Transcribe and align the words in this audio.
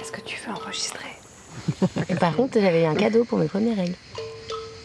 Est-ce 0.00 0.12
que 0.12 0.20
tu 0.20 0.38
veux 0.46 0.52
enregistrer 0.52 1.08
Par 2.20 2.36
contre, 2.36 2.60
j'avais 2.60 2.82
eu 2.82 2.86
un 2.86 2.94
cadeau 2.94 3.24
pour 3.24 3.38
mes 3.38 3.48
premières 3.48 3.76
règles. 3.76 3.96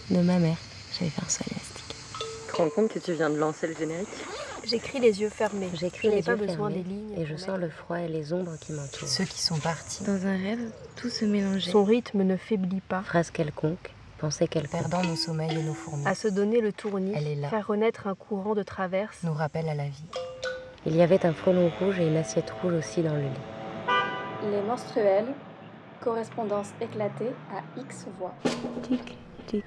De 0.09 0.19
ma 0.21 0.37
mère. 0.39 0.57
J'avais 0.97 1.09
fait 1.11 1.21
un 1.25 1.29
saut 1.29 1.43
élastique. 1.49 1.95
Tu 2.47 2.51
te 2.53 2.57
rends 2.57 2.69
compte 2.69 2.91
que 2.91 2.99
tu 2.99 3.13
viens 3.13 3.29
de 3.29 3.37
lancer 3.37 3.67
le 3.67 3.75
générique 3.75 4.07
J'écris 4.65 4.99
les 4.99 5.19
yeux 5.21 5.29
fermés. 5.29 5.69
J'écris 5.73 6.07
Je 6.07 6.09
n'ai 6.09 6.15
les 6.17 6.23
pas 6.23 6.31
yeux 6.31 6.37
besoin 6.37 6.69
fermés 6.69 6.83
des 6.83 6.89
lignes. 6.89 7.13
Et 7.19 7.25
je 7.25 7.35
sens 7.35 7.59
le 7.59 7.69
froid 7.69 7.99
et 7.99 8.07
les 8.07 8.31
ombres 8.31 8.55
qui 8.59 8.71
m'entourent. 8.71 9.07
Ceux 9.07 9.25
qui 9.25 9.41
sont 9.41 9.57
partis. 9.57 10.03
Dans 10.03 10.25
un 10.25 10.37
rêve, 10.37 10.59
tout 10.95 11.09
se 11.09 11.25
mélangeait. 11.25 11.71
Son 11.71 11.83
rythme 11.83 12.23
ne 12.23 12.37
faiblit 12.37 12.81
pas. 12.81 13.01
Phrase 13.03 13.29
quelconque, 13.31 13.91
pensée 14.19 14.47
quelconque. 14.47 14.81
Perdant 14.81 15.03
nos 15.03 15.17
sommeils 15.17 15.51
et 15.57 15.63
nos 15.63 15.73
fourmis. 15.73 16.07
À 16.07 16.15
se 16.15 16.29
donner 16.29 16.61
le 16.61 16.71
tournis, 16.71 17.11
Elle 17.15 17.27
est 17.27 17.35
là. 17.35 17.49
faire 17.49 17.67
renaître 17.67 18.07
un 18.07 18.15
courant 18.15 18.55
de 18.55 18.63
traverse. 18.63 19.17
nous 19.23 19.33
rappelle 19.33 19.67
à 19.67 19.75
la 19.75 19.85
vie. 19.85 20.05
Il 20.85 20.95
y 20.95 21.01
avait 21.01 21.25
un 21.25 21.33
frelon 21.33 21.69
rouge 21.79 21.99
et 21.99 22.07
une 22.07 22.17
assiette 22.17 22.51
rouge 22.61 22.73
aussi 22.73 23.01
dans 23.01 23.13
le 23.15 23.21
lit. 23.21 23.27
Les 24.51 24.61
menstruels, 24.61 25.33
correspondance 26.01 26.71
éclatée 26.81 27.31
à 27.49 27.63
X 27.79 28.07
voix. 28.19 28.35
Tic, 28.81 29.17
tic. 29.47 29.63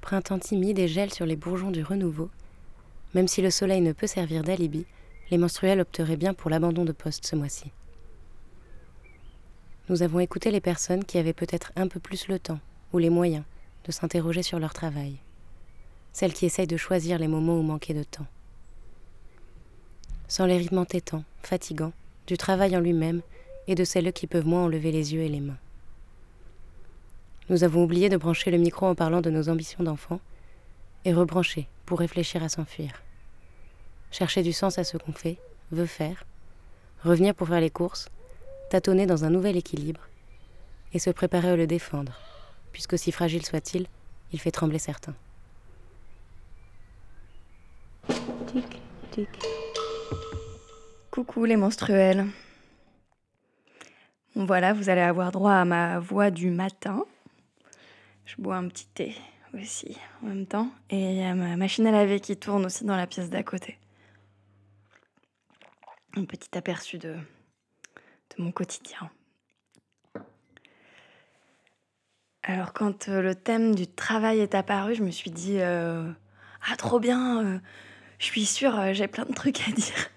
Printemps 0.00 0.38
timide 0.38 0.78
et 0.78 0.86
gel 0.86 1.12
sur 1.12 1.26
les 1.26 1.34
bourgeons 1.34 1.72
du 1.72 1.82
renouveau. 1.82 2.30
Même 3.14 3.26
si 3.26 3.42
le 3.42 3.50
soleil 3.50 3.80
ne 3.80 3.92
peut 3.92 4.06
servir 4.06 4.44
d'alibi, 4.44 4.86
les 5.30 5.38
menstruels 5.38 5.80
opteraient 5.80 6.16
bien 6.16 6.32
pour 6.32 6.48
l'abandon 6.48 6.84
de 6.84 6.92
poste 6.92 7.26
ce 7.26 7.34
mois-ci. 7.34 7.72
Nous 9.88 10.02
avons 10.02 10.20
écouté 10.20 10.52
les 10.52 10.60
personnes 10.60 11.04
qui 11.04 11.18
avaient 11.18 11.32
peut-être 11.32 11.72
un 11.74 11.88
peu 11.88 11.98
plus 11.98 12.28
le 12.28 12.38
temps 12.38 12.60
ou 12.92 12.98
les 12.98 13.10
moyens 13.10 13.44
de 13.84 13.92
s'interroger 13.92 14.42
sur 14.42 14.58
leur 14.58 14.72
travail. 14.72 15.16
Celles 16.12 16.32
qui 16.32 16.46
essayent 16.46 16.66
de 16.66 16.76
choisir 16.76 17.18
les 17.18 17.28
moments 17.28 17.58
où 17.58 17.62
manquer 17.62 17.94
de 17.94 18.02
temps. 18.02 18.26
Sans 20.28 20.46
les 20.46 20.56
rythmes 20.56 20.78
entêtants, 20.78 21.24
fatigants, 21.42 21.92
du 22.26 22.38
travail 22.38 22.76
en 22.76 22.80
lui-même 22.80 23.20
et 23.66 23.74
de 23.74 23.84
celles 23.84 24.12
qui 24.12 24.26
peuvent 24.26 24.46
moins 24.46 24.64
enlever 24.64 24.92
les 24.92 25.14
yeux 25.14 25.22
et 25.22 25.28
les 25.28 25.40
mains. 25.40 25.58
Nous 27.50 27.62
avons 27.62 27.84
oublié 27.84 28.08
de 28.08 28.16
brancher 28.16 28.50
le 28.50 28.58
micro 28.58 28.86
en 28.86 28.94
parlant 28.94 29.20
de 29.20 29.30
nos 29.30 29.50
ambitions 29.50 29.84
d'enfants 29.84 30.20
et 31.04 31.12
rebrancher 31.12 31.68
pour 31.84 31.98
réfléchir 31.98 32.42
à 32.42 32.48
s'enfuir. 32.48 33.02
Chercher 34.10 34.42
du 34.42 34.52
sens 34.52 34.78
à 34.78 34.84
ce 34.84 34.96
qu'on 34.96 35.12
fait, 35.12 35.36
veut 35.70 35.86
faire, 35.86 36.24
revenir 37.02 37.34
pour 37.34 37.48
faire 37.48 37.60
les 37.60 37.70
courses, 37.70 38.08
tâtonner 38.70 39.06
dans 39.06 39.24
un 39.24 39.30
nouvel 39.30 39.56
équilibre 39.56 40.00
et 40.94 40.98
se 40.98 41.10
préparer 41.10 41.50
à 41.50 41.56
le 41.56 41.66
défendre, 41.66 42.18
puisque 42.74 42.98
si 42.98 43.12
fragile 43.12 43.46
soit-il, 43.46 43.86
il 44.32 44.40
fait 44.40 44.50
trembler 44.50 44.80
certains. 44.80 45.14
Tic, 48.48 48.82
tic. 49.12 49.28
Coucou 51.12 51.44
les 51.44 51.56
menstruels. 51.56 52.26
Voilà, 54.34 54.72
vous 54.72 54.88
allez 54.88 55.00
avoir 55.00 55.30
droit 55.30 55.52
à 55.52 55.64
ma 55.64 56.00
voix 56.00 56.32
du 56.32 56.50
matin. 56.50 57.04
Je 58.26 58.34
bois 58.38 58.56
un 58.56 58.66
petit 58.66 58.88
thé 58.88 59.14
aussi 59.54 59.96
en 60.22 60.26
même 60.26 60.46
temps. 60.46 60.68
Et 60.90 60.98
il 60.98 61.16
y 61.16 61.34
ma 61.34 61.56
machine 61.56 61.86
à 61.86 61.92
laver 61.92 62.18
qui 62.18 62.36
tourne 62.36 62.66
aussi 62.66 62.84
dans 62.84 62.96
la 62.96 63.06
pièce 63.06 63.30
d'à 63.30 63.44
côté. 63.44 63.78
Un 66.16 66.24
petit 66.24 66.58
aperçu 66.58 66.98
de 66.98 67.14
mon 68.36 68.50
quotidien. 68.50 69.10
Alors 72.46 72.74
quand 72.74 73.08
euh, 73.08 73.22
le 73.22 73.34
thème 73.34 73.74
du 73.74 73.86
travail 73.86 74.40
est 74.40 74.54
apparu, 74.54 74.94
je 74.94 75.02
me 75.02 75.10
suis 75.10 75.30
dit 75.30 75.56
euh, 75.60 76.06
ah 76.70 76.76
trop 76.76 77.00
bien, 77.00 77.42
euh, 77.42 77.58
je 78.18 78.26
suis 78.26 78.44
sûre 78.44 78.92
j'ai 78.92 79.08
plein 79.08 79.24
de 79.24 79.32
trucs 79.32 79.66
à 79.66 79.72
dire. 79.74 80.10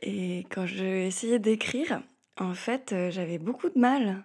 Et 0.00 0.46
quand 0.50 0.64
j'ai 0.64 1.06
essayé 1.06 1.38
d'écrire, 1.38 2.00
en 2.38 2.54
fait, 2.54 2.94
j'avais 3.10 3.38
beaucoup 3.38 3.68
de 3.68 3.78
mal 3.78 4.24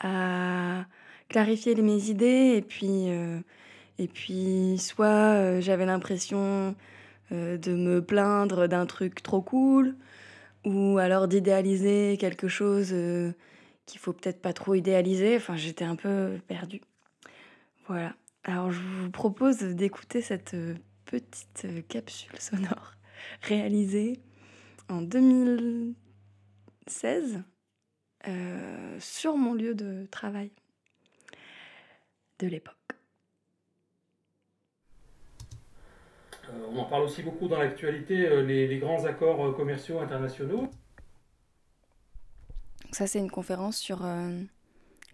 à 0.00 0.84
clarifier 1.28 1.74
mes 1.74 2.10
idées 2.10 2.54
et 2.56 2.62
puis 2.62 3.08
et 3.98 4.08
puis 4.08 4.78
soit 4.78 5.60
j'avais 5.60 5.86
l'impression 5.86 6.74
de 7.30 7.74
me 7.74 8.00
plaindre 8.00 8.68
d'un 8.68 8.86
truc 8.86 9.22
trop 9.22 9.42
cool 9.42 9.96
ou 10.64 10.98
alors 10.98 11.28
d'idéaliser 11.28 12.16
quelque 12.18 12.48
chose 12.48 12.94
qu'il 13.86 13.98
faut 14.00 14.12
peut-être 14.12 14.42
pas 14.42 14.52
trop 14.52 14.74
idéaliser. 14.74 15.36
Enfin, 15.36 15.56
j'étais 15.56 15.84
un 15.84 15.96
peu 15.96 16.38
perdue. 16.48 16.82
Voilà. 17.86 18.14
Alors, 18.44 18.70
je 18.70 18.80
vous 18.80 19.10
propose 19.10 19.58
d'écouter 19.58 20.20
cette 20.20 20.52
euh, 20.54 20.74
petite 21.04 21.64
euh, 21.64 21.80
capsule 21.88 22.38
sonore 22.38 22.92
réalisée 23.42 24.20
en 24.88 25.02
2016 25.02 27.42
euh, 28.28 28.96
sur 29.00 29.36
mon 29.36 29.54
lieu 29.54 29.74
de 29.74 30.06
travail 30.10 30.52
de 32.38 32.46
l'époque. 32.46 32.74
On 36.70 36.78
en 36.78 36.84
parle 36.84 37.02
aussi 37.02 37.24
beaucoup 37.24 37.48
dans 37.48 37.58
l'actualité, 37.58 38.44
les, 38.44 38.78
grands 38.78 39.04
accords 39.04 39.56
commerciaux 39.56 39.98
internationaux. 39.98 40.70
Ça, 42.92 43.06
c'est 43.06 43.18
une 43.18 43.30
conférence 43.30 43.76
sur 43.78 44.04
euh, 44.04 44.40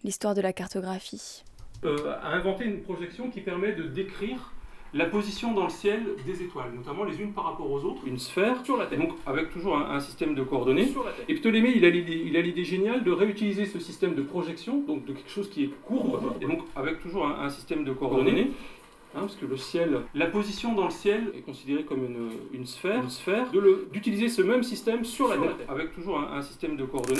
l'histoire 0.03 0.35
de 0.35 0.41
la 0.41 0.53
cartographie. 0.53 1.43
euh, 1.83 2.13
a 2.21 2.29
inventé 2.29 2.65
une 2.65 2.81
projection 2.81 3.29
qui 3.29 3.41
permet 3.41 3.73
de 3.73 3.83
décrire 3.83 4.53
la 4.93 5.05
position 5.05 5.53
dans 5.53 5.63
le 5.63 5.71
ciel 5.71 6.03
des 6.25 6.43
étoiles, 6.43 6.71
notamment 6.75 7.03
les 7.03 7.19
unes 7.19 7.33
par 7.33 7.45
rapport 7.45 7.69
aux 7.69 7.83
autres, 7.83 8.01
une 8.05 8.19
sphère. 8.19 8.63
Sur 8.63 8.77
la 8.77 8.85
Terre, 8.85 8.99
donc 8.99 9.13
avec 9.25 9.49
toujours 9.51 9.75
un, 9.75 9.95
un 9.95 9.99
système 9.99 10.35
de 10.35 10.43
coordonnées. 10.43 10.93
Et 11.27 11.33
Ptolémée, 11.33 11.73
il 11.75 11.83
a 11.83 11.89
l'idée 11.89 12.21
il 12.25 12.37
a 12.37 12.41
l'idée 12.41 12.63
géniale 12.63 13.03
de 13.03 13.11
réutiliser 13.11 13.65
ce 13.65 13.79
système 13.79 14.13
de 14.13 14.21
projection, 14.21 14.81
donc 14.81 15.05
de 15.05 15.13
quelque 15.13 15.31
chose 15.31 15.49
qui 15.49 15.63
est 15.63 15.69
courbe, 15.83 16.35
et 16.41 16.45
donc 16.45 16.59
avec 16.75 17.01
toujours 17.01 17.25
un, 17.25 17.41
un 17.43 17.49
système 17.49 17.83
de 17.83 17.91
coordonnées. 17.91 18.51
hein, 19.15 19.21
parce 19.21 19.35
que 19.35 19.47
le 19.47 19.57
ciel, 19.57 20.01
la 20.13 20.27
position 20.27 20.73
dans 20.75 20.85
le 20.85 20.91
ciel 20.91 21.31
est 21.35 21.41
considérée 21.41 21.83
comme 21.85 22.05
une, 22.05 22.29
une 22.53 22.67
sphère, 22.67 23.01
une 23.01 23.09
sphère. 23.09 23.49
De 23.51 23.59
le- 23.59 23.87
d'utiliser 23.91 24.29
ce 24.29 24.43
même 24.43 24.61
système 24.61 25.03
sur 25.03 25.27
la 25.27 25.37
Terre, 25.37 25.55
avec 25.69 25.91
toujours 25.95 26.19
un- 26.19 26.37
un 26.37 26.41
système 26.43 26.77
de 26.77 26.85
coordonnées. 26.85 27.19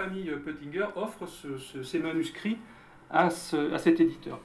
Famille 0.00 0.30
offre 0.96 1.26
ce- 1.26 1.58
ce- 1.58 1.82
ces 1.82 1.98
manuscrits 1.98 2.58
à 3.10 3.28
cet 3.30 4.00
éditeur. 4.00 4.38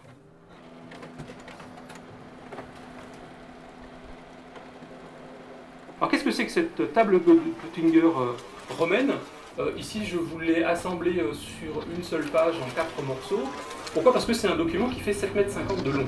Alors 5.99 6.11
qu'est-ce 6.11 6.23
que 6.23 6.31
c'est 6.31 6.45
que 6.45 6.51
cette 6.51 6.93
table 6.93 7.23
de 7.23 7.33
Puttinger 7.61 8.01
euh, 8.03 8.33
romaine? 8.77 9.13
Euh, 9.59 9.71
Ici, 9.77 10.05
je 10.05 10.17
vous 10.17 10.39
l'ai 10.39 10.63
assemblée 10.63 11.19
euh, 11.19 11.33
sur 11.33 11.83
une 11.95 12.03
seule 12.03 12.25
page 12.25 12.55
en 12.61 12.69
quatre 12.75 13.01
morceaux. 13.03 13.43
Pourquoi? 13.93 14.11
Parce 14.11 14.25
que 14.25 14.33
c'est 14.33 14.49
un 14.49 14.57
document 14.57 14.89
qui 14.89 14.99
fait 14.99 15.13
7,50 15.13 15.77
m 15.77 15.83
de 15.83 15.91
long. 15.91 16.07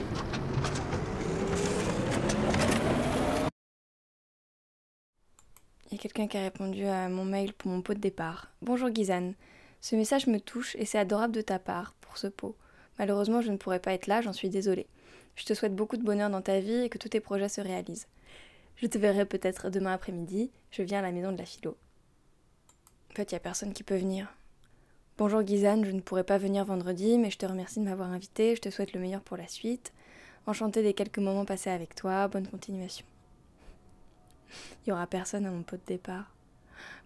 Il 5.91 6.03
y 6.03 6.06
a 6.06 6.06
quelqu'un 6.17 6.31
qui 6.31 6.38
a 6.38 6.45
répondu 6.45 6.85
à 6.88 7.09
mon 7.09 7.25
mail 7.25 7.53
pour 7.53 7.69
mon 7.69 7.83
pot 7.83 7.94
de 7.94 8.00
départ. 8.00 8.50
Bonjour 8.63 8.89
Gizane. 8.91 9.35
Ce 9.81 9.95
message 9.95 10.25
me 10.25 10.39
touche 10.39 10.75
et 10.79 10.85
c'est 10.85 10.97
adorable 10.97 11.35
de 11.35 11.41
ta 11.41 11.59
part 11.59 11.94
pour 12.01 12.17
ce 12.17 12.25
pot. 12.25 12.55
Malheureusement, 12.97 13.41
je 13.41 13.51
ne 13.51 13.57
pourrai 13.57 13.78
pas 13.78 13.94
être 13.94 14.07
là, 14.07 14.22
j'en 14.22 14.33
suis 14.33 14.50
désolée. 14.50 14.88
Je 15.35 15.45
te 15.45 15.53
souhaite 15.53 15.75
beaucoup 15.75 15.95
de 15.95 16.03
bonheur 16.03 16.31
dans 16.31 16.41
ta 16.41 16.59
vie 16.59 16.81
et 16.85 16.89
que 16.89 16.97
tous 16.97 17.09
tes 17.09 17.19
projets 17.19 17.50
se 17.50 17.61
réalisent. 17.61 18.07
Je 18.78 18.88
te 18.88 18.97
verrai 18.97 19.25
peut-être 19.25 19.69
demain 19.69 19.94
après-midi, 19.94 20.50
je 20.72 20.81
viens 20.81 20.99
à 20.99 21.03
la 21.03 21.11
maison 21.11 21.31
de 21.31 21.37
la 21.37 21.46
philo. 21.46 21.78
En 23.11 23.14
fait, 23.14 23.31
il 23.31 23.35
a 23.35 23.40
personne 23.40 23.73
qui 23.73 23.84
peut 23.84 23.97
venir. 23.97 24.34
Bonjour 25.19 25.46
Gizane, 25.46 25.85
je 25.85 25.91
ne 25.91 26.02
pourrai 26.02 26.23
pas 26.23 26.40
venir 26.40 26.66
vendredi, 26.66 27.19
mais 27.19 27.29
je 27.29 27.37
te 27.37 27.46
remercie 27.46 27.79
de 27.79 27.85
m'avoir 27.85 28.09
invité, 28.09 28.55
je 28.55 28.61
te 28.61 28.72
souhaite 28.72 28.93
le 28.93 28.99
meilleur 28.99 29.22
pour 29.22 29.37
la 29.37 29.47
suite. 29.47 29.93
Enchantée 30.47 30.81
des 30.81 30.96
quelques 30.96 31.19
moments 31.19 31.46
passés 31.46 31.69
avec 31.69 31.93
toi, 31.93 32.28
bonne 32.28 32.47
continuation. 32.47 33.05
Il 34.85 34.90
y 34.90 34.94
aura 34.94 35.08
personne 35.08 35.46
à 35.46 35.52
mon 35.52 35.64
pot 35.64 35.78
de 35.78 35.85
départ. 35.85 36.34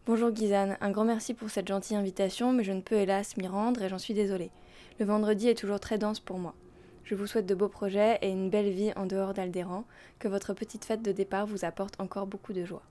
Bonjour 0.06 0.36
Gizane, 0.36 0.78
un 0.82 0.92
grand 0.92 1.06
merci 1.06 1.34
pour 1.34 1.50
cette 1.50 1.68
gentille 1.68 1.96
invitation, 1.96 2.54
mais 2.54 2.64
je 2.64 2.72
ne 2.72 2.82
peux 2.82 2.96
hélas 2.96 3.38
m'y 3.38 3.48
rendre 3.48 3.82
et 3.84 3.90
j'en 3.90 4.00
suis 4.00 4.14
désolée. 4.14 4.52
Le 5.00 5.06
vendredi 5.06 5.48
est 5.48 5.58
toujours 5.58 5.80
très 5.80 5.98
dense 5.98 6.20
pour 6.20 6.40
moi. 6.40 6.56
Je 7.04 7.16
vous 7.16 7.28
souhaite 7.28 7.46
de 7.46 7.56
beaux 7.56 7.70
projets 7.70 8.18
et 8.22 8.30
une 8.30 8.50
belle 8.50 8.70
vie 8.70 8.92
en 8.96 9.06
dehors 9.06 9.34
d'Aldéran, 9.34 9.86
que 10.20 10.28
votre 10.28 10.54
petite 10.54 10.86
fête 10.86 11.02
de 11.02 11.12
départ 11.12 11.46
vous 11.46 11.66
apporte 11.66 12.00
encore 12.00 12.28
beaucoup 12.28 12.54
de 12.54 12.66
joie. 12.66 12.84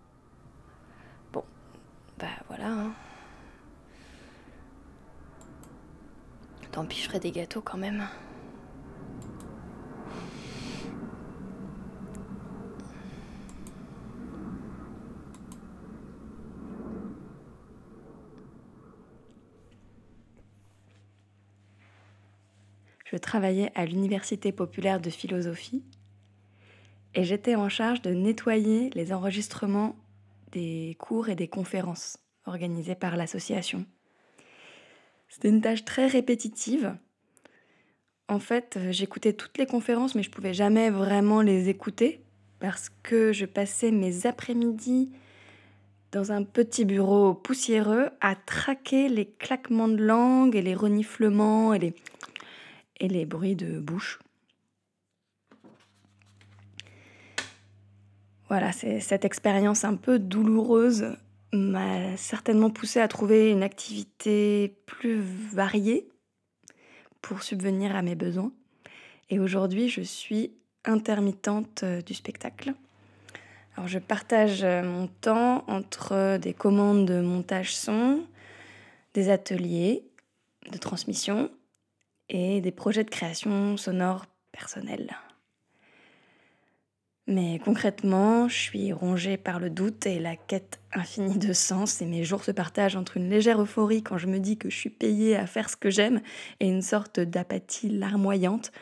Bon, 1.32 1.44
bah 2.18 2.26
voilà. 2.48 2.68
Hein. 2.68 2.92
Tant 6.72 6.84
pis, 6.84 6.98
je 6.98 7.08
ferai 7.08 7.18
des 7.18 7.32
gâteaux 7.32 7.60
quand 7.60 7.78
même. 7.78 8.06
Je 23.10 23.16
travaillais 23.16 23.72
à 23.74 23.86
l'Université 23.86 24.52
populaire 24.52 25.00
de 25.00 25.10
philosophie 25.10 25.82
et 27.14 27.24
j'étais 27.24 27.56
en 27.56 27.68
charge 27.68 28.02
de 28.02 28.12
nettoyer 28.12 28.90
les 28.90 29.12
enregistrements 29.12 29.96
des 30.52 30.96
cours 31.00 31.28
et 31.28 31.34
des 31.34 31.48
conférences 31.48 32.18
organisées 32.46 32.94
par 32.94 33.16
l'association. 33.16 33.84
C'était 35.28 35.48
une 35.48 35.60
tâche 35.60 35.84
très 35.84 36.06
répétitive. 36.06 36.96
En 38.28 38.38
fait, 38.38 38.78
j'écoutais 38.90 39.32
toutes 39.32 39.58
les 39.58 39.66
conférences, 39.66 40.14
mais 40.14 40.22
je 40.22 40.30
pouvais 40.30 40.54
jamais 40.54 40.90
vraiment 40.90 41.42
les 41.42 41.68
écouter 41.68 42.22
parce 42.60 42.90
que 43.02 43.32
je 43.32 43.46
passais 43.46 43.90
mes 43.90 44.26
après-midi 44.26 45.10
dans 46.12 46.30
un 46.30 46.44
petit 46.44 46.84
bureau 46.84 47.34
poussiéreux 47.34 48.10
à 48.20 48.36
traquer 48.36 49.08
les 49.08 49.26
claquements 49.26 49.88
de 49.88 50.02
langue 50.02 50.54
et 50.54 50.62
les 50.62 50.74
reniflements 50.74 51.72
et 51.72 51.78
les, 51.78 51.94
et 53.00 53.08
les 53.08 53.24
bruits 53.26 53.56
de 53.56 53.80
bouche. 53.80 54.20
Voilà, 58.48 58.72
cette 58.72 59.24
expérience 59.24 59.84
un 59.84 59.94
peu 59.96 60.18
douloureuse 60.18 61.16
m'a 61.52 62.16
certainement 62.16 62.70
poussé 62.70 63.00
à 63.00 63.08
trouver 63.08 63.50
une 63.50 63.62
activité 63.62 64.76
plus 64.86 65.20
variée 65.20 66.08
pour 67.22 67.42
subvenir 67.42 67.94
à 67.94 68.02
mes 68.02 68.14
besoins. 68.14 68.52
Et 69.30 69.38
aujourd'hui, 69.38 69.88
je 69.88 70.00
suis 70.00 70.52
intermittente 70.84 71.84
du 71.84 72.14
spectacle. 72.14 72.74
Alors, 73.76 73.86
je 73.86 74.00
partage 74.00 74.64
mon 74.64 75.06
temps 75.06 75.64
entre 75.68 76.38
des 76.38 76.52
commandes 76.52 77.06
de 77.06 77.20
montage 77.20 77.74
son, 77.74 78.24
des 79.14 79.30
ateliers 79.30 80.04
de 80.72 80.78
transmission 80.78 81.50
et 82.30 82.60
des 82.60 82.70
projets 82.70 83.04
de 83.04 83.10
création 83.10 83.76
sonore 83.76 84.24
personnelle. 84.52 85.10
Mais 87.26 87.60
concrètement, 87.64 88.48
je 88.48 88.56
suis 88.56 88.92
rongée 88.92 89.36
par 89.36 89.60
le 89.60 89.70
doute 89.70 90.06
et 90.06 90.18
la 90.18 90.36
quête 90.36 90.80
infinie 90.92 91.38
de 91.38 91.52
sens, 91.52 92.00
et 92.00 92.06
mes 92.06 92.24
jours 92.24 92.42
se 92.42 92.50
partagent 92.50 92.96
entre 92.96 93.18
une 93.18 93.28
légère 93.28 93.60
euphorie 93.60 94.02
quand 94.02 94.18
je 94.18 94.26
me 94.26 94.38
dis 94.38 94.56
que 94.56 94.70
je 94.70 94.76
suis 94.76 94.90
payée 94.90 95.36
à 95.36 95.46
faire 95.46 95.70
ce 95.70 95.76
que 95.76 95.90
j'aime, 95.90 96.20
et 96.58 96.68
une 96.68 96.82
sorte 96.82 97.20
d'apathie 97.20 97.88
larmoyante 97.88 98.72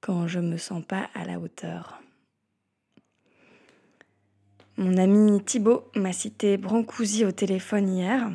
quand 0.00 0.26
je 0.26 0.40
me 0.40 0.56
sens 0.56 0.82
pas 0.82 1.10
à 1.14 1.24
la 1.24 1.38
hauteur. 1.38 2.00
Mon 4.76 4.96
ami 4.96 5.42
Thibaut 5.44 5.90
m'a 5.94 6.12
cité 6.12 6.56
Brancusi 6.56 7.24
au 7.24 7.32
téléphone 7.32 7.88
hier. 7.88 8.30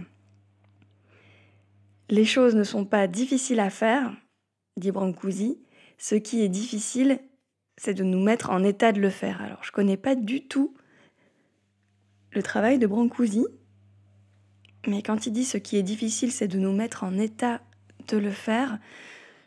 Les 2.09 2.25
choses 2.25 2.55
ne 2.55 2.63
sont 2.63 2.85
pas 2.85 3.07
difficiles 3.07 3.59
à 3.59 3.69
faire, 3.69 4.11
dit 4.79 4.91
Brancusi. 4.91 5.59
Ce 5.97 6.15
qui 6.15 6.41
est 6.41 6.49
difficile, 6.49 7.19
c'est 7.77 7.93
de 7.93 8.03
nous 8.03 8.21
mettre 8.21 8.49
en 8.49 8.63
état 8.63 8.91
de 8.91 8.99
le 8.99 9.09
faire. 9.09 9.41
Alors, 9.41 9.63
je 9.63 9.71
connais 9.71 9.97
pas 9.97 10.15
du 10.15 10.47
tout 10.47 10.73
le 12.31 12.43
travail 12.43 12.77
de 12.79 12.87
Brancusi, 12.87 13.45
mais 14.87 15.01
quand 15.01 15.25
il 15.25 15.33
dit 15.33 15.45
ce 15.45 15.57
qui 15.57 15.77
est 15.77 15.83
difficile, 15.83 16.31
c'est 16.31 16.47
de 16.47 16.59
nous 16.59 16.71
mettre 16.71 17.03
en 17.03 17.17
état 17.17 17.61
de 18.07 18.17
le 18.17 18.31
faire, 18.31 18.79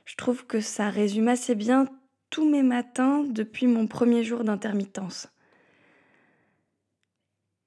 je 0.04 0.16
trouve 0.16 0.46
que 0.46 0.60
ça 0.60 0.90
résume 0.90 1.28
assez 1.28 1.54
bien 1.54 1.86
tous 2.30 2.48
mes 2.48 2.62
matins 2.62 3.24
depuis 3.24 3.66
mon 3.66 3.86
premier 3.86 4.24
jour 4.24 4.44
d'intermittence. 4.44 5.28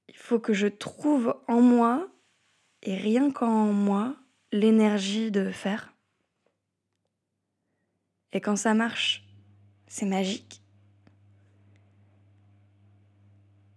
Il 0.10 0.16
faut 0.18 0.40
que 0.40 0.54
je 0.54 0.68
trouve 0.68 1.36
en 1.48 1.62
moi, 1.62 2.08
et 2.82 2.96
rien 2.96 3.32
qu'en 3.32 3.72
moi, 3.74 4.16
l'énergie 4.52 5.32
de 5.32 5.52
faire. 5.52 5.95
Et 8.36 8.42
quand 8.42 8.58
ça 8.58 8.74
marche, 8.74 9.24
c'est 9.88 10.06
magique. 10.06 10.62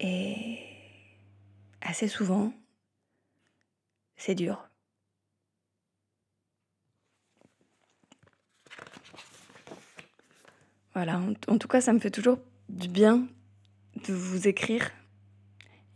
Et 0.01 0.59
assez 1.79 2.09
souvent, 2.09 2.51
c'est 4.17 4.35
dur. 4.35 4.67
Voilà, 10.93 11.21
en, 11.47 11.57
tout 11.57 11.69
cas, 11.69 11.79
ça 11.79 11.93
me 11.93 11.99
fait 11.99 12.11
toujours 12.11 12.39
du 12.67 12.89
bien 12.89 13.25
de 14.09 14.13
vous 14.13 14.49
écrire. 14.49 14.91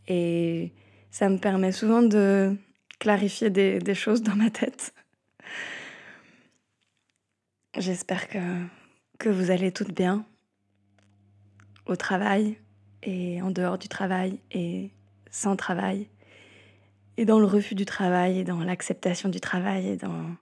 Et 0.07 0.71
ça 1.12 1.27
me 1.27 1.38
permet 1.38 1.74
souvent 1.74 2.01
de 2.01 2.56
clarifier 2.98 3.50
des, 3.50 3.94
choses 3.94 4.24
dans 4.24 4.38
ma 4.38 4.50
tête. 4.50 4.94
J'espère 7.75 8.27
que 8.27 8.39
que 9.19 9.29
vous 9.29 9.51
allez 9.51 9.71
toutes 9.71 9.93
bien 9.93 10.25
au 11.85 11.95
travail 11.95 12.57
et 13.03 13.41
en 13.41 13.51
dehors 13.51 13.77
du 13.77 13.87
travail 13.87 14.39
et 14.51 14.91
sans 15.31 15.55
travail 15.55 16.09
et 17.17 17.25
dans 17.25 17.39
le 17.39 17.45
refus 17.45 17.75
du 17.75 17.85
travail 17.85 18.39
et 18.39 18.43
dans 18.43 18.59
l'acceptation 18.63 19.29
du 19.29 19.39
travail 19.39 19.87
et 19.87 19.97
dans, 19.97 20.35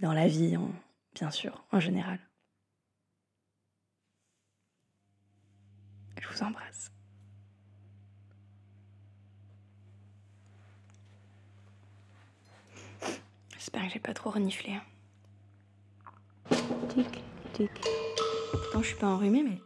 dans 0.00 0.12
la 0.12 0.28
vie, 0.28 0.56
en, 0.56 0.70
bien 1.14 1.30
sûr, 1.30 1.64
en 1.72 1.80
général. 1.80 2.18
Je 6.20 6.28
vous 6.28 6.42
embrasse. 6.42 6.92
J'espère 13.54 13.86
que 13.86 13.92
j'ai 13.92 13.98
pas 13.98 14.14
trop 14.14 14.30
reniflé. 14.30 14.78
Hein. 16.50 16.56
Tic. 17.54 17.70
Pourtant, 18.52 18.82
je 18.82 18.86
suis 18.88 18.96
pas 18.96 19.06
enrhumée, 19.06 19.42
mais 19.42 19.60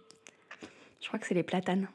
je 1.00 1.08
crois 1.08 1.18
que 1.18 1.26
c'est 1.26 1.34
les 1.34 1.42
platanes. 1.42 1.88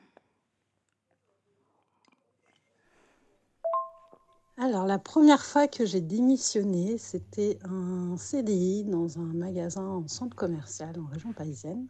Alors, 4.57 4.85
la 4.85 4.99
première 4.99 5.43
fois 5.43 5.67
que 5.67 5.85
j'ai 5.85 5.99
démissionné, 5.99 6.97
c'était 6.97 7.59
un 7.65 8.15
CDI 8.17 8.85
dans 8.85 9.19
un 9.19 9.33
magasin 9.33 9.85
en 9.85 10.07
centre 10.07 10.35
commercial 10.35 10.97
en 10.99 11.05
région 11.11 11.33
parisienne. 11.33 11.87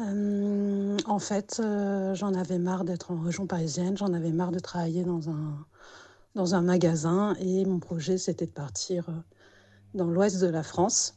Euh, 0.00 0.96
en 1.06 1.18
fait, 1.18 1.60
euh, 1.60 2.14
j'en 2.14 2.34
avais 2.34 2.58
marre 2.58 2.84
d'être 2.84 3.10
en 3.10 3.20
région 3.20 3.46
parisienne, 3.46 3.96
j'en 3.96 4.12
avais 4.12 4.32
marre 4.32 4.50
de 4.50 4.58
travailler 4.58 5.04
dans 5.04 5.30
un, 5.30 5.66
dans 6.34 6.54
un 6.54 6.60
magasin 6.60 7.34
et 7.40 7.64
mon 7.64 7.80
projet 7.80 8.18
c'était 8.18 8.46
de 8.46 8.50
partir 8.50 9.08
euh, 9.08 9.12
dans 9.94 10.06
l'ouest 10.06 10.40
de 10.40 10.48
la 10.48 10.62
France. 10.62 11.14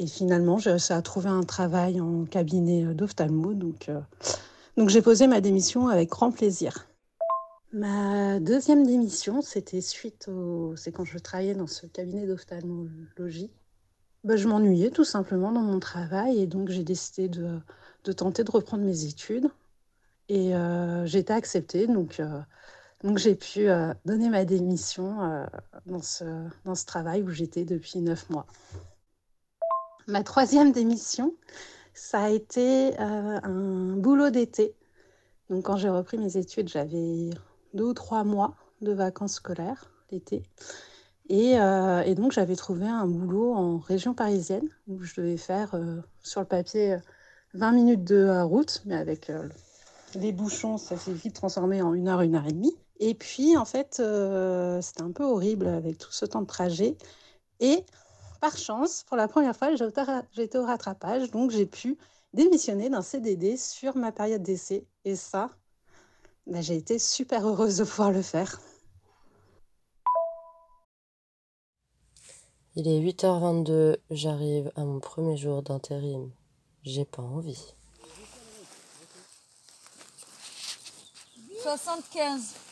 Et 0.00 0.06
finalement, 0.06 0.56
j'ai 0.56 0.70
réussi 0.70 0.94
à 0.94 1.02
trouver 1.02 1.28
un 1.28 1.42
travail 1.42 2.00
en 2.00 2.24
cabinet 2.24 2.86
euh, 2.86 2.94
d'ophtalmo. 2.94 3.52
Donc, 3.52 3.90
euh, 3.90 4.00
donc 4.78 4.88
j'ai 4.88 5.02
posé 5.02 5.26
ma 5.26 5.42
démission 5.42 5.88
avec 5.88 6.08
grand 6.08 6.30
plaisir. 6.30 6.86
Ma 7.74 8.40
deuxième 8.40 8.86
démission, 8.86 9.42
c'était 9.42 9.82
suite 9.82 10.28
au... 10.28 10.74
C'est 10.74 10.90
quand 10.90 11.04
je 11.04 11.18
travaillais 11.18 11.54
dans 11.54 11.66
ce 11.66 11.86
cabinet 11.86 12.26
d'ophtalmologie. 12.26 13.50
Ben, 14.24 14.38
je 14.38 14.48
m'ennuyais 14.48 14.88
tout 14.88 15.04
simplement 15.04 15.52
dans 15.52 15.60
mon 15.60 15.80
travail 15.80 16.40
et 16.40 16.46
donc 16.46 16.70
j'ai 16.70 16.82
décidé 16.82 17.28
de, 17.28 17.60
tenter 18.12 18.42
de 18.42 18.50
reprendre 18.50 18.84
mes 18.84 19.04
études. 19.04 19.50
Et 20.30 20.56
euh, 20.56 21.04
j'ai 21.04 21.18
été 21.18 21.34
acceptée, 21.34 21.86
donc, 21.86 22.22
j'ai 23.16 23.34
pu 23.34 23.66
donner 24.06 24.30
ma 24.30 24.46
démission 24.46 25.44
dans 25.84 26.00
ce 26.02 26.86
travail 26.86 27.22
où 27.22 27.28
j'étais 27.28 27.64
depuis 27.64 27.98
neuf 28.00 28.30
mois. 28.30 28.46
Ma 30.10 30.24
troisième 30.24 30.72
démission, 30.72 31.34
ça 31.94 32.24
a 32.24 32.30
été 32.30 32.98
euh, 32.98 33.38
un 33.44 33.94
boulot 33.96 34.30
d'été. 34.30 34.74
Donc 35.50 35.66
quand 35.66 35.76
j'ai 35.76 35.88
repris 35.88 36.18
mes 36.18 36.36
études, 36.36 36.68
j'avais 36.68 37.30
deux 37.74 37.84
ou 37.84 37.94
trois 37.94 38.24
mois 38.24 38.56
de 38.80 38.92
vacances 38.92 39.34
scolaires 39.34 39.92
l'été. 40.10 40.42
Et, 41.28 41.60
euh, 41.60 42.02
et, 42.02 42.16
donc 42.16 42.32
j'avais 42.32 42.56
trouvé 42.56 42.88
un 42.88 43.06
boulot 43.06 43.52
en 43.54 43.78
région 43.78 44.12
parisienne 44.12 44.68
où 44.88 45.00
je 45.00 45.14
devais 45.14 45.36
faire 45.36 45.76
euh, 45.76 46.00
sur 46.24 46.40
le 46.40 46.46
papier 46.46 46.96
20 47.54 47.70
minutes 47.70 48.02
de 48.04 48.42
route, 48.42 48.82
mais 48.86 48.96
avec 48.96 49.30
les 50.16 50.32
bouchons, 50.32 50.76
ça 50.76 50.96
s'est 50.96 51.12
vite 51.12 51.34
transformé 51.34 51.82
en 51.82 51.94
une 51.94 52.08
heure, 52.08 52.22
une 52.22 52.34
heure 52.34 52.46
et 52.48 52.52
demie. 52.52 52.76
Et 52.98 53.14
puis 53.14 53.56
en 53.56 53.64
fait, 53.64 54.02
c'était 54.82 55.02
un 55.02 55.12
peu 55.12 55.24
horrible 55.24 55.68
avec 55.68 55.98
tout 55.98 56.12
ce 56.12 56.26
temps 56.26 56.42
de 56.42 56.48
trajet. 56.48 56.96
Et 57.60 57.84
par 58.40 58.56
chance, 58.56 59.04
pour 59.04 59.16
la 59.16 59.28
première 59.28 59.56
fois, 59.56 59.74
j'ai 59.74 60.42
été 60.42 60.58
au 60.58 60.64
rattrapage, 60.64 61.30
donc 61.30 61.50
j'ai 61.50 61.66
pu 61.66 61.98
démissionner 62.32 62.88
d'un 62.88 63.02
CDD 63.02 63.56
sur 63.56 63.96
ma 63.96 64.12
période 64.12 64.42
d'essai. 64.42 64.86
Et 65.04 65.16
ça, 65.16 65.50
ben, 66.46 66.62
j'ai 66.62 66.76
été 66.76 66.98
super 66.98 67.46
heureuse 67.46 67.78
de 67.78 67.84
pouvoir 67.84 68.12
le 68.12 68.22
faire. 68.22 68.60
Il 72.76 72.86
est 72.86 73.00
8h22, 73.00 73.98
j'arrive 74.10 74.70
à 74.76 74.84
mon 74.84 75.00
premier 75.00 75.36
jour 75.36 75.62
d'intérim. 75.62 76.30
J'ai 76.82 77.04
pas 77.04 77.22
envie. 77.22 77.74
75. 81.62 82.69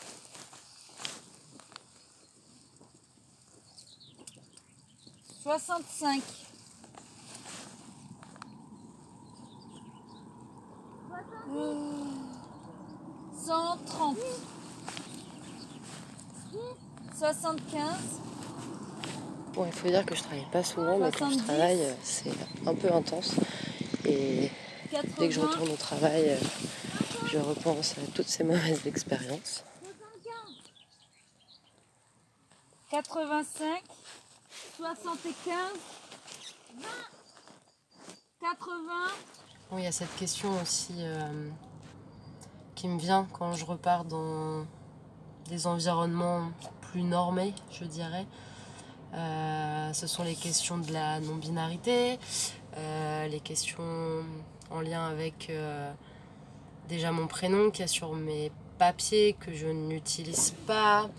65. 5.48 6.20
130. 13.46 14.18
75. 17.18 17.82
Bon, 19.54 19.64
il 19.64 19.72
faut 19.72 19.88
dire 19.88 20.04
que 20.04 20.14
je 20.14 20.22
travaille 20.22 20.44
pas 20.52 20.62
souvent, 20.62 20.98
mais 20.98 21.10
quand 21.12 21.30
je 21.30 21.38
travaille, 21.38 21.80
euh, 21.80 21.94
c'est 22.02 22.30
un 22.66 22.74
peu 22.74 22.92
intense. 22.92 23.36
Et 24.04 24.50
dès 25.18 25.28
que 25.28 25.34
je 25.34 25.40
retourne 25.40 25.70
au 25.70 25.76
travail, 25.76 26.28
euh, 26.28 26.36
je 27.26 27.38
repense 27.38 27.92
à 27.92 28.02
toutes 28.14 28.28
ces 28.28 28.44
mauvaises 28.44 28.86
expériences. 28.86 29.64
85. 32.90 33.82
75. 34.78 35.56
80. 38.40 38.76
Bon, 39.70 39.78
il 39.78 39.82
y 39.82 39.86
a 39.88 39.92
cette 39.92 40.14
question 40.14 40.50
aussi 40.62 40.94
euh, 40.98 41.48
qui 42.76 42.86
me 42.86 42.96
vient 42.96 43.26
quand 43.32 43.54
je 43.54 43.64
repars 43.64 44.04
dans 44.04 44.64
des 45.48 45.66
environnements 45.66 46.52
plus 46.80 47.02
normés, 47.02 47.54
je 47.72 47.86
dirais. 47.86 48.24
Euh, 49.14 49.92
ce 49.92 50.06
sont 50.06 50.22
les 50.22 50.36
questions 50.36 50.78
de 50.78 50.92
la 50.92 51.18
non-binarité, 51.18 52.20
euh, 52.76 53.26
les 53.26 53.40
questions 53.40 54.22
en 54.70 54.80
lien 54.80 55.08
avec 55.08 55.50
déjà 56.88 57.10
mon 57.10 57.26
prénom 57.26 57.72
qui 57.72 57.82
est 57.82 57.88
sur 57.88 58.12
mes 58.12 58.52
papiers 58.78 59.32
que 59.40 59.52
je 59.52 59.66
n'utilise 59.66 60.54
pas, 60.68 61.10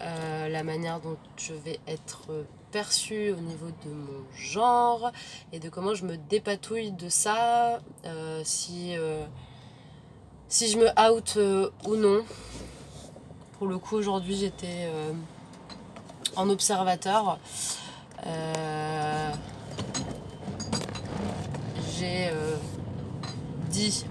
la 0.00 0.64
manière 0.64 0.98
dont 1.00 1.16
je 1.36 1.54
vais 1.54 1.78
être 1.86 2.46
perçue 2.76 3.30
au 3.30 3.40
niveau 3.40 3.68
de 3.86 3.90
mon 3.90 4.22
genre 4.36 5.10
et 5.50 5.60
de 5.60 5.70
comment 5.70 5.94
je 5.94 6.04
me 6.04 6.18
dépatouille 6.18 6.92
de 6.92 7.08
ça, 7.08 7.80
euh, 8.04 8.42
si, 8.44 8.94
euh, 8.98 9.24
si 10.50 10.68
je 10.70 10.76
me 10.76 10.88
out 11.00 11.38
euh, 11.38 11.70
ou 11.86 11.96
non. 11.96 12.22
Pour 13.56 13.66
le 13.66 13.78
coup, 13.78 13.96
aujourd'hui, 13.96 14.36
j'étais 14.36 14.90
en 16.36 16.50
observateur. 16.50 17.38
J'ai 21.98 22.30
dit 23.70 24.04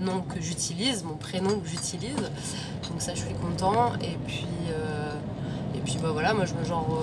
mon 0.00 0.04
nom 0.06 0.22
que 0.22 0.40
j'utilise, 0.40 1.04
mon 1.04 1.14
prénom 1.14 1.60
que 1.60 1.68
j'utilise. 1.68 2.32
Donc 2.90 3.00
ça, 3.00 3.14
je 3.14 3.20
suis 3.20 3.34
content. 3.34 3.94
Et 4.00 4.18
puis 4.26 4.48
puis 5.84 5.98
bah 6.02 6.10
voilà, 6.12 6.32
moi 6.32 6.46
je 6.46 6.54
me 6.54 6.64
genre 6.64 6.98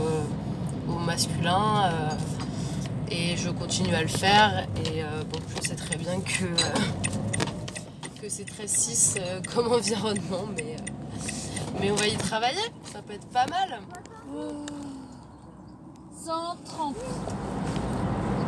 au 0.96 1.00
masculin 1.00 1.86
euh, 1.86 2.10
et 3.10 3.36
je 3.38 3.50
continue 3.50 3.94
à 3.94 4.02
le 4.02 4.08
faire. 4.08 4.68
Et 4.86 5.04
euh, 5.04 5.24
bon, 5.30 5.40
je 5.56 5.68
sais 5.68 5.76
très 5.76 5.96
bien 5.98 6.20
que, 6.22 6.46
que 8.22 8.30
c'est 8.30 8.46
très 8.46 8.68
cis 8.68 9.20
comme 9.54 9.72
environnement, 9.72 10.46
mais, 10.56 10.76
mais 11.80 11.92
on 11.92 11.96
va 11.96 12.08
y 12.08 12.16
travailler, 12.16 12.72
ça 12.92 13.02
peut 13.02 13.14
être 13.14 13.28
pas 13.28 13.46
mal. 13.48 13.80
130. 16.26 16.96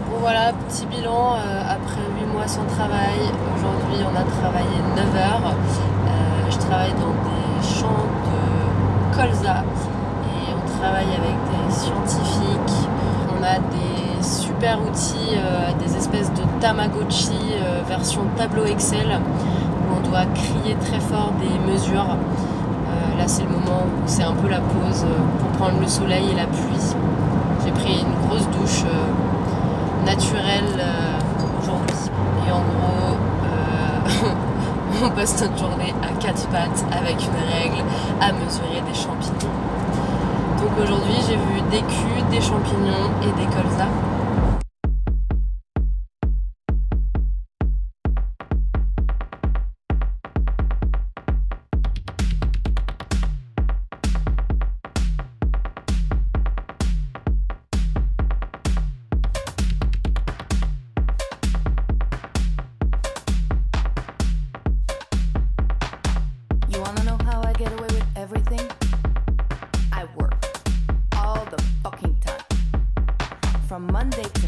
Bon 0.10 0.20
voilà, 0.20 0.54
petit 0.54 0.86
bilan 0.86 1.34
après 1.68 2.02
8 2.20 2.26
mois 2.28 2.48
sans 2.48 2.66
travail. 2.68 3.20
Aujourd'hui 3.56 4.06
on 4.06 4.16
a 4.16 4.24
travaillé 4.24 4.78
9 4.96 5.16
heures. 5.16 5.56
je 6.52 6.58
travaille 6.58 6.94
dans 6.94 7.14
des 7.24 7.68
champs 7.68 8.08
de 8.30 9.16
colza 9.16 9.64
travaille 10.84 11.16
avec 11.16 11.38
des 11.50 11.74
scientifiques. 11.74 12.90
On 13.32 13.42
a 13.42 13.58
des 13.60 14.22
super 14.22 14.80
outils, 14.82 15.38
euh, 15.38 15.72
des 15.80 15.96
espèces 15.96 16.30
de 16.34 16.42
Tamagotchi 16.60 17.32
euh, 17.54 17.82
version 17.88 18.22
tableau 18.36 18.66
Excel 18.66 19.08
où 19.08 19.96
on 19.98 20.10
doit 20.10 20.26
crier 20.36 20.76
très 20.82 21.00
fort 21.00 21.32
des 21.40 21.72
mesures. 21.72 22.18
Euh, 22.18 23.18
là, 23.18 23.28
c'est 23.28 23.44
le 23.44 23.50
moment 23.50 23.84
où 23.86 24.02
c'est 24.06 24.24
un 24.24 24.34
peu 24.34 24.50
la 24.50 24.60
pause 24.60 25.06
pour 25.40 25.50
prendre 25.58 25.80
le 25.80 25.88
soleil 25.88 26.32
et 26.32 26.36
la 26.36 26.48
pluie. 26.48 26.96
J'ai 27.64 27.72
pris 27.72 28.02
une 28.02 28.28
grosse 28.28 28.48
douche 28.50 28.84
naturelle 30.06 30.84
aujourd'hui. 31.62 32.12
Et 32.46 32.52
en 32.52 32.60
gros, 32.60 33.16
on 35.06 35.10
passe 35.12 35.42
notre 35.42 35.58
journée 35.58 35.94
à 36.04 36.12
quatre 36.22 36.46
pattes 36.48 36.84
avec 36.92 37.16
une 37.24 37.40
règle 37.54 37.84
à 38.20 38.34
mesurer 38.34 38.82
des 38.86 38.94
champignons. 38.94 39.63
Donc 40.64 40.72
aujourd'hui 40.82 41.16
j'ai 41.28 41.36
vu 41.36 41.62
des 41.72 41.82
culs, 41.82 42.24
des 42.32 42.40
champignons 42.40 43.12
et 43.22 43.38
des 43.38 43.48
colzas. 43.54 44.13
Monday. 73.92 74.43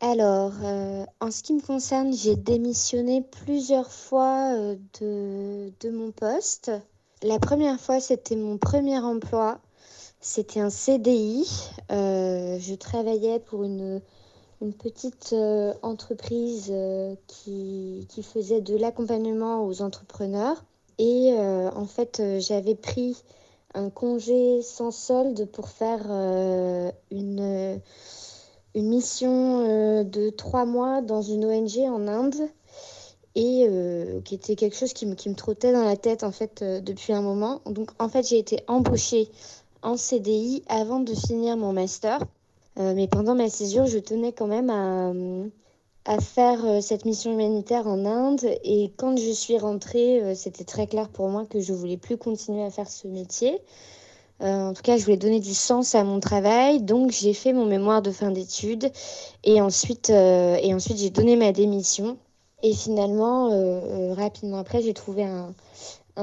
Alors, 0.00 0.52
euh, 0.62 1.04
en 1.20 1.32
ce 1.32 1.42
qui 1.42 1.54
me 1.54 1.60
concerne, 1.60 2.12
j'ai 2.12 2.36
démissionné 2.36 3.20
plusieurs 3.20 3.90
fois 3.90 4.54
euh, 4.54 4.76
de, 5.00 5.90
mon 5.90 6.12
poste. 6.12 6.70
La 7.24 7.40
première 7.40 7.80
fois, 7.80 7.98
c'était 7.98 8.36
mon 8.36 8.58
premier 8.58 8.98
emploi. 8.98 9.58
C'était 10.20 10.60
un 10.60 10.70
CDI. 10.70 11.44
Euh, 11.90 12.58
je 12.60 12.74
travaillais 12.74 13.40
pour 13.40 13.64
une 13.64 14.00
une 14.60 14.72
petite 14.72 15.36
entreprise 15.82 16.74
qui, 17.28 18.06
qui, 18.08 18.22
faisait 18.24 18.60
de 18.60 18.76
l'accompagnement 18.76 19.64
aux 19.64 19.82
entrepreneurs. 19.82 20.64
Et 20.98 21.32
en 21.32 21.86
fait, 21.86 22.20
j'avais 22.40 22.74
pris 22.74 23.22
un 23.74 23.88
congé 23.88 24.60
sans 24.62 24.90
solde 24.90 25.48
pour 25.52 25.68
faire 25.68 26.10
une, 27.12 27.80
une 28.74 28.88
mission 28.88 30.04
de 30.04 30.30
trois 30.30 30.64
mois 30.64 31.02
dans 31.02 31.22
une 31.22 31.44
ONG 31.44 31.78
en 31.78 32.06
Inde 32.06 32.48
et 33.34 33.68
qui 34.24 34.34
était 34.34 34.56
quelque 34.56 34.76
chose 34.76 34.92
qui 34.92 35.06
me, 35.06 35.14
qui 35.14 35.28
me 35.28 35.34
trottait 35.34 35.72
dans 35.72 35.84
la 35.84 35.96
tête 35.96 36.22
en 36.22 36.32
fait 36.32 36.62
depuis 36.62 37.12
un 37.12 37.22
moment. 37.22 37.60
Donc 37.66 37.90
en 37.98 38.08
fait, 38.08 38.26
j'ai 38.26 38.38
été 38.38 38.62
embauchée 38.68 39.28
en 39.82 39.96
CDI 39.96 40.62
avant 40.68 41.00
de 41.00 41.14
finir 41.14 41.56
mon 41.56 41.72
master. 41.72 42.20
Euh, 42.78 42.94
mais 42.94 43.08
pendant 43.08 43.34
ma 43.34 43.48
césure, 43.48 43.86
je 43.86 43.98
tenais 43.98 44.32
quand 44.32 44.46
même 44.46 44.70
à, 44.70 45.12
à 46.04 46.20
faire 46.20 46.64
euh, 46.64 46.80
cette 46.80 47.04
mission 47.04 47.32
humanitaire 47.32 47.86
en 47.86 48.04
Inde. 48.04 48.44
Et 48.64 48.92
quand 48.96 49.16
je 49.16 49.30
suis 49.30 49.58
rentrée, 49.58 50.22
euh, 50.22 50.34
c'était 50.34 50.64
très 50.64 50.86
clair 50.86 51.08
pour 51.08 51.28
moi 51.28 51.44
que 51.44 51.60
je 51.60 51.72
voulais 51.72 51.96
plus 51.96 52.16
continuer 52.16 52.62
à 52.62 52.70
faire 52.70 52.88
ce 52.88 53.08
métier. 53.08 53.60
En 54.40 54.72
tout 54.72 54.82
cas, 54.82 54.96
je 54.96 55.04
voulais 55.04 55.16
donner 55.16 55.40
du 55.40 55.54
sens 55.54 55.94
à 55.94 56.04
mon 56.04 56.20
travail. 56.20 56.80
Donc, 56.80 57.10
j'ai 57.10 57.34
fait 57.34 57.52
mon 57.52 57.66
mémoire 57.66 58.02
de 58.02 58.10
fin 58.10 58.30
d'études. 58.30 58.90
Et 59.44 59.60
ensuite, 59.60 60.10
et 60.10 60.74
ensuite 60.74 60.98
j'ai 60.98 61.10
donné 61.10 61.36
ma 61.36 61.52
démission. 61.52 62.18
Et 62.62 62.72
finalement, 62.72 63.50
rapidement 64.14 64.58
après, 64.58 64.82
j'ai 64.82 64.94
trouvé 64.94 65.24
un, 65.24 65.54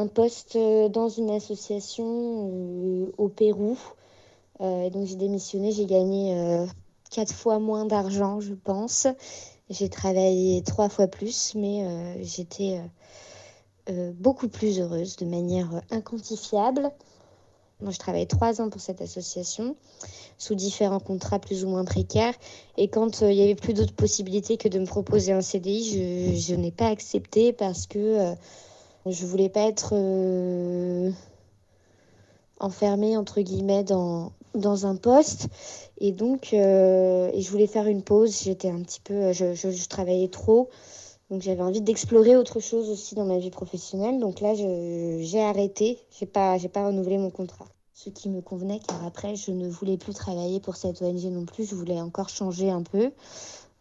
poste 0.08 0.58
dans 0.58 1.10
une 1.10 1.30
association 1.32 3.12
au 3.18 3.28
Pérou 3.30 3.78
euh, 4.62 4.90
donc 4.90 5.06
j'ai 5.06 5.16
démissionné, 5.16 5.72
j'ai 5.72 5.86
gagné 5.86 6.34
euh, 6.34 6.66
quatre 7.12 7.34
fois 7.34 7.60
moins 7.60 7.86
d'argent, 7.86 8.40
je 8.40 8.54
pense. 8.54 9.08
J'ai 9.70 9.90
travaillé 9.90 10.62
trois 10.64 10.90
fois 10.90 11.08
plus, 11.08 11.54
mais 11.56 11.84
euh, 11.86 12.16
j'étais 12.22 12.82
beaucoup 14.16 14.48
plus 14.48 14.80
heureuse 14.80 15.16
de 15.16 15.26
manière 15.26 15.82
inquantifiable. 15.92 16.92
Moi, 17.82 17.92
je 17.92 18.00
travaillais 18.00 18.26
trois 18.26 18.62
ans 18.62 18.70
pour 18.70 18.82
cette 18.82 19.02
association, 19.02 19.76
sous 20.38 20.56
différents 20.56 21.00
contrats 21.00 21.40
plus 21.40 21.66
ou 21.66 21.70
moins 21.70 21.86
précaires. 21.86 22.34
Et 22.78 22.88
quand 22.88 23.22
il 23.22 23.36
n'y 23.36 23.44
avait 23.44 23.56
plus 23.56 23.74
d'autres 23.74 23.94
possibilités 23.94 24.58
que 24.58 24.68
de 24.68 24.80
me 24.80 24.86
proposer 24.86 25.34
un 25.34 25.42
CDI, 25.42 26.34
je, 26.36 26.40
je 26.40 26.56
n'ai 26.56 26.72
pas 26.72 26.88
accepté 26.88 27.52
parce 27.54 27.86
que 27.88 28.34
je 29.06 29.24
ne 29.24 29.30
voulais 29.30 29.50
pas 29.50 29.68
être 29.68 29.94
enfermée, 32.60 33.18
entre 33.18 33.42
guillemets, 33.42 33.84
dans, 33.84 34.32
dans 34.56 34.86
un 34.86 34.96
poste. 34.96 35.48
Et 36.00 36.12
donc 36.12 36.50
euh, 36.54 37.30
et 37.34 37.42
je 37.42 37.50
voulais 37.50 37.68
faire 37.68 37.88
une 37.88 38.02
pause. 38.02 38.44
J'étais 38.44 38.70
un 38.70 38.82
petit 38.82 39.00
peu 39.00 39.32
je, 39.34 39.54
je, 39.54 39.88
travaillais 39.88 40.28
trop 40.28 40.70
donc 41.32 41.42
j'avais 41.42 41.64
envie 41.64 41.82
d'explorer 41.82 42.36
autre 42.36 42.60
chose 42.60 42.90
aussi 42.90 43.16
dans 43.16 43.26
ma 43.26 43.40
vie 43.40 43.50
professionnelle. 43.50 44.20
Donc 44.20 44.42
là 44.42 44.54
j'ai 44.54 45.42
arrêté. 45.42 46.00
J'ai 46.12 46.28
pas 46.28 46.58
pas 46.72 46.88
renouvelé 46.88 47.18
mon 47.18 47.32
contrat. 47.32 47.66
Ce 47.94 48.10
qui 48.10 48.30
me 48.30 48.42
convenait 48.42 48.80
car 48.88 49.04
après 49.06 49.36
je 49.36 49.52
ne 49.52 49.68
voulais 49.68 49.98
plus 49.98 50.14
travailler 50.14 50.60
pour 50.60 50.76
cette 50.76 51.02
ONG 51.02 51.24
non 51.26 51.46
plus. 51.46 51.66
Je 51.66 51.76
voulais 51.76 52.00
encore 52.00 52.30
changer 52.30 52.70
un 52.70 52.84
peu. 52.84 53.12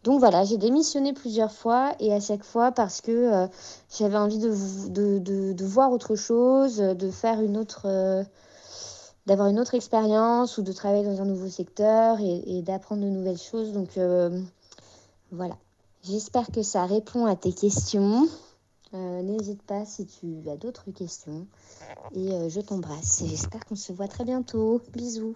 Donc 0.03 0.19
voilà, 0.19 0.43
j'ai 0.43 0.57
démissionné 0.57 1.13
plusieurs 1.13 1.51
fois. 1.51 1.93
Et 1.99 2.13
à 2.13 2.19
chaque 2.19 2.43
fois 2.43 2.71
parce 2.71 3.01
que 3.01 3.11
euh, 3.11 3.47
j'avais 3.95 4.17
envie 4.17 4.39
de, 4.39 4.49
de, 4.89 5.19
de, 5.19 5.53
de, 5.53 5.65
voir 5.65 5.91
autre 5.91 6.15
chose, 6.15 6.77
de 6.77 7.11
faire 7.11 7.41
une 7.41 7.57
autre, 7.57 7.83
euh, 7.85 8.23
d'avoir 9.27 9.49
une 9.49 9.59
autre 9.59 9.75
expérience 9.75 10.57
ou 10.57 10.63
de 10.63 10.71
travailler 10.71 11.03
dans 11.03 11.21
un 11.21 11.25
nouveau 11.25 11.49
secteur 11.49 12.19
et, 12.21 12.61
d'apprendre 12.63 13.03
de 13.03 13.09
nouvelles 13.09 13.37
choses. 13.37 13.71
Donc 13.71 13.97
euh, 13.97 14.41
voilà. 15.31 15.57
J'espère 16.07 16.51
que 16.51 16.61
ça 16.61 16.85
répond 16.85 17.25
à 17.25 17.35
tes 17.35 17.51
questions. 17.51 18.27
Euh, 18.93 19.23
n'hésite 19.23 19.63
pas 19.63 19.85
si 19.85 20.05
tu 20.05 20.47
as 20.47 20.55
d'autres 20.55 20.91
questions. 20.91 21.47
Et 22.13 22.31
euh, 22.31 22.47
je 22.47 22.61
t'embrasse. 22.61 23.23
Et 23.23 23.27
j'espère 23.27 23.65
qu'on 23.65 23.75
se 23.75 23.91
voit 23.91 24.07
très 24.07 24.23
bientôt. 24.23 24.81
Bisous. 24.93 25.35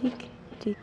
Tic, 0.00 0.30
tic. 0.60 0.78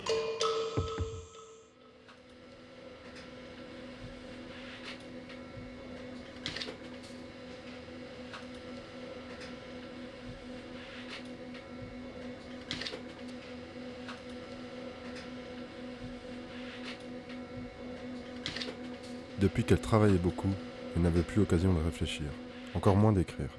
Depuis 19.42 19.64
qu'elle 19.64 19.82
travaillait 19.82 20.20
beaucoup, 20.20 20.52
elle 20.96 21.02
n'avait 21.02 21.24
plus 21.24 21.40
l'occasion 21.40 21.74
de 21.74 21.80
réfléchir, 21.80 22.28
encore 22.76 22.96
moins 22.96 23.12
d'écrire. 23.12 23.50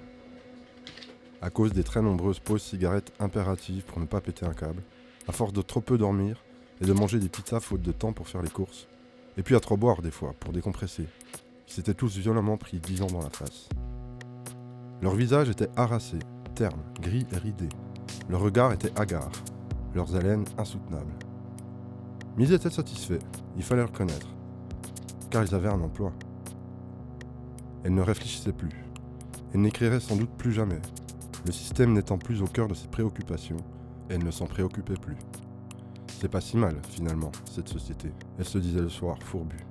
À 1.40 1.50
cause 1.50 1.72
des 1.72 1.82
très 1.82 2.00
nombreuses 2.00 2.38
pauses 2.38 2.62
cigarettes 2.62 3.12
impératives 3.18 3.82
pour 3.82 3.98
ne 3.98 4.06
pas 4.06 4.20
péter 4.20 4.46
un 4.46 4.54
câble, 4.54 4.84
à 5.26 5.32
force 5.32 5.52
de 5.52 5.60
trop 5.60 5.80
peu 5.80 5.98
dormir 5.98 6.36
et 6.80 6.86
de 6.86 6.92
manger 6.92 7.18
des 7.18 7.28
pizzas 7.28 7.58
faute 7.58 7.82
de 7.82 7.90
temps 7.90 8.12
pour 8.12 8.28
faire 8.28 8.42
les 8.42 8.48
courses, 8.48 8.86
et 9.36 9.42
puis 9.42 9.56
à 9.56 9.60
trop 9.60 9.76
boire 9.76 10.02
des 10.02 10.12
fois 10.12 10.36
pour 10.38 10.52
décompresser, 10.52 11.08
ils 11.66 11.72
s'étaient 11.72 11.94
tous 11.94 12.16
violemment 12.16 12.56
pris 12.56 12.78
dix 12.78 13.02
ans 13.02 13.08
dans 13.08 13.22
la 13.22 13.30
face. 13.30 13.68
Leur 15.00 15.16
visage 15.16 15.48
était 15.48 15.70
harassé, 15.74 16.20
terne, 16.54 16.80
gris 17.00 17.26
et 17.32 17.38
ridé. 17.38 17.68
Leur 18.30 18.40
regard 18.40 18.72
était 18.72 18.96
hagard, 18.96 19.32
leurs 19.96 20.14
haleines 20.14 20.44
insoutenables. 20.58 21.18
Mais 22.36 22.44
ils 22.44 22.52
étaient 22.52 22.70
satisfaits, 22.70 23.18
il 23.56 23.64
fallait 23.64 23.82
le 23.82 23.88
reconnaître 23.88 24.28
car 25.32 25.42
ils 25.42 25.54
avaient 25.54 25.70
un 25.70 25.80
emploi. 25.80 26.12
Elle 27.84 27.94
ne 27.94 28.02
réfléchissait 28.02 28.52
plus. 28.52 28.68
Elle 29.54 29.62
n'écrirait 29.62 29.98
sans 29.98 30.14
doute 30.14 30.36
plus 30.36 30.52
jamais. 30.52 30.80
Le 31.46 31.52
système 31.52 31.94
n'étant 31.94 32.18
plus 32.18 32.42
au 32.42 32.46
cœur 32.46 32.68
de 32.68 32.74
ses 32.74 32.86
préoccupations, 32.86 33.56
elle 34.10 34.22
ne 34.22 34.30
s'en 34.30 34.46
préoccupait 34.46 34.94
plus. 35.00 35.16
C'est 36.20 36.28
pas 36.28 36.42
si 36.42 36.58
mal, 36.58 36.76
finalement, 36.90 37.32
cette 37.50 37.68
société, 37.68 38.12
elle 38.38 38.44
se 38.44 38.58
disait 38.58 38.82
le 38.82 38.90
soir, 38.90 39.18
fourbue. 39.22 39.66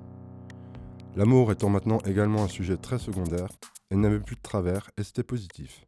L'amour 1.16 1.52
étant 1.52 1.70
maintenant 1.70 2.00
également 2.00 2.44
un 2.44 2.48
sujet 2.48 2.78
très 2.78 2.98
secondaire, 2.98 3.50
elle 3.92 4.00
n'avait 4.00 4.20
plus 4.20 4.36
de 4.36 4.42
travers 4.42 4.90
et 4.98 5.04
c'était 5.04 5.24
positif. 5.24 5.86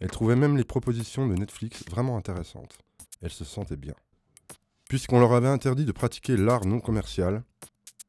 Elle 0.00 0.10
trouvait 0.10 0.36
même 0.36 0.56
les 0.56 0.64
propositions 0.64 1.28
de 1.28 1.34
Netflix 1.34 1.84
vraiment 1.88 2.16
intéressantes. 2.16 2.78
Elle 3.22 3.30
se 3.30 3.44
sentait 3.44 3.76
bien. 3.76 3.94
Puisqu'on 4.88 5.20
leur 5.20 5.34
avait 5.34 5.48
interdit 5.48 5.84
de 5.84 5.92
pratiquer 5.92 6.36
l'art 6.36 6.66
non 6.66 6.80
commercial, 6.80 7.44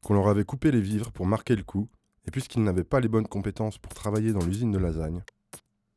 qu'on 0.03 0.13
leur 0.13 0.27
avait 0.27 0.45
coupé 0.45 0.71
les 0.71 0.81
vivres 0.81 1.11
pour 1.11 1.25
marquer 1.25 1.55
le 1.55 1.63
coup, 1.63 1.89
et 2.27 2.31
puisqu'ils 2.31 2.63
n'avaient 2.63 2.83
pas 2.83 2.99
les 2.99 3.07
bonnes 3.07 3.27
compétences 3.27 3.77
pour 3.77 3.93
travailler 3.93 4.33
dans 4.33 4.45
l'usine 4.45 4.71
de 4.71 4.77
lasagne, 4.77 5.23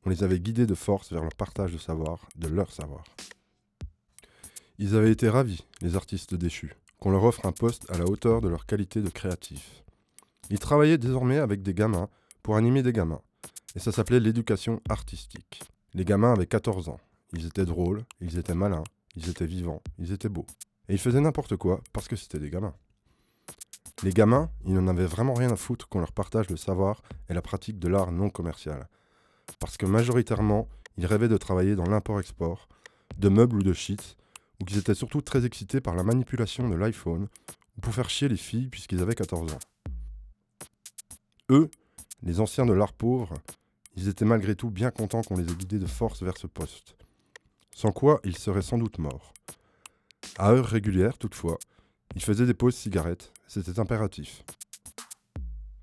on 0.05 0.11
les 0.11 0.25
avait 0.25 0.41
guidés 0.41 0.67
de 0.67 0.75
force 0.75 1.13
vers 1.13 1.23
le 1.23 1.31
partage 1.37 1.73
de 1.73 1.79
savoir, 1.79 2.27
de 2.37 2.49
leur 2.49 2.73
savoir. 2.73 3.05
Ils 4.79 4.97
avaient 4.97 5.13
été 5.13 5.29
ravis, 5.29 5.65
les 5.81 5.97
artistes 5.97 6.35
déchus, 6.35 6.75
qu'on 6.99 7.11
leur 7.11 7.25
offre 7.25 7.47
un 7.47 7.53
poste 7.53 7.89
à 7.91 7.99
la 7.99 8.05
hauteur 8.05 8.41
de 8.41 8.49
leur 8.49 8.67
qualité 8.67 9.01
de 9.01 9.11
créatif. 9.11 9.85
Ils 10.51 10.59
travaillaient 10.59 10.99
désormais 10.99 11.39
avec 11.39 11.63
des 11.63 11.75
gamins 11.75 12.09
pour 12.43 12.57
animer 12.57 12.83
des 12.83 12.93
gamins, 12.93 13.23
et 13.77 13.79
ça 13.79 13.93
s'appelait 13.93 14.21
l'éducation 14.21 14.81
artistique. 14.89 15.63
Les 15.95 16.05
gamins 16.05 16.33
avaient 16.33 16.47
14 16.47 16.89
ans, 16.89 17.01
ils 17.33 17.47
étaient 17.47 17.65
drôles, 17.65 18.05
ils 18.21 18.39
étaient 18.39 18.55
malins, 18.55 18.85
ils 19.15 19.29
étaient 19.29 19.47
vivants, 19.47 19.83
ils 19.99 20.13
étaient 20.13 20.29
beaux. 20.29 20.47
Et 20.89 20.95
ils 20.95 20.99
faisaient 20.99 21.21
n'importe 21.21 21.57
quoi 21.57 21.81
parce 21.93 22.09
que 22.09 22.17
c'était 22.17 22.39
des 22.39 22.51
gamins. 22.51 22.75
Les 24.03 24.11
gamins, 24.11 24.51
ils 24.65 24.75
n'en 24.75 24.89
avaient 24.89 25.07
vraiment 25.07 25.35
rien 25.35 25.53
à 25.53 25.57
foutre 25.57 25.89
qu'on 25.89 26.01
leur 26.01 26.13
partage 26.13 26.51
le 26.51 26.57
savoir 26.57 27.03
et 27.29 27.35
la 27.35 27.43
pratique 27.43 27.79
de 27.79 27.87
l'art 27.87 28.11
non 28.11 28.31
commercial. 28.31 28.89
Parce 29.61 29.77
que 29.77 29.87
majoritairement, 29.87 30.69
ils 30.97 31.07
rêvaient 31.07 31.29
de 31.29 31.37
travailler 31.37 31.77
dans 31.77 31.87
l'import-export, 31.87 32.69
de 33.17 33.29
meubles 33.29 33.57
ou 33.57 33.63
de 33.63 33.73
shit, 33.73 34.17
ou 34.61 34.65
qu'ils 34.65 34.79
étaient 34.79 34.95
surtout 34.95 35.21
très 35.21 35.45
excités 35.45 35.81
par 35.81 35.95
la 35.95 36.03
manipulation 36.03 36.69
de 36.69 36.75
l'iPhone, 36.75 37.29
ou 37.77 37.81
pour 37.81 37.95
faire 37.95 38.11
chier 38.11 38.29
les 38.29 38.37
filles 38.37 38.67
puisqu'ils 38.69 39.01
avaient 39.03 39.15
14 39.15 39.53
ans. 39.53 39.59
Eux, 41.51 41.71
les 42.25 42.41
anciens 42.41 42.67
de 42.67 42.73
l'art 42.73 42.95
pauvre, 42.95 43.35
ils 43.95 44.09
étaient 44.09 44.25
malgré 44.25 44.57
tout 44.57 44.71
bien 44.71 44.91
contents 44.91 45.23
qu'on 45.23 45.37
les 45.37 45.45
ait 45.45 45.57
guidés 45.57 45.79
de 45.79 45.87
force 45.87 46.23
vers 46.23 46.39
ce 46.39 46.49
poste. 46.49 46.97
Sans 47.75 47.93
quoi, 47.93 48.21
ils 48.25 48.37
seraient 48.37 48.63
sans 48.63 48.79
doute 48.79 48.99
morts. 48.99 49.33
À 50.39 50.51
heures 50.51 50.67
régulières, 50.67 51.19
toutefois, 51.19 51.59
ils 52.15 52.23
faisaient 52.23 52.47
des 52.47 52.55
pauses 52.55 52.77
cigarettes, 52.77 53.33
c'était 53.47 53.79
impératif. 53.79 54.45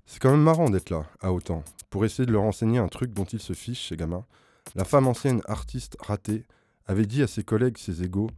C'est 0.06 0.20
quand 0.20 0.30
même 0.30 0.42
marrant 0.42 0.70
d'être 0.70 0.90
là, 0.90 1.06
à 1.20 1.32
autant, 1.32 1.64
pour 1.88 2.04
essayer 2.04 2.26
de 2.26 2.32
leur 2.32 2.42
enseigner 2.42 2.78
un 2.78 2.88
truc 2.88 3.12
dont 3.12 3.24
ils 3.24 3.40
se 3.40 3.52
fichent, 3.52 3.88
ces 3.88 3.96
gamins. 3.96 4.26
La 4.74 4.84
femme 4.84 5.06
ancienne 5.06 5.42
artiste 5.46 5.96
ratée 6.00 6.44
avait 6.86 7.06
dit 7.06 7.22
à 7.22 7.26
ses 7.26 7.44
collègues 7.44 7.78
ses 7.78 8.02
égaux, 8.02 8.30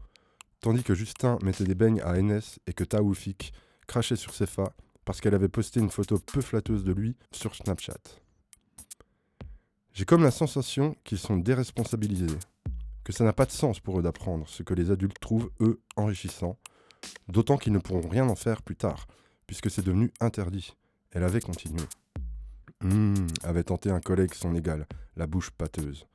tandis 0.61 0.83
que 0.83 0.95
Justin 0.95 1.39
mettait 1.43 1.65
des 1.65 1.75
beignes 1.75 2.01
à 2.03 2.21
NS 2.21 2.59
et 2.67 2.73
que 2.73 2.85
Taoufik 2.85 3.53
crachait 3.87 4.17
sur 4.17 4.35
ses 4.35 4.47
fa 4.47 4.73
parce 5.05 5.21
qu'elle 5.21 5.35
avait 5.35 5.49
posté 5.49 5.81
une 5.81 5.91
photo 5.91 6.19
peu 6.19 6.41
flatteuse 6.41 6.85
de 6.85 6.93
lui 6.93 7.17
sur 7.33 7.55
Snapchat. 7.55 7.99
J'ai 9.95 10.05
comme 10.05 10.23
la 10.23 10.31
sensation 10.31 10.97
qu'ils 11.05 11.19
sont 11.19 11.37
déresponsabilisés, 11.37 12.39
que 13.05 13.13
ça 13.13 13.25
n'a 13.25 13.33
pas 13.33 13.47
de 13.47 13.51
sens 13.51 13.81
pour 13.81 13.99
eux 13.99 14.03
d'apprendre 14.03 14.49
ce 14.49 14.63
que 14.63 14.75
les 14.75 14.91
adultes 14.91 15.21
trouvent, 15.21 15.51
eux, 15.61 15.81
enrichissant, 15.97 16.59
D'autant 17.29 17.57
qu'ils 17.57 17.73
ne 17.73 17.79
pourront 17.79 18.09
rien 18.09 18.29
en 18.29 18.35
faire 18.35 18.63
plus 18.63 18.77
tard, 18.77 19.07
puisque 19.47 19.71
c'est 19.71 19.85
devenu 19.85 20.13
interdit. 20.21 20.75
Elle 21.11 21.25
avait 21.25 21.41
continué. 21.41 21.83
Hum, 22.85 23.27
avait 23.45 23.65
tenté 23.65 23.91
un 23.91 24.01
collègue 24.01 24.35
son 24.35 24.55
égal, 24.55 24.87
la 25.17 25.27
bouche 25.27 25.51
pâteuse. 25.51 26.07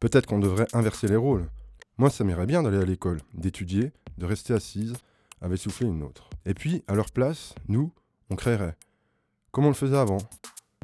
Peut-être 0.00 0.26
qu'on 0.26 0.38
devrait 0.38 0.68
inverser 0.72 1.08
les 1.08 1.16
rôles. 1.16 1.48
Moi, 1.96 2.10
ça 2.10 2.22
m'irait 2.22 2.46
bien 2.46 2.62
d'aller 2.62 2.78
à 2.78 2.84
l'école, 2.84 3.20
d'étudier, 3.34 3.92
de 4.16 4.26
rester 4.26 4.54
assise, 4.54 4.94
avait 5.40 5.56
soufflé 5.56 5.86
une 5.86 6.02
autre. 6.02 6.30
Et 6.46 6.54
puis, 6.54 6.84
à 6.86 6.94
leur 6.94 7.10
place, 7.10 7.54
nous, 7.68 7.92
on 8.30 8.36
créerait. 8.36 8.76
Comme 9.50 9.64
on 9.64 9.68
le 9.68 9.74
faisait 9.74 9.96
avant, 9.96 10.18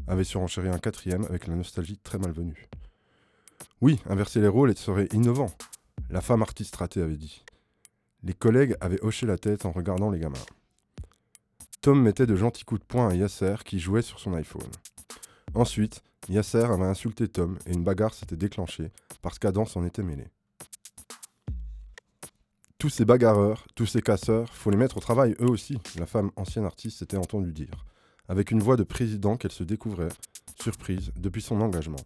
avait 0.09 0.25
surenchéri 0.25 0.69
un 0.69 0.79
quatrième 0.79 1.25
avec 1.25 1.47
la 1.47 1.55
nostalgie 1.55 1.99
très 1.99 2.19
malvenue. 2.19 2.69
Oui, 3.81 4.01
inverser 4.07 4.41
les 4.41 4.49
rôles 4.49 4.77
serait 4.77 5.09
innovant, 5.13 5.53
la 6.11 6.21
femme 6.21 6.43
artiste 6.43 6.77
ratée 6.77 7.03
avait 7.03 7.17
dit. 7.17 7.45
Les 8.25 8.33
collègues 8.33 8.75
avaient 8.81 9.03
hoché 9.03 9.27
la 9.27 9.37
tête 9.37 9.67
en 9.67 9.71
regardant 9.71 10.11
les 10.11 10.19
gamins. 10.19 10.39
Tom 11.83 12.01
mettait 12.01 12.27
de 12.27 12.35
gentils 12.35 12.65
coups 12.65 12.81
de 12.81 12.87
poing 12.87 13.11
à 13.11 13.15
Yasser 13.15 13.57
qui 13.67 13.79
jouait 13.79 14.01
sur 14.01 14.19
son 14.19 14.33
iPhone. 14.33 14.71
Ensuite, 15.53 16.03
Yasser 16.31 16.65
avait 16.65 16.87
insulté 16.87 17.29
Tom 17.29 17.59
et 17.67 17.73
une 17.73 17.85
bagarre 17.85 18.15
s'était 18.15 18.37
déclenchée 18.37 18.91
parce 19.21 19.39
qu'Adam 19.39 19.67
s'en 19.67 19.85
était 19.85 20.03
mêlé. 20.03 20.25
Tous 22.79 22.89
ces 22.89 23.05
bagarreurs, 23.05 23.67
tous 23.75 23.85
ces 23.85 24.01
casseurs, 24.01 24.55
faut 24.55 24.71
les 24.71 24.79
mettre 24.79 24.97
au 24.97 25.01
travail 25.01 25.37
eux 25.41 25.51
aussi, 25.51 25.79
la 25.99 26.07
femme 26.07 26.31
ancienne 26.37 26.65
artiste 26.65 27.01
s'était 27.01 27.19
entendue 27.19 27.53
dire, 27.53 27.85
avec 28.29 28.51
une 28.51 28.61
voix 28.61 28.77
de 28.77 28.85
président 28.85 29.37
qu'elle 29.37 29.53
se 29.53 29.65
découvrait, 29.65 30.09
surprise, 30.61 31.13
depuis 31.17 31.43
son 31.43 31.61
engagement. 31.61 32.01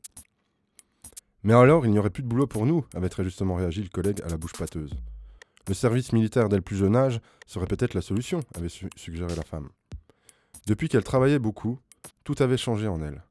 Mais 1.45 1.55
alors, 1.55 1.87
il 1.87 1.93
n'y 1.93 1.99
aurait 2.01 2.11
plus 2.11 2.25
de 2.25 2.29
boulot 2.29 2.49
pour 2.49 2.67
nous, 2.67 2.85
avait 2.95 3.09
très 3.09 3.23
justement 3.25 3.55
réagi 3.55 3.83
le 3.83 3.89
collègue 3.89 4.21
à 4.25 4.29
la 4.29 4.37
bouche 4.37 4.53
pâteuse. 4.53 4.97
Le 5.69 5.75
service 5.75 6.15
militaire 6.15 6.49
dès 6.49 6.57
le 6.57 6.63
plus 6.63 6.77
jeune 6.77 6.97
âge 6.97 7.21
serait 7.47 7.67
peut-être 7.67 7.93
la 7.93 8.01
solution, 8.01 8.41
avait 8.55 8.71
suggéré 8.71 9.37
la 9.37 9.43
femme. 9.43 9.69
Depuis 10.67 10.89
qu'elle 10.89 11.05
travaillait 11.05 11.39
beaucoup, 11.39 11.79
tout 12.25 12.37
avait 12.41 12.57
changé 12.57 12.89
en 12.89 13.03
elle. 13.03 13.23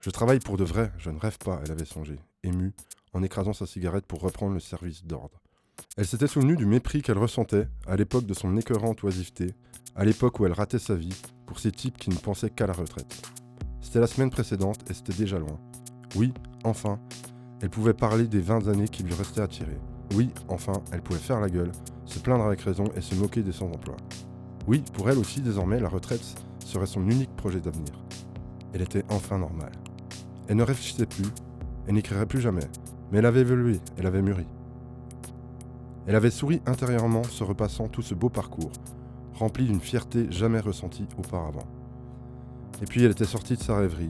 Je 0.00 0.08
travaille 0.08 0.40
pour 0.40 0.56
de 0.56 0.64
vrai, 0.64 0.90
je 0.96 1.10
ne 1.10 1.18
rêve 1.18 1.36
pas, 1.36 1.60
elle 1.62 1.70
avait 1.70 1.84
songé, 1.84 2.18
émue, 2.44 2.72
en 3.12 3.22
écrasant 3.22 3.52
sa 3.52 3.66
cigarette 3.66 4.06
pour 4.06 4.22
reprendre 4.22 4.54
le 4.54 4.60
service 4.60 5.04
d'ordre. 5.04 5.42
Elle 5.98 6.06
s'était 6.06 6.26
souvenue 6.26 6.56
du 6.56 6.64
mépris 6.64 7.02
qu'elle 7.02 7.18
ressentait 7.18 7.68
à 7.86 7.94
l'époque 7.96 8.24
de 8.24 8.34
son 8.34 8.56
écœurante 8.56 9.02
oisiveté, 9.02 9.48
à 9.94 10.06
l'époque 10.06 10.40
où 10.40 10.46
elle 10.46 10.52
ratait 10.52 10.78
sa 10.78 10.94
vie, 10.94 11.20
pour 11.44 11.58
ces 11.58 11.72
types 11.72 11.98
qui 11.98 12.08
ne 12.08 12.16
pensaient 12.16 12.48
qu'à 12.48 12.66
la 12.66 12.72
retraite. 12.72 13.20
C'était 13.82 14.00
la 14.00 14.06
semaine 14.06 14.30
précédente 14.30 14.78
et 14.90 14.94
c'était 14.94 15.12
déjà 15.12 15.38
loin. 15.38 15.60
Oui, 16.16 16.32
enfin, 16.64 16.98
elle 17.60 17.68
pouvait 17.68 17.92
parler 17.92 18.26
des 18.26 18.40
20 18.40 18.68
années 18.68 18.88
qui 18.88 19.02
lui 19.02 19.12
restaient 19.12 19.42
à 19.42 19.48
tirer. 19.48 19.78
Oui, 20.14 20.30
enfin, 20.48 20.74
elle 20.92 21.00
pouvait 21.00 21.18
faire 21.18 21.40
la 21.40 21.48
gueule, 21.48 21.72
se 22.04 22.18
plaindre 22.18 22.44
avec 22.44 22.60
raison 22.60 22.84
et 22.96 23.00
se 23.00 23.14
moquer 23.14 23.42
des 23.42 23.52
sans-emploi. 23.52 23.96
Oui, 24.66 24.82
pour 24.92 25.08
elle 25.08 25.18
aussi, 25.18 25.40
désormais, 25.40 25.80
la 25.80 25.88
retraite 25.88 26.34
serait 26.64 26.86
son 26.86 27.08
unique 27.08 27.34
projet 27.36 27.60
d'avenir. 27.60 27.92
Elle 28.74 28.82
était 28.82 29.04
enfin 29.08 29.38
normale. 29.38 29.72
Elle 30.48 30.56
ne 30.56 30.62
réfléchissait 30.62 31.06
plus, 31.06 31.26
elle 31.86 31.94
n'écrirait 31.94 32.26
plus 32.26 32.40
jamais, 32.40 32.68
mais 33.10 33.18
elle 33.18 33.26
avait 33.26 33.40
évolué, 33.40 33.80
elle 33.96 34.06
avait 34.06 34.22
mûri. 34.22 34.46
Elle 36.06 36.16
avait 36.16 36.30
souri 36.30 36.60
intérieurement 36.66 37.22
se 37.24 37.44
repassant 37.44 37.88
tout 37.88 38.02
ce 38.02 38.14
beau 38.14 38.28
parcours, 38.28 38.72
rempli 39.34 39.66
d'une 39.66 39.80
fierté 39.80 40.30
jamais 40.30 40.60
ressentie 40.60 41.06
auparavant. 41.16 41.66
Et 42.82 42.86
puis 42.86 43.04
elle 43.04 43.12
était 43.12 43.24
sortie 43.24 43.56
de 43.56 43.62
sa 43.62 43.76
rêverie. 43.76 44.08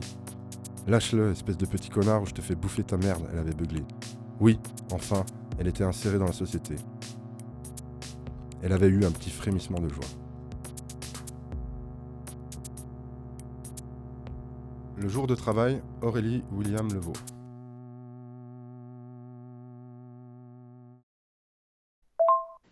Lâche-le, 0.87 1.31
espèce 1.31 1.57
de 1.57 1.65
petit 1.65 1.89
connard, 1.89 2.23
ou 2.23 2.25
je 2.25 2.33
te 2.33 2.41
fais 2.41 2.55
bouffer 2.55 2.83
ta 2.83 2.97
merde, 2.97 3.23
elle 3.31 3.39
avait 3.39 3.53
beuglé. 3.53 3.83
Oui, 4.39 4.59
enfin, 4.91 5.23
elle 5.63 5.69
était 5.69 5.85
insérée 5.85 6.19
dans 6.19 6.25
la 6.25 6.33
société. 6.33 6.75
Elle 8.61 8.73
avait 8.73 8.89
eu 8.89 9.05
un 9.05 9.11
petit 9.11 9.29
frémissement 9.29 9.79
de 9.79 9.87
joie. 9.87 10.03
Le 14.97 15.07
jour 15.07 15.25
de 15.25 15.35
travail, 15.35 15.81
Aurélie 16.01 16.43
William 16.51 16.91
Levaux. 16.93 17.13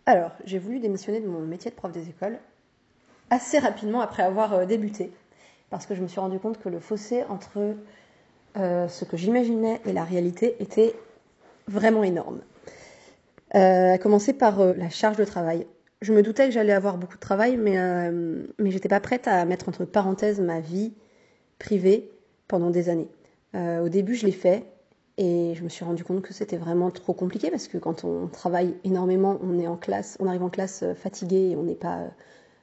Alors, 0.04 0.32
j'ai 0.44 0.58
voulu 0.58 0.78
démissionner 0.78 1.22
de 1.22 1.28
mon 1.28 1.40
métier 1.40 1.70
de 1.70 1.76
prof 1.76 1.92
des 1.92 2.10
écoles 2.10 2.38
assez 3.30 3.58
rapidement 3.58 4.02
après 4.02 4.22
avoir 4.22 4.52
euh, 4.52 4.66
débuté, 4.66 5.10
parce 5.70 5.86
que 5.86 5.94
je 5.94 6.02
me 6.02 6.08
suis 6.08 6.20
rendu 6.20 6.38
compte 6.38 6.60
que 6.60 6.68
le 6.68 6.80
fossé 6.80 7.24
entre 7.30 7.74
euh, 8.58 8.86
ce 8.88 9.06
que 9.06 9.16
j'imaginais 9.16 9.80
et 9.86 9.94
la 9.94 10.04
réalité 10.04 10.56
était 10.60 10.94
vraiment 11.66 12.02
énorme. 12.02 12.42
Euh, 13.54 13.92
à 13.92 13.98
commencer 13.98 14.32
par 14.32 14.60
euh, 14.60 14.72
la 14.78 14.88
charge 14.88 15.18
de 15.18 15.24
travail. 15.24 15.66
Je 16.00 16.14
me 16.14 16.22
doutais 16.22 16.46
que 16.46 16.52
j'allais 16.52 16.72
avoir 16.72 16.96
beaucoup 16.96 17.16
de 17.16 17.20
travail, 17.20 17.58
mais, 17.58 17.78
euh, 17.78 18.46
mais 18.58 18.70
j'étais 18.70 18.88
pas 18.88 18.98
prête 18.98 19.28
à 19.28 19.44
mettre 19.44 19.68
entre 19.68 19.84
parenthèses 19.84 20.40
ma 20.40 20.60
vie 20.60 20.94
privée 21.58 22.10
pendant 22.48 22.70
des 22.70 22.88
années. 22.88 23.08
Au 23.54 23.90
début, 23.90 24.14
je 24.14 24.24
l'ai 24.24 24.32
fait 24.32 24.64
et 25.18 25.52
je 25.54 25.62
me 25.62 25.68
suis 25.68 25.84
rendu 25.84 26.04
compte 26.04 26.22
que 26.22 26.32
c'était 26.32 26.56
vraiment 26.56 26.90
trop 26.90 27.12
compliqué 27.12 27.50
parce 27.50 27.68
que 27.68 27.76
quand 27.76 28.02
on 28.02 28.26
travaille 28.26 28.74
énormément, 28.82 29.38
on 29.42 29.58
est 29.58 29.66
en 29.66 29.76
classe, 29.76 30.16
on 30.20 30.26
arrive 30.26 30.42
en 30.42 30.48
classe 30.48 30.82
fatigué 30.96 31.50
et 31.50 31.56
on 31.56 31.62
n'est 31.62 31.74
pas 31.74 32.00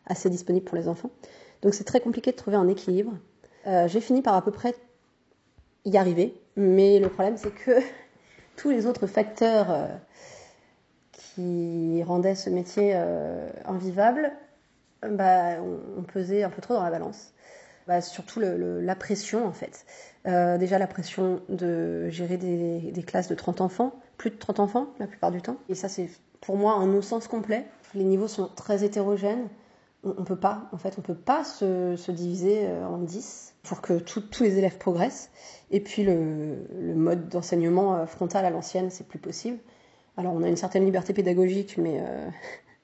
assez 0.08 0.32
disponible 0.32 0.66
pour 0.66 0.76
les 0.76 0.88
enfants. 0.88 1.12
Donc 1.62 1.76
c'est 1.76 1.84
très 1.84 2.00
compliqué 2.00 2.32
de 2.32 2.36
trouver 2.36 2.58
un 2.58 2.68
équilibre. 2.68 3.14
J'ai 3.86 4.02
fini 4.02 4.24
par 4.24 4.34
à 4.34 4.44
peu 4.44 4.50
près 4.52 4.74
y 5.86 5.96
arriver, 5.96 6.34
mais 6.56 7.00
le 7.00 7.08
problème 7.08 7.38
c'est 7.38 7.54
que 7.54 7.80
tous 8.58 8.72
les 8.72 8.88
autres 8.88 9.06
facteurs 9.06 9.88
qui 11.40 12.04
rendaient 12.04 12.36
ce 12.36 12.50
métier 12.50 12.92
euh, 12.96 13.50
invivable, 13.66 14.32
bah, 15.08 15.62
on, 15.98 16.04
pesait 16.04 16.44
un 16.44 16.50
peu 16.50 16.62
trop 16.62 16.74
dans 16.74 16.84
la 16.84 16.92
balance. 16.92 17.34
Bah, 17.88 18.02
surtout 18.02 18.42
la 18.42 18.96
pression 18.96 19.48
en 19.48 19.54
fait. 19.54 19.86
Euh, 20.28 20.58
déjà 20.58 20.78
la 20.78 20.86
pression 20.86 21.42
de 21.50 22.10
gérer 22.10 22.38
des, 22.38 23.04
classes 23.04 23.30
de 23.30 23.36
30 23.36 23.62
enfants, 23.62 23.94
plus 24.18 24.30
de 24.30 24.36
30 24.36 24.60
enfants 24.60 24.88
la 25.00 25.08
plupart 25.08 25.32
du 25.32 25.42
temps. 25.42 25.56
Et 25.70 25.76
ça 25.76 25.88
c'est 25.88 26.10
pour 26.42 26.58
moi 26.58 26.74
un 26.74 26.86
non-sens 26.86 27.28
complet. 27.28 27.66
Les 27.96 28.04
niveaux 28.04 28.28
sont 28.28 28.50
très 28.56 28.84
hétérogènes. 28.84 29.48
On, 30.04 30.14
on 30.18 30.24
peut 30.24 30.36
pas, 30.36 30.70
en 30.72 30.78
fait, 30.78 30.96
on 30.98 31.02
peut 31.02 31.16
pas 31.16 31.44
se, 31.44 31.96
se 31.96 32.12
diviser 32.12 32.68
euh, 32.68 32.86
en 32.86 32.98
10 32.98 33.56
pour 33.64 33.82
que 33.82 33.98
tous 33.98 34.44
les 34.44 34.58
élèves 34.58 34.78
progressent. 34.78 35.32
Et 35.72 35.80
puis 35.80 36.04
le, 36.04 36.58
le 36.80 36.96
mode 36.96 37.30
d'enseignement 37.30 38.06
frontal 38.06 38.46
à 38.46 38.50
l'ancienne, 38.50 38.90
c'est 38.90 39.08
plus 39.08 39.20
possible. 39.20 39.58
Alors 40.20 40.34
on 40.34 40.44
a 40.44 40.50
une 40.50 40.58
certaine 40.58 40.84
liberté 40.84 41.14
pédagogique, 41.14 41.78
mais 41.78 42.02
euh, 42.02 42.28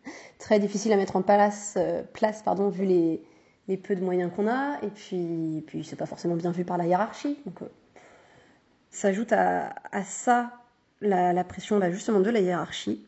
très 0.39 0.57
difficile 0.57 0.93
à 0.93 0.95
mettre 0.95 1.17
en 1.17 1.21
place, 1.21 1.73
euh, 1.75 2.01
pardon, 2.45 2.69
vu 2.69 2.85
les, 2.85 3.77
peu 3.77 3.93
de 3.93 4.01
moyens 4.01 4.31
qu'on 4.33 4.47
a. 4.47 4.79
Et 4.83 4.87
puis, 4.87 5.61
puis 5.67 5.83
c'est 5.83 5.97
pas 5.97 6.05
forcément 6.05 6.35
bien 6.35 6.51
vu 6.51 6.63
par 6.63 6.77
la 6.77 6.85
hiérarchie. 6.85 7.37
Donc, 7.45 7.61
euh, 7.61 7.65
s'ajoute 8.89 9.33
à, 9.33 9.73
ça 10.05 10.53
la, 11.01 11.43
pression 11.43 11.81
justement 11.91 12.21
de 12.21 12.29
la 12.29 12.39
hiérarchie, 12.39 13.05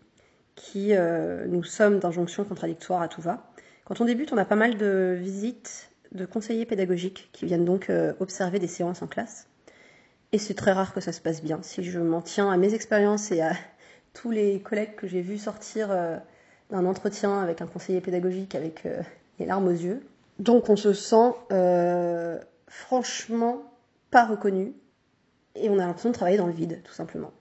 qui 0.55 0.93
euh, 0.93 1.45
nous 1.47 1.63
sommes 1.63 1.99
d'injonctions 1.99 2.43
contradictoires 2.43 3.01
à 3.01 3.07
tout 3.07 3.21
va. 3.21 3.49
Quand 3.85 4.01
on 4.01 4.05
débute, 4.05 4.33
on 4.33 4.37
a 4.37 4.43
pas 4.43 4.57
mal 4.57 4.75
de 4.75 5.15
visites 5.17 5.89
de 6.11 6.25
conseillers 6.25 6.65
pédagogiques 6.65 7.29
qui 7.31 7.45
viennent 7.45 7.63
donc 7.63 7.89
observer 8.19 8.59
des 8.59 8.67
séances 8.67 9.01
en 9.01 9.07
classe. 9.07 9.47
Et 10.33 10.37
c'est 10.37 10.53
très 10.53 10.73
rare 10.73 10.93
que 10.93 10.99
ça 10.99 11.13
se 11.13 11.21
passe 11.21 11.41
bien. 11.41 11.59
Si 11.61 11.81
je 11.81 11.99
m'en 11.99 12.21
tiens 12.21 12.51
à 12.51 12.57
mes 12.57 12.73
expériences 12.73 13.31
et 13.31 13.39
à 13.39 13.53
tous 14.21 14.31
les 14.31 14.59
collègues 14.59 14.95
que 14.95 15.07
j'ai 15.07 15.21
vus 15.21 15.37
sortir 15.37 15.89
euh, 15.91 16.17
d'un 16.71 16.85
entretien 16.85 17.39
avec 17.39 17.61
un 17.61 17.67
conseiller 17.67 18.01
pédagogique 18.01 18.55
avec 18.55 18.85
euh, 18.85 19.01
les 19.37 19.45
larmes 19.45 19.67
aux 19.67 19.71
yeux. 19.71 20.01
Donc 20.39 20.69
on 20.69 20.75
se 20.75 20.93
sent 20.93 21.33
euh, 21.51 22.39
franchement 22.67 23.61
pas 24.09 24.25
reconnu 24.25 24.73
et 25.55 25.69
on 25.69 25.77
a 25.77 25.85
l'impression 25.85 26.09
de 26.09 26.15
travailler 26.15 26.37
dans 26.37 26.47
le 26.47 26.53
vide, 26.53 26.81
tout 26.83 26.93
simplement. 26.93 27.31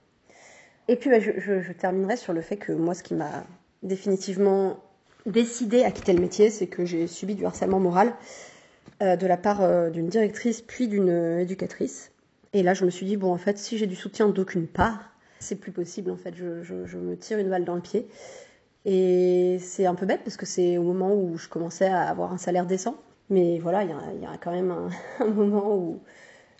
Et 0.87 0.95
puis 0.95 1.09
bah, 1.09 1.19
je, 1.19 1.71
terminerai 1.73 2.15
sur 2.15 2.33
le 2.33 2.41
fait 2.41 2.57
que 2.57 2.71
moi, 2.71 2.93
ce 2.93 3.03
qui 3.03 3.15
m'a 3.15 3.43
définitivement 3.81 4.79
décidé 5.25 5.83
à 5.83 5.91
quitter 5.91 6.13
le 6.13 6.21
métier, 6.21 6.49
c'est 6.49 6.67
que 6.67 6.85
j'ai 6.85 7.07
subi 7.07 7.35
du 7.35 7.45
harcèlement 7.45 7.79
moral 7.79 8.13
de 9.01 9.27
la 9.27 9.37
part 9.37 9.91
d'une 9.91 10.07
directrice 10.07 10.61
puis 10.61 10.87
d'une 10.87 11.09
éducatrice. 11.39 12.11
Et 12.53 12.63
là, 12.63 12.73
je 12.73 12.85
me 12.85 12.89
suis 12.89 13.05
dit, 13.05 13.17
bon, 13.17 13.31
en 13.31 13.37
fait, 13.37 13.57
si 13.57 13.77
j'ai 13.77 13.85
du 13.85 13.95
soutien 13.95 14.29
d'aucune 14.29 14.65
part, 14.65 15.11
c'est 15.39 15.55
plus 15.55 15.71
possible, 15.71 16.11
en 16.11 16.17
fait, 16.17 16.35
je, 16.35 16.63
je, 16.63 16.97
me 16.97 17.17
tire 17.17 17.37
une 17.39 17.49
balle 17.49 17.65
dans 17.65 17.75
le 17.75 17.81
pied. 17.81 18.07
Et 18.85 19.57
c'est 19.59 19.85
un 19.85 19.95
peu 19.95 20.05
bête 20.05 20.21
parce 20.23 20.37
que 20.37 20.45
c'est 20.45 20.77
au 20.77 20.83
moment 20.83 21.13
où 21.13 21.37
je 21.37 21.49
commençais 21.49 21.87
à 21.87 22.03
avoir 22.03 22.31
un 22.31 22.37
salaire 22.37 22.65
décent. 22.65 22.95
Mais 23.29 23.59
voilà, 23.59 23.83
il 23.83 23.89
y, 23.89 24.23
y, 24.23 24.25
a 24.25 24.37
quand 24.37 24.51
même 24.51 24.71
un, 25.19 25.25
moment 25.25 25.75
où 25.75 26.01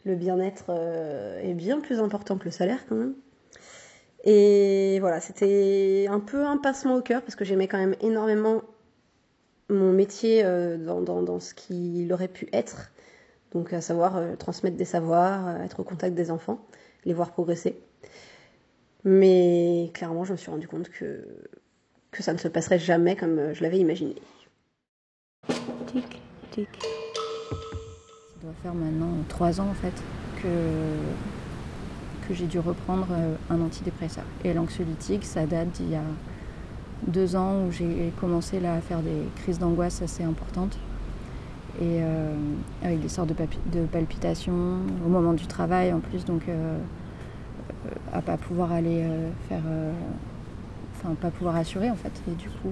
le 0.06 0.16
bien-être 0.16 0.66
euh, 0.70 1.40
est 1.42 1.54
bien 1.54 1.80
plus 1.80 2.00
important 2.00 2.38
que 2.38 2.46
le 2.46 2.52
salaire 2.52 2.86
quand 2.88 2.96
même. 2.96 3.16
Et 4.24 5.00
voilà, 5.00 5.22
c'était 5.22 6.08
un 6.10 6.20
peu 6.20 6.46
un 6.46 6.58
passement 6.58 6.96
au 6.96 7.02
cœur 7.02 7.22
parce 7.22 7.36
que 7.36 7.46
j'aimais 7.46 7.68
quand 7.68 7.78
même 7.78 7.96
énormément 8.02 8.62
mon 9.70 9.92
métier 9.94 10.44
euh, 10.44 10.78
dans, 10.78 11.02
dans, 11.02 11.22
dans, 11.22 11.40
ce 11.40 11.54
qu'il 11.54 12.12
aurait 12.12 12.28
pu 12.28 12.50
être. 12.52 12.92
Donc 13.54 13.72
à 13.72 13.80
savoir 13.80 14.18
euh, 14.18 14.36
transmettre 14.36 14.76
des 14.76 14.86
savoirs, 14.86 15.62
être 15.62 15.80
au 15.80 15.84
contact 15.84 16.16
des 16.16 16.32
enfants, 16.32 16.60
les 17.06 17.14
voir 17.14 17.32
progresser. 17.32 17.80
Mais 19.04 19.92
clairement, 19.94 20.24
je 20.24 20.34
me 20.34 20.38
suis 20.38 20.52
rendu 20.52 20.68
compte 20.68 20.90
que 20.90 21.24
que 22.12 22.24
ça 22.24 22.34
ne 22.34 22.38
se 22.38 22.48
passerait 22.48 22.80
jamais 22.80 23.16
comme 23.16 23.54
je 23.54 23.62
l'avais 23.62 23.78
imaginé. 23.78 24.16
Tic, 25.88 26.22
tic. 26.52 26.68
Ça 26.82 28.42
doit 28.42 28.54
faire 28.64 28.74
maintenant 28.74 29.12
trois 29.28 29.62
ans 29.62 29.68
en 29.70 29.74
fait 29.74 29.94
que, 30.42 32.28
que 32.28 32.34
j'ai 32.34 32.46
dû 32.46 32.60
reprendre 32.60 33.08
un 33.50 33.62
antidépresseur. 33.62 34.24
Et 34.44 34.54
l'anxiolytique, 34.54 35.26
ça 35.26 35.46
date 35.46 35.72
d'il 35.74 35.92
y 35.92 35.96
a 35.96 36.04
deux 37.06 37.36
ans 37.36 37.66
où 37.66 37.72
j'ai 37.72 38.12
commencé 38.20 38.60
là, 38.60 38.74
à 38.74 38.82
faire 38.82 39.02
des 39.02 39.24
crises 39.36 39.60
d'angoisse 39.60 40.02
assez 40.02 40.24
importantes. 40.24 40.78
Et 41.80 42.02
euh, 42.02 42.34
avec 42.84 43.02
des 43.02 43.10
sortes 43.10 43.30
de, 43.30 43.36
de, 43.80 43.86
palpitations 43.86 44.80
au 45.06 45.10
moment 45.10 45.34
du 45.34 45.46
travail 45.46 45.94
en 45.94 46.00
plus, 46.00 46.26
donc 46.26 46.42
euh, 46.50 46.80
à 48.14 48.22
pas 48.22 48.38
pouvoir 48.38 48.72
aller 48.72 49.04
euh, 49.04 49.30
faire. 49.48 49.64
Enfin, 50.96 51.14
pas 51.16 51.32
pouvoir 51.32 51.56
assurer 51.56 51.90
en 51.90 51.96
fait. 51.96 52.12
Et 52.28 52.36
du 52.36 52.50
coup, 52.50 52.72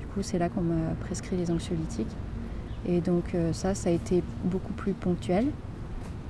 du 0.00 0.06
coup 0.06 0.22
c'est 0.22 0.38
là 0.38 0.48
qu'on 0.48 0.62
m'a 0.62 0.94
prescrit 1.00 1.36
les 1.36 1.50
anxiolytiques. 1.50 2.14
Et 2.86 3.00
donc 3.00 3.36
ça, 3.52 3.74
ça 3.74 3.90
a 3.90 3.92
été 3.92 4.22
beaucoup 4.44 4.72
plus 4.72 4.92
ponctuel. 4.92 5.46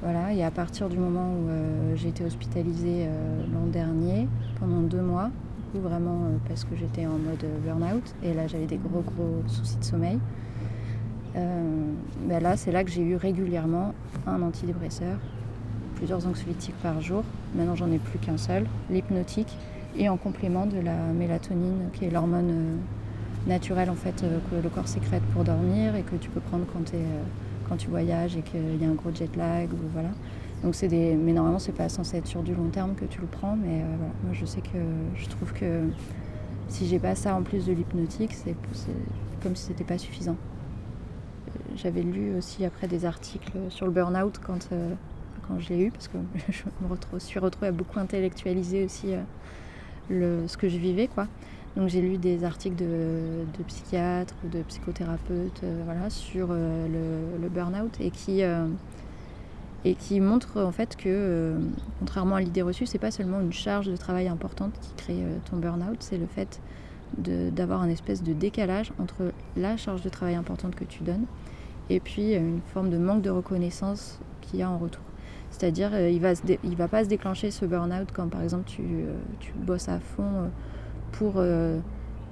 Voilà, 0.02 0.32
et 0.32 0.44
à 0.44 0.50
partir 0.50 0.88
du 0.88 0.96
moment 0.96 1.32
où 1.32 1.96
j'ai 1.96 2.08
été 2.08 2.24
hospitalisée 2.24 3.08
l'an 3.52 3.66
dernier, 3.66 4.28
pendant 4.60 4.82
deux 4.82 5.00
mois, 5.00 5.30
vraiment 5.74 6.24
euh, 6.24 6.36
parce 6.46 6.64
que 6.64 6.74
j'étais 6.76 7.06
en 7.06 7.18
mode 7.18 7.44
euh, 7.44 7.58
burn-out 7.64 8.14
et 8.22 8.32
là 8.32 8.46
j'avais 8.46 8.66
des 8.66 8.78
gros 8.78 9.02
gros 9.02 9.42
soucis 9.46 9.76
de 9.76 9.84
sommeil. 9.84 10.18
Euh, 11.36 11.92
ben 12.26 12.42
là, 12.42 12.56
c'est 12.56 12.72
là 12.72 12.82
que 12.82 12.90
j'ai 12.90 13.02
eu 13.02 13.14
régulièrement 13.14 13.94
un 14.26 14.40
antidépresseur, 14.42 15.18
plusieurs 15.98 16.26
anxiolytiques 16.26 16.78
par 16.82 17.00
jour. 17.00 17.22
Maintenant, 17.54 17.76
j'en 17.76 17.90
ai 17.92 17.98
plus 17.98 18.18
qu'un 18.18 18.38
seul, 18.38 18.64
l'hypnotique, 18.88 19.56
et 19.96 20.08
en 20.08 20.16
complément 20.16 20.66
de 20.66 20.78
la 20.78 20.96
mélatonine, 21.12 21.90
qui 21.92 22.04
est 22.04 22.10
l'hormone 22.10 22.78
naturelle 23.46 23.90
en 23.90 23.94
fait 23.94 24.24
que 24.50 24.56
le 24.62 24.68
corps 24.68 24.88
sécrète 24.88 25.22
pour 25.32 25.42
dormir 25.44 25.96
et 25.96 26.02
que 26.02 26.16
tu 26.16 26.28
peux 26.28 26.40
prendre 26.40 26.66
quand, 26.72 26.94
es, 26.94 27.04
quand 27.68 27.76
tu 27.76 27.88
voyages 27.88 28.36
et 28.36 28.42
qu'il 28.42 28.80
y 28.80 28.84
a 28.84 28.88
un 28.88 28.94
gros 28.94 29.10
jet 29.12 29.34
lag 29.36 29.72
ou 29.72 29.76
voilà. 29.92 30.10
Donc 30.62 30.74
c'est 30.74 30.88
des, 30.88 31.14
mais 31.14 31.32
normalement 31.32 31.58
c'est 31.58 31.72
pas 31.72 31.88
censé 31.88 32.18
être 32.18 32.26
sur 32.26 32.42
du 32.42 32.54
long 32.54 32.68
terme 32.68 32.94
que 32.94 33.04
tu 33.04 33.20
le 33.20 33.26
prends, 33.26 33.56
mais 33.56 33.80
euh, 33.80 33.96
moi 34.24 34.32
je 34.32 34.44
sais 34.44 34.60
que 34.60 34.78
je 35.14 35.28
trouve 35.28 35.52
que 35.52 35.84
si 36.68 36.86
j'ai 36.86 36.98
pas 36.98 37.14
ça 37.14 37.34
en 37.34 37.42
plus 37.42 37.64
de 37.64 37.72
l'hypnotique, 37.72 38.34
c'est 38.34 38.56
comme 39.42 39.56
si 39.56 39.64
c'était 39.64 39.84
pas 39.84 39.98
suffisant. 39.98 40.36
J'avais 41.76 42.02
lu 42.02 42.36
aussi 42.36 42.64
après 42.64 42.88
des 42.88 43.04
articles 43.04 43.52
sur 43.68 43.86
le 43.86 43.92
burn-out 43.92 44.40
quand, 44.44 44.68
euh, 44.72 44.94
quand 45.48 45.58
je 45.58 45.70
l'ai 45.70 45.80
eu, 45.80 45.90
parce 45.90 46.08
que 46.08 46.18
je 46.50 46.62
me 47.14 47.18
suis 47.18 47.38
retrouvée 47.40 47.68
à 47.68 47.72
beaucoup 47.72 47.98
intellectualiser 47.98 48.84
aussi 48.84 49.14
euh, 49.14 49.22
le, 50.10 50.46
ce 50.46 50.56
que 50.56 50.68
je 50.68 50.78
vivais. 50.78 51.08
quoi. 51.08 51.26
Donc 51.76 51.88
j'ai 51.88 52.00
lu 52.00 52.18
des 52.18 52.44
articles 52.44 52.76
de, 52.76 53.44
psychiatres 53.66 54.34
ou 54.44 54.48
de 54.48 54.62
psychothérapeutes 54.62 55.62
voilà, 55.84 56.10
sur 56.10 56.48
le, 56.48 57.38
le 57.40 57.48
burn-out 57.48 57.96
et 58.00 58.10
qui 58.10 58.42
et 59.84 59.94
qui 59.94 60.20
montre 60.20 60.60
en 60.62 60.72
fait 60.72 60.96
que, 60.96 61.04
euh, 61.08 61.58
contrairement 62.00 62.36
à 62.36 62.40
l'idée 62.40 62.62
reçue, 62.62 62.86
c'est 62.86 62.98
pas 62.98 63.10
seulement 63.10 63.40
une 63.40 63.52
charge 63.52 63.86
de 63.86 63.96
travail 63.96 64.28
importante 64.28 64.74
qui 64.80 64.92
crée 64.96 65.22
euh, 65.22 65.38
ton 65.50 65.56
burn-out, 65.56 65.98
c'est 66.00 66.18
le 66.18 66.26
fait 66.26 66.60
d'avoir 67.16 67.80
un 67.80 67.88
espèce 67.88 68.22
de 68.22 68.34
décalage 68.34 68.92
entre 69.00 69.32
la 69.56 69.78
charge 69.78 70.02
de 70.02 70.10
travail 70.10 70.34
importante 70.34 70.74
que 70.74 70.84
tu 70.84 71.02
donnes 71.04 71.24
et 71.88 72.00
puis 72.00 72.34
euh, 72.34 72.38
une 72.38 72.60
forme 72.74 72.90
de 72.90 72.98
manque 72.98 73.22
de 73.22 73.30
reconnaissance 73.30 74.18
qu'il 74.42 74.58
y 74.58 74.62
a 74.62 74.70
en 74.70 74.76
retour. 74.78 75.07
C'est-à-dire, 75.58 75.98
il 75.98 76.20
va, 76.20 76.32
il 76.64 76.76
va 76.76 76.88
pas 76.88 77.02
se 77.04 77.08
déclencher 77.08 77.50
ce 77.50 77.66
burn-out 77.66 78.08
quand 78.14 78.28
par 78.28 78.42
exemple 78.42 78.64
tu, 78.64 78.82
tu 79.40 79.52
bosses 79.52 79.88
à 79.88 79.98
fond 79.98 80.50
pour 81.10 81.42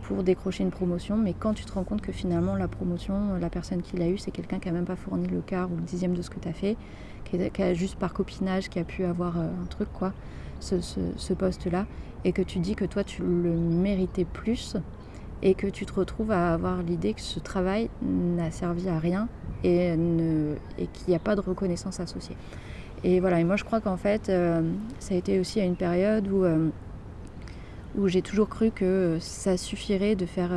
pour 0.06 0.22
décrocher 0.22 0.62
une 0.62 0.70
promotion, 0.70 1.16
mais 1.16 1.34
quand 1.36 1.52
tu 1.52 1.64
te 1.64 1.72
rends 1.72 1.82
compte 1.82 2.00
que 2.00 2.12
finalement 2.12 2.54
la 2.54 2.68
promotion, 2.68 3.34
la 3.40 3.50
personne 3.50 3.82
qui 3.82 3.96
l'a 3.96 4.08
eue, 4.08 4.18
c'est 4.18 4.30
quelqu'un 4.30 4.60
qui 4.60 4.68
n'a 4.68 4.74
même 4.74 4.84
pas 4.84 4.94
fourni 4.94 5.26
le 5.26 5.40
quart 5.40 5.70
ou 5.70 5.74
le 5.74 5.82
dixième 5.82 6.14
de 6.14 6.22
ce 6.22 6.30
que 6.30 6.38
tu 6.38 6.46
as 6.46 6.52
fait, 6.52 6.76
qui, 7.24 7.62
a 7.62 7.74
juste 7.74 7.96
par 7.96 8.12
copinage, 8.12 8.68
qui 8.68 8.78
a 8.78 8.84
pu 8.84 9.04
avoir 9.04 9.36
euh, 9.36 9.48
un 9.60 9.66
truc, 9.66 9.88
quoi, 9.92 10.12
ce, 10.60 11.32
poste-là, 11.32 11.86
et 12.24 12.30
que 12.30 12.42
tu 12.42 12.60
dis 12.60 12.76
que 12.76 12.84
toi, 12.84 13.02
tu 13.02 13.22
le 13.22 13.50
méritais 13.50 14.24
plus, 14.24 14.76
et 15.42 15.54
que 15.54 15.66
tu 15.66 15.86
te 15.86 15.92
retrouves 15.92 16.30
à 16.30 16.54
avoir 16.54 16.82
l'idée 16.82 17.12
que 17.12 17.20
ce 17.20 17.40
travail 17.40 17.90
n'a 18.00 18.52
servi 18.52 18.88
à 18.88 18.98
rien 18.98 19.28
et 19.64 19.94
qu'il 20.92 21.08
n'y 21.08 21.14
a 21.14 21.18
pas 21.18 21.34
de 21.34 21.40
reconnaissance 21.40 21.98
associée. 22.00 22.36
Et 23.04 23.20
voilà, 23.20 23.40
et 23.40 23.44
moi 23.44 23.56
je 23.56 23.64
crois 23.64 23.80
qu'en 23.80 23.96
fait, 23.96 24.28
euh, 24.28 24.62
ça 24.98 25.14
a 25.14 25.16
été 25.16 25.38
aussi 25.38 25.60
à 25.60 25.64
une 25.64 25.76
période 25.76 26.28
où, 26.28 26.44
euh, 26.44 26.68
où 27.96 28.08
j'ai 28.08 28.22
toujours 28.22 28.48
cru 28.48 28.70
que 28.70 29.18
ça 29.20 29.56
suffirait 29.56 30.16
de 30.16 30.26
faire... 30.26 30.50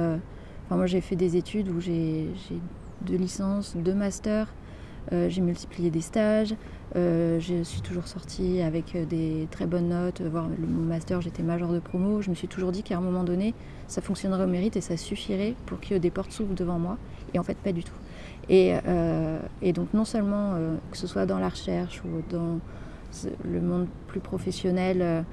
enfin 0.66 0.78
moi 0.78 0.88
j'ai 0.88 1.02
fait 1.02 1.16
des 1.16 1.36
études 1.36 1.70
où 1.70 1.80
j'ai 1.80 2.28
deux 3.02 3.18
licences, 3.18 3.76
deux 3.76 3.94
masters, 3.94 4.48
euh, 5.12 5.28
j'ai 5.30 5.42
multiplié 5.42 5.90
des 5.90 6.02
stages, 6.02 6.54
euh, 6.96 7.40
je 7.40 7.64
suis 7.64 7.82
toujours 7.82 8.08
sortie 8.08 8.62
avec 8.62 8.96
euh, 8.96 9.06
des 9.06 9.48
très 9.50 9.66
bonnes 9.66 9.90
notes, 9.90 10.22
voire 10.22 10.48
le, 10.48 10.68
mon 10.68 10.86
master, 10.86 11.22
j'étais 11.22 11.42
major 11.42 11.72
de 11.72 11.80
promo. 11.80 12.22
Je 12.22 12.30
me 12.30 12.36
suis 12.36 12.48
toujours 12.48 12.72
dit 12.72 12.84
qu'à 12.84 12.98
un 12.98 13.02
moment 13.02 13.24
donné, 13.24 13.54
ça 13.88 14.02
fonctionnerait 14.02 14.44
au 14.44 14.48
mérite 14.48 14.76
et 14.76 14.82
ça 14.82 14.98
suffirait 14.98 15.56
pour 15.66 15.80
que 15.80 15.96
des 15.96 16.12
portes 16.12 16.32
s'ouvrent 16.32 16.54
devant 16.54 16.78
moi. 16.78 16.98
Et 17.34 17.40
en 17.40 17.44
fait, 17.44 17.58
pas 17.58 17.72
du 17.72 17.84
tout. 17.84 17.94
Et, 18.50 18.74
et 19.62 19.74
donc, 19.74 19.94
non 19.94 20.06
seulement 20.06 20.56
que 20.92 20.98
ce 20.98 21.06
soit 21.06 21.28
dans 21.28 21.38
la 21.38 21.50
recherche 21.50 22.02
ou 22.04 22.24
dans 22.32 22.60
le 23.46 23.62
monde 23.62 23.86
plus 24.08 24.20
professionnel 24.20 25.24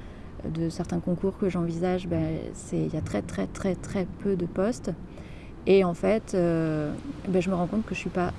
de 0.45 0.69
certains 0.69 1.01
concours 1.01 1.39
que 1.39 1.49
j'envisage, 1.49 2.09
ben, 2.09 2.35
il 2.73 2.93
y 2.93 2.97
a 2.99 3.01
très 3.01 3.23
très 3.23 3.47
très 3.47 3.75
très 3.75 4.07
peu 4.19 4.37
de 4.37 4.45
postes. 4.45 4.93
Et 5.67 5.83
en 5.83 5.95
fait, 5.95 6.33
ben, 6.35 7.41
je 7.41 7.49
me 7.49 7.55
rends 7.55 7.67
compte 7.67 7.87
que 7.87 7.95
je 7.95 8.01
suis 8.01 8.11
pas 8.11 8.35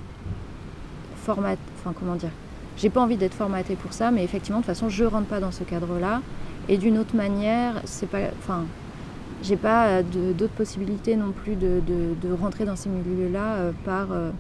enfin 1.32 1.94
comment 1.98 2.16
dire, 2.16 2.32
j'ai 2.78 2.90
pas 2.90 3.02
envie 3.02 3.18
d'être 3.18 3.34
formatée 3.34 3.76
pour 3.76 3.94
ça, 3.94 4.12
mais 4.12 4.24
effectivement 4.24 4.60
de 4.60 4.64
toute 4.66 4.74
façon 4.74 4.90
je 4.90 5.04
rentre 5.04 5.28
pas 5.28 5.40
dans 5.40 5.52
ce 5.52 5.64
cadre-là. 5.64 6.22
Et 6.70 6.78
d'une 6.78 6.98
autre 6.98 7.16
manière, 7.16 7.82
c'est 7.86 8.10
pas, 8.10 8.20
enfin, 8.40 8.66
j'ai 9.42 9.56
pas 9.56 9.88
euh, 9.88 10.04
d'autres 10.34 10.54
possibilités 10.54 11.16
non 11.16 11.32
plus 11.32 11.56
de, 11.56 11.82
de, 11.88 12.34
rentrer 12.34 12.66
dans 12.66 12.76
ces 12.76 12.90
milieux-là 12.90 13.56
euh, 13.56 13.72
par, 13.86 14.12
euh, 14.12 14.32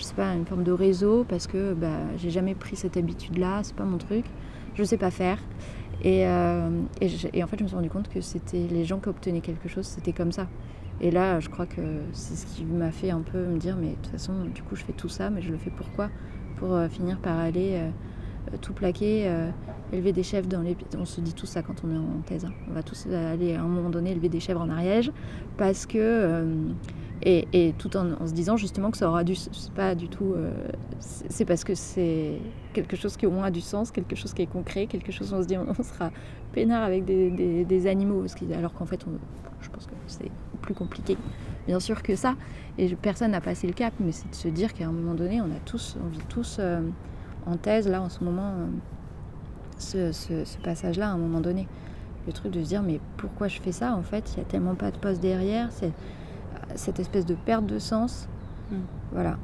je 0.00 0.04
sais 0.04 0.14
pas, 0.14 0.34
une 0.34 0.46
forme 0.46 0.64
de 0.64 0.72
réseau 0.72 1.24
parce 1.28 1.46
que 1.46 1.74
bah, 1.74 1.98
j'ai 2.16 2.30
jamais 2.30 2.54
pris 2.54 2.74
cette 2.74 2.96
habitude-là, 2.96 3.60
c'est 3.62 3.76
pas 3.76 3.84
mon 3.84 3.98
truc, 3.98 4.24
je 4.74 4.82
sais 4.82 4.96
pas 4.96 5.10
faire. 5.10 5.38
Et, 6.02 6.20
et, 6.22 7.08
et, 7.34 7.44
en 7.44 7.46
fait, 7.46 7.58
je 7.58 7.62
me 7.62 7.68
suis 7.68 7.76
rendu 7.76 7.90
compte 7.90 8.08
que 8.08 8.22
c'était 8.22 8.66
les 8.70 8.86
gens 8.86 9.00
qui 9.00 9.10
obtenaient 9.10 9.42
quelque 9.42 9.68
chose, 9.68 9.84
c'était 9.84 10.14
comme 10.14 10.32
ça. 10.32 10.48
Et 11.00 11.10
là, 11.10 11.40
je 11.40 11.48
crois 11.48 11.66
que 11.66 11.80
c'est 12.12 12.36
ce 12.36 12.46
qui 12.46 12.64
m'a 12.64 12.90
fait 12.90 13.10
un 13.10 13.20
peu 13.20 13.38
me 13.46 13.58
dire, 13.58 13.76
mais 13.76 13.90
de 13.90 13.94
toute 13.94 14.08
façon, 14.08 14.44
du 14.54 14.62
coup, 14.62 14.76
je 14.76 14.84
fais 14.84 14.92
tout 14.92 15.08
ça, 15.08 15.30
mais 15.30 15.40
je 15.40 15.50
le 15.50 15.56
fais 15.56 15.70
pourquoi? 15.70 16.10
Pour 16.56 16.74
euh, 16.74 16.88
finir 16.88 17.18
par 17.18 17.38
aller 17.38 17.70
euh, 17.72 17.90
euh, 18.52 18.56
tout 18.60 18.74
plaquer, 18.74 19.30
élever 19.92 20.12
des 20.12 20.22
chèvres 20.22 20.46
dans 20.46 20.60
les... 20.60 20.76
On 20.98 21.06
se 21.06 21.20
dit 21.22 21.32
tout 21.32 21.46
ça 21.46 21.62
quand 21.62 21.82
on 21.84 21.90
est 21.90 21.98
en 21.98 22.20
thèse. 22.26 22.44
Hein. 22.44 22.52
On 22.70 22.74
va 22.74 22.82
tous 22.82 23.06
aller 23.06 23.54
à 23.54 23.62
un 23.62 23.66
moment 23.66 23.88
donné 23.88 24.10
élever 24.10 24.28
des 24.28 24.40
chèvres 24.40 24.60
en 24.60 24.68
Ariège, 24.68 25.10
parce 25.56 25.86
que... 25.86 26.44
Et, 27.22 27.74
tout 27.76 27.96
en, 27.96 28.26
se 28.26 28.32
disant 28.32 28.56
justement 28.56 28.90
que 28.90 28.96
ça 28.96 29.08
aura 29.08 29.24
du... 29.24 29.34
Pas 29.74 29.94
du 29.94 30.08
tout... 30.08 30.34
c'est 31.00 31.44
parce 31.44 31.64
que 31.64 31.74
c'est 31.74 32.38
quelque 32.72 32.96
chose 32.96 33.16
qui 33.16 33.26
au 33.26 33.30
moins 33.30 33.44
a 33.44 33.50
du 33.50 33.60
sens, 33.60 33.90
quelque 33.90 34.16
chose 34.16 34.32
qui 34.32 34.42
est 34.42 34.46
concret, 34.46 34.86
quelque 34.86 35.12
chose 35.12 35.32
où 35.32 35.36
on 35.36 35.42
se 35.42 35.46
dit 35.46 35.56
on, 35.58 35.82
sera 35.82 36.10
peinard 36.52 36.82
avec 36.82 37.04
des, 37.04 37.86
animaux, 37.86 38.24
alors 38.56 38.72
qu'en 38.72 38.86
fait, 38.86 39.04
on, 39.06 39.12
je 39.60 39.68
pense 39.68 39.86
que 39.86 39.92
c'est 40.06 40.30
plus 40.62 40.74
compliqué, 40.74 41.16
bien 41.66 41.80
sûr, 41.80 42.02
que 42.02 42.16
ça. 42.16 42.34
Et 42.78 42.94
personne 42.96 43.32
n'a 43.32 43.40
passé 43.40 43.66
le 43.66 43.72
cap, 43.72 43.92
mais 44.00 44.12
c'est 44.12 44.30
de 44.30 44.34
se 44.34 44.48
dire 44.48 44.72
qu'à 44.72 44.86
un 44.86 44.92
moment 44.92 45.14
donné, 45.14 45.40
on 45.40 45.46
a 45.46 45.60
tous, 45.64 45.96
on 46.02 46.08
vit 46.08 46.24
tous 46.28 46.56
euh, 46.58 46.80
en 47.46 47.56
thèse, 47.56 47.88
là, 47.88 48.02
en 48.02 48.08
ce 48.08 48.22
moment, 48.24 48.54
euh, 49.94 50.12
ce, 50.12 50.58
passage-là, 50.62 51.08
à 51.08 51.12
un 51.12 51.18
moment 51.18 51.40
donné. 51.40 51.66
Le 52.26 52.32
truc 52.32 52.52
de 52.52 52.62
se 52.62 52.68
dire, 52.68 52.82
mais 52.82 53.00
pourquoi 53.16 53.48
je 53.48 53.60
fais 53.60 53.72
ça 53.72 53.94
En 53.94 54.02
fait, 54.02 54.32
il 54.32 54.36
n'y 54.36 54.42
a 54.42 54.44
tellement 54.44 54.74
pas 54.74 54.90
de 54.90 54.98
poste 54.98 55.20
derrière, 55.20 55.72
c'est 55.72 55.92
cette 56.76 57.00
espèce 57.00 57.26
de 57.26 57.34
perte 57.34 57.66
de 57.66 57.78
sens. 57.78 58.28
Mm. 58.70 58.76
Voilà. 59.12 59.38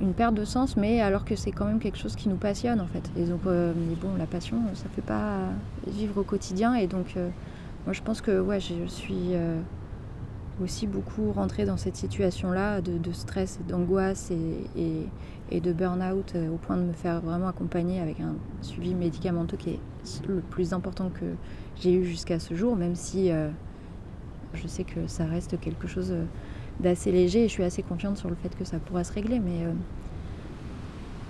Une 0.00 0.14
perte 0.14 0.34
de 0.34 0.44
sens, 0.44 0.76
mais 0.76 1.00
alors 1.00 1.24
que 1.24 1.36
c'est 1.36 1.52
quand 1.52 1.64
même 1.64 1.78
quelque 1.78 1.98
chose 1.98 2.16
qui 2.16 2.28
nous 2.28 2.36
passionne, 2.36 2.80
en 2.80 2.86
fait. 2.86 3.10
Et 3.16 3.24
donc, 3.24 3.40
euh, 3.46 3.72
mais 3.76 3.94
bon, 3.94 4.10
la 4.18 4.26
passion, 4.26 4.56
ça 4.74 4.84
ne 4.88 4.94
fait 4.94 5.02
pas 5.02 5.38
vivre 5.86 6.18
au 6.18 6.24
quotidien. 6.24 6.74
Et 6.74 6.88
donc, 6.88 7.14
moi, 7.86 7.92
je 7.92 8.02
pense 8.02 8.20
que 8.20 8.40
ouais, 8.40 8.58
je 8.58 8.86
suis 8.86 9.34
aussi 10.62 10.86
beaucoup 10.86 11.32
rentré 11.32 11.64
dans 11.64 11.76
cette 11.76 11.96
situation-là 11.96 12.80
de, 12.80 13.12
stress 13.12 13.60
d'angoisse 13.68 14.30
et, 14.30 15.08
et, 15.50 15.60
de 15.60 15.72
burn-out 15.72 16.32
euh, 16.34 16.50
au 16.50 16.56
point 16.56 16.76
de 16.76 16.82
me 16.82 16.92
faire 16.92 17.20
vraiment 17.20 17.48
accompagner 17.48 18.00
avec 18.00 18.20
un 18.20 18.34
suivi 18.62 18.94
médicamenteux 18.94 19.58
qui 19.58 19.70
est 19.70 19.80
le 20.26 20.40
plus 20.40 20.72
important 20.72 21.10
que 21.10 21.26
j'ai 21.78 21.92
eu 21.92 22.04
jusqu'à 22.04 22.38
ce 22.38 22.54
jour, 22.54 22.74
même 22.74 22.94
si 22.94 23.30
euh, 23.30 23.50
je 24.54 24.66
sais 24.66 24.84
que 24.84 25.06
ça 25.06 25.26
reste 25.26 25.60
quelque 25.60 25.86
chose 25.86 26.12
euh, 26.12 26.24
d'assez 26.80 27.12
léger 27.12 27.44
et 27.44 27.48
je 27.48 27.52
suis 27.52 27.64
assez 27.64 27.82
confiante 27.82 28.16
sur 28.16 28.28
le 28.28 28.36
fait 28.36 28.54
que 28.56 28.64
ça 28.64 28.78
pourra 28.78 29.04
se 29.04 29.12
régler. 29.12 29.38
Mais 29.38 29.66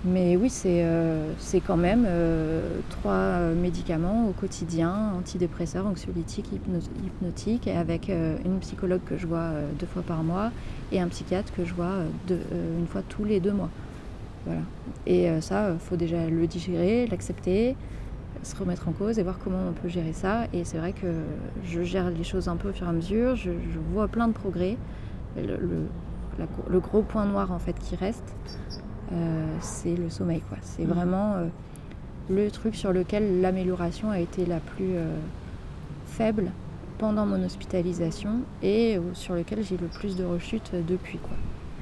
Mais 0.05 0.35
oui, 0.35 0.49
c'est 0.49 0.83
euh, 0.83 1.31
quand 1.65 1.77
même 1.77 2.03
euh, 2.05 2.79
trois 2.89 3.13
euh, 3.13 3.55
médicaments 3.55 4.27
au 4.27 4.33
quotidien, 4.33 5.13
antidépresseurs, 5.17 5.87
anxiolytiques, 5.87 6.51
hypno- 6.51 6.89
hypnotiques, 7.05 7.67
et 7.67 7.71
avec 7.77 8.09
euh, 8.09 8.35
une 8.43 8.59
psychologue 8.59 8.99
que 9.05 9.15
je 9.15 9.25
vois 9.25 9.37
euh, 9.37 9.69
deux 9.79 9.85
fois 9.85 10.01
par 10.01 10.21
mois 10.23 10.51
et 10.91 10.99
un 10.99 11.07
psychiatre 11.07 11.53
que 11.53 11.63
je 11.63 11.73
vois 11.73 11.85
euh, 11.85 12.07
euh, 12.31 12.79
une 12.79 12.87
fois 12.87 13.01
tous 13.07 13.23
les 13.23 13.39
deux 13.39 13.53
mois. 13.53 13.69
Voilà. 14.45 14.59
Et 15.07 15.29
euh, 15.29 15.39
ça, 15.39 15.71
il 15.71 15.79
faut 15.79 15.95
déjà 15.95 16.27
le 16.29 16.47
digérer, 16.47 17.07
l'accepter, 17.07 17.77
se 18.43 18.57
remettre 18.57 18.89
en 18.89 18.91
cause 18.91 19.19
et 19.19 19.23
voir 19.23 19.39
comment 19.41 19.69
on 19.69 19.71
peut 19.71 19.87
gérer 19.87 20.11
ça. 20.11 20.47
Et 20.51 20.65
c'est 20.65 20.79
vrai 20.79 20.91
que 20.91 21.07
je 21.63 21.81
gère 21.81 22.09
les 22.09 22.25
choses 22.25 22.49
un 22.49 22.57
peu 22.57 22.71
au 22.71 22.73
fur 22.73 22.87
et 22.87 22.89
à 22.89 22.93
mesure, 22.93 23.37
je 23.37 23.51
vois 23.93 24.09
plein 24.09 24.27
de 24.27 24.33
progrès. 24.33 24.75
Le, 25.35 25.43
le- 25.57 25.87
la- 26.39 26.45
le 26.69 26.79
gros 26.79 27.01
point 27.01 27.25
noir 27.25 27.51
en 27.51 27.59
fait 27.59 27.73
qui 27.73 27.95
reste, 27.95 28.35
euh, 29.11 29.45
c'est 29.61 29.95
le 29.95 30.09
sommeil. 30.09 30.41
quoi. 30.41 30.57
C'est 30.61 30.83
Mhm. 30.85 30.89
vraiment 30.93 31.33
euh, 31.33 31.47
le 32.29 32.49
truc 32.51 32.75
sur 32.75 32.93
lequel 32.93 33.41
l'amélioration 33.41 34.09
a 34.11 34.19
été 34.19 34.45
la 34.45 34.59
plus 34.59 34.95
euh, 34.95 35.15
faible 36.05 36.51
pendant 36.97 37.25
mon 37.25 37.43
hospitalisation 37.43 38.41
et 38.61 38.99
sur 39.13 39.33
lequel 39.35 39.63
j'ai 39.63 39.77
le 39.77 39.87
plus 39.87 40.15
de 40.15 40.23
rechutes 40.23 40.71
depuis. 40.87 41.17
Quoi. 41.17 41.35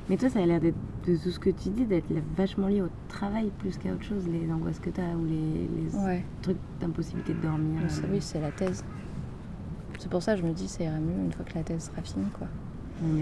Mais 0.10 0.18
toi, 0.18 0.30
ça 0.30 0.40
a 0.40 0.46
l'air 0.46 0.60
d'être, 0.60 0.76
de 1.08 1.16
tout 1.16 1.30
ce 1.30 1.40
que 1.40 1.50
tu 1.52 1.70
dis, 1.70 1.86
d'être 1.86 2.06
vachement 2.36 2.68
lié 2.68 2.82
au 2.82 2.90
travail 3.08 3.52
plus 3.60 3.78
qu'à 3.78 3.92
autre 3.92 4.04
chose, 4.04 4.24
les 4.28 4.52
angoisses 4.52 4.80
que 4.80 4.90
tu 4.90 5.00
as 5.00 5.16
ou 5.16 5.26
les, 5.26 5.68
les 5.92 5.96
Ouais. 6.06 6.26
trucs 6.42 6.58
d'impossibilité 6.80 7.34
de 7.34 7.42
dormir. 7.42 7.82
Oui, 8.12 8.20
c'est 8.22 8.42
la 8.42 8.52
thèse. 8.52 8.84
C'est 10.00 10.10
pour 10.10 10.24
ça 10.24 10.34
que 10.34 10.42
je 10.42 10.46
me 10.46 10.52
dis 10.54 10.68
ça 10.68 10.84
ira 10.84 10.96
mieux 10.98 11.24
une 11.26 11.32
fois 11.32 11.46
que 11.46 11.54
la 11.56 11.64
thèse 11.64 11.92
sera 11.92 12.02
finie. 12.02 12.26
Quoi. 12.38 12.48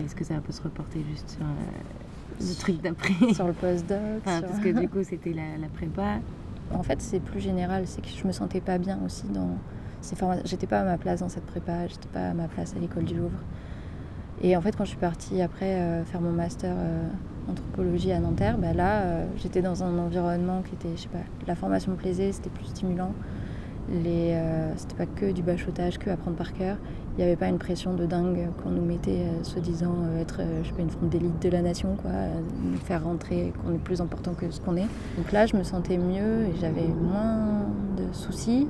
Est-ce 0.05 0.15
que 0.15 0.23
ça 0.25 0.35
peut 0.35 0.51
se 0.51 0.61
reporter 0.61 1.03
juste 1.09 1.29
sur 1.29 1.41
euh, 1.41 2.39
le 2.47 2.55
truc 2.55 2.81
d'après 2.81 3.13
Sur 3.33 3.47
le 3.47 3.53
postdoc. 3.53 3.99
Enfin, 4.25 4.39
sur- 4.39 4.47
Parce 4.47 4.59
que 4.59 4.69
du 4.79 4.87
coup, 4.89 5.03
c'était 5.03 5.33
la, 5.33 5.57
la 5.59 5.67
prépa. 5.67 6.19
En 6.73 6.83
fait, 6.83 7.01
c'est 7.01 7.19
plus 7.19 7.39
général, 7.39 7.87
c'est 7.87 8.01
que 8.01 8.09
je 8.09 8.27
me 8.27 8.31
sentais 8.31 8.61
pas 8.61 8.77
bien 8.77 8.99
aussi 9.05 9.25
dans 9.27 9.57
ces 10.01 10.15
formations. 10.15 10.43
J'étais 10.45 10.67
pas 10.67 10.81
à 10.81 10.83
ma 10.83 10.97
place 10.97 11.21
dans 11.21 11.29
cette 11.29 11.45
prépa, 11.45 11.87
j'étais 11.87 12.07
pas 12.09 12.29
à 12.29 12.33
ma 12.33 12.47
place 12.47 12.75
à 12.75 12.79
l'école 12.79 13.05
du 13.05 13.15
Louvre. 13.15 13.39
Et 14.41 14.55
en 14.55 14.61
fait, 14.61 14.75
quand 14.75 14.85
je 14.85 14.89
suis 14.91 14.97
partie 14.99 15.41
après 15.41 15.75
euh, 15.79 16.05
faire 16.05 16.21
mon 16.21 16.31
master 16.31 16.73
euh, 16.77 17.07
anthropologie 17.49 18.11
à 18.11 18.19
Nanterre, 18.19 18.57
bah 18.57 18.73
là, 18.73 19.01
euh, 19.01 19.25
j'étais 19.37 19.61
dans 19.61 19.83
un 19.83 19.97
environnement 19.97 20.61
qui 20.61 20.75
était, 20.75 20.95
je 20.95 21.01
sais 21.03 21.09
pas, 21.09 21.17
la 21.47 21.55
formation 21.55 21.91
me 21.91 21.97
plaisait, 21.97 22.31
c'était 22.31 22.49
plus 22.51 22.65
stimulant. 22.65 23.11
Les, 23.91 24.39
c'était 24.77 24.93
pas 24.95 25.07
que 25.07 25.31
du 25.31 25.41
bachotage, 25.41 25.97
que 25.97 26.11
apprendre 26.11 26.37
par 26.37 26.53
cœur. 26.53 26.77
Il 27.19 27.23
n'y 27.23 27.27
avait 27.27 27.35
pas 27.35 27.49
une 27.49 27.57
pression 27.57 27.95
de 27.95 28.05
dingue 28.05 28.47
qu'on 28.63 28.69
nous 28.69 28.85
mettait, 28.85 29.25
euh, 29.25 29.43
soi-disant 29.43 29.93
euh, 30.05 30.21
être, 30.21 30.39
euh, 30.39 30.63
une 30.79 30.89
forme 30.89 31.09
d'élite 31.09 31.41
de 31.41 31.49
la 31.49 31.61
nation, 31.61 31.97
quoi, 32.01 32.11
nous 32.63 32.77
faire 32.77 33.03
rentrer, 33.03 33.51
qu'on 33.61 33.73
est 33.73 33.77
plus 33.77 33.99
important 33.99 34.31
que 34.35 34.49
ce 34.49 34.61
qu'on 34.61 34.77
est. 34.77 34.87
Donc 35.17 35.33
là, 35.33 35.45
je 35.45 35.57
me 35.57 35.63
sentais 35.63 35.97
mieux 35.97 36.45
et 36.45 36.53
j'avais 36.61 36.87
moins 36.87 37.65
de 37.97 38.13
soucis. 38.13 38.69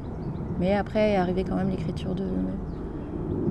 Mais 0.59 0.73
après 0.73 1.12
est 1.12 1.17
arrivé 1.17 1.43
quand 1.43 1.57
même 1.57 1.69
l'écriture 1.69 2.15
de, 2.15 2.25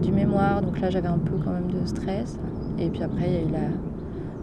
du 0.02 0.11
mémoire, 0.11 0.62
donc 0.62 0.80
là 0.80 0.90
j'avais 0.90 1.06
un 1.06 1.18
peu 1.18 1.37
quand 1.44 1.52
même 1.52 1.70
de 1.70 1.87
stress. 1.87 2.37
Et 2.80 2.88
puis 2.88 3.04
après, 3.04 3.28
il 3.28 3.34
y 3.34 3.37
a 3.37 3.42
eu 3.42 3.52